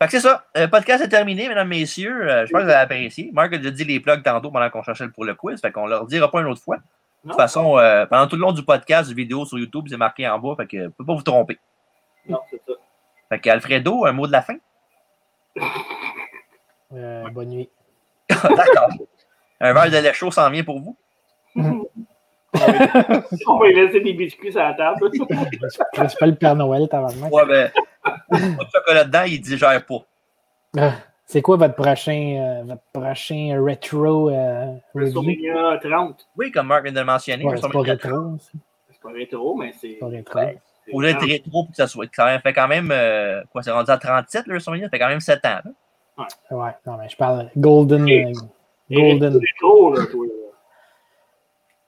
[0.00, 0.44] Fait que c'est ça.
[0.54, 2.28] Le podcast est terminé, mesdames, messieurs.
[2.30, 3.30] Euh, je pense que vous avez apprécié.
[3.32, 5.60] Marc a déjà dit les plugs tantôt pendant qu'on cherchait pour le quiz.
[5.60, 6.76] Fait qu'on leur dira pas une autre fois.
[7.24, 10.28] De toute façon, euh, pendant tout le long du podcast, vidéo sur YouTube, c'est marqué
[10.28, 10.54] en bas.
[10.56, 11.58] Fait que vous pouvez pas vous tromper.
[12.28, 12.72] Non, c'est ça.
[13.30, 14.56] Fait que Alfredo, un mot de la fin?
[16.94, 17.68] Euh, bonne nuit.
[18.30, 18.88] D'accord.
[19.60, 20.96] Un verre de lait chaud s'en vient pour vous.
[21.56, 24.98] On va lui laisser des biscuits sur la table.
[25.12, 27.32] Je suis pas le Père Noël, tabarnak.
[27.32, 27.70] Ouais, ben,
[28.02, 29.98] pas de chocolat dedans, il digère pas.
[30.78, 30.92] Ah,
[31.26, 35.22] C'est quoi votre prochain, euh, votre prochain retro euh, review?
[35.22, 36.28] WrestleMania 30.
[36.36, 37.44] Oui, comme Marc vient de le mentionner.
[37.44, 38.36] Ouais, c'est pas WrestleMania rétro.
[38.40, 38.58] c'est
[38.92, 39.98] C'est pas rétro, mais c'est.
[40.00, 40.38] pas rétro.
[40.38, 40.58] Ouais.
[40.88, 41.28] C'est Faut être 30.
[41.30, 42.06] rétro pour que ça soit.
[42.14, 42.90] Ça fait quand même.
[42.90, 44.86] euh, quoi, c'est rendu à 37, le WrestleMania?
[44.86, 45.58] Ça fait quand même 7 ans.
[45.64, 46.26] là.
[46.50, 48.08] Ouais, non, mais je parle Golden.
[48.08, 48.32] Et- euh,
[48.90, 49.36] Golden.
[49.38, 50.26] rétro, là, toi.
[50.26, 50.32] là.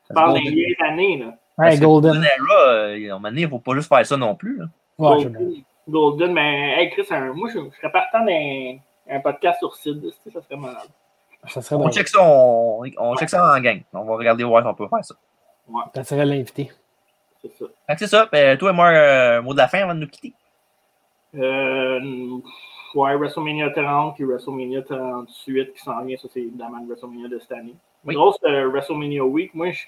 [0.07, 1.27] Tu parles des vieilles années, là.
[1.27, 2.13] Ouais, Parce Golden.
[2.13, 4.35] Golden Era, euh, à un moment donné, il ne faut pas juste faire ça non
[4.35, 4.59] plus.
[4.59, 4.65] là.
[4.99, 5.25] Ouais.
[5.25, 5.53] Golden,
[5.89, 8.77] Golden, mais hey, Chris, un- moi, je, je serais partant d'un
[9.13, 10.01] un podcast sur Sid.
[10.33, 10.77] Ça serait malade.
[11.49, 13.81] Ça serait, On check ça, on, on check ça en gang.
[13.93, 15.15] On va regarder voir si on peut faire ça.
[15.95, 16.71] ça serait l'invité.
[17.43, 17.65] C'est ça.
[17.97, 18.29] C'est ça.
[18.31, 20.35] Ben, toi et moi, euh, mot de la fin avant de nous quitter.
[21.35, 22.01] Euh,
[22.95, 26.17] ouais, WrestleMania 30 puis WrestleMania 38 qui s'en vient.
[26.17, 27.75] Ça, c'est évidemment le WrestleMania de cette année.
[28.05, 28.15] Oui.
[28.15, 29.55] Grosse euh, WrestleMania Week.
[29.55, 29.85] Moi, je,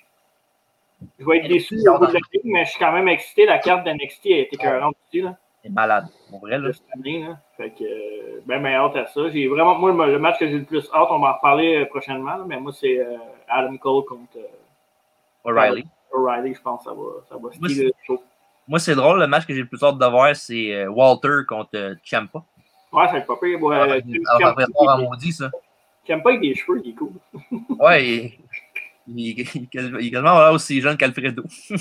[1.18, 3.46] je vais être déçu au bout de la ligne, mais je suis quand même excité.
[3.46, 5.22] La carte d'NXT a été cohérente aussi.
[5.22, 5.36] Là.
[5.62, 6.06] C'est malade.
[6.28, 6.72] Pour vrai, là.
[6.72, 7.24] cette année.
[7.24, 7.38] Là.
[7.56, 9.30] Fait que, euh, ben, ben, hâte à ça.
[9.30, 11.86] J'ai vraiment, moi, le match que j'ai le plus hâte, on va en reparler euh,
[11.86, 13.16] prochainement, là, mais moi, c'est euh,
[13.48, 14.38] Adam Cole contre
[15.44, 15.84] O'Reilly.
[16.12, 16.54] O'Reilly.
[16.54, 18.22] Je pense que ça va, ça va Moi, styler le show.
[18.68, 21.40] Moi, c'est drôle, le match que j'ai le plus hâte de voir, c'est euh, Walter
[21.48, 22.42] contre euh, Ciampa.
[22.92, 23.60] Ouais, ça va pas pire.
[23.62, 24.02] Ouais,
[24.38, 25.50] ça va maudit, ça.
[26.06, 27.12] Pas avec des cheveux, il est cool.
[27.80, 28.38] Ouais, il,
[29.08, 31.42] il, il, il est quasiment aussi jeune qu'Alfredo.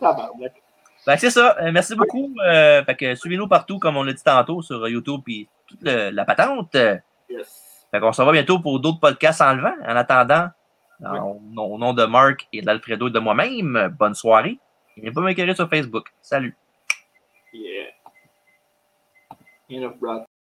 [0.00, 0.52] Tabarnak.
[1.06, 1.56] Ben, c'est ça.
[1.60, 2.34] Euh, merci beaucoup.
[2.46, 6.10] Euh, fait que suivez-nous partout, comme on l'a dit tantôt, sur YouTube et toute le-
[6.10, 6.74] la patente.
[7.30, 7.86] Yes.
[7.90, 9.74] Fait qu'on se revoit bientôt pour d'autres podcasts en levant.
[9.86, 10.48] En attendant,
[11.00, 14.58] au nom de Marc et d'Alfredo et de moi-même, bonne soirée.
[14.96, 16.08] Et n'hésitez pas à m'écrire sur Facebook.
[16.22, 16.56] Salut.
[17.52, 17.90] Yeah.
[19.68, 20.26] Enough.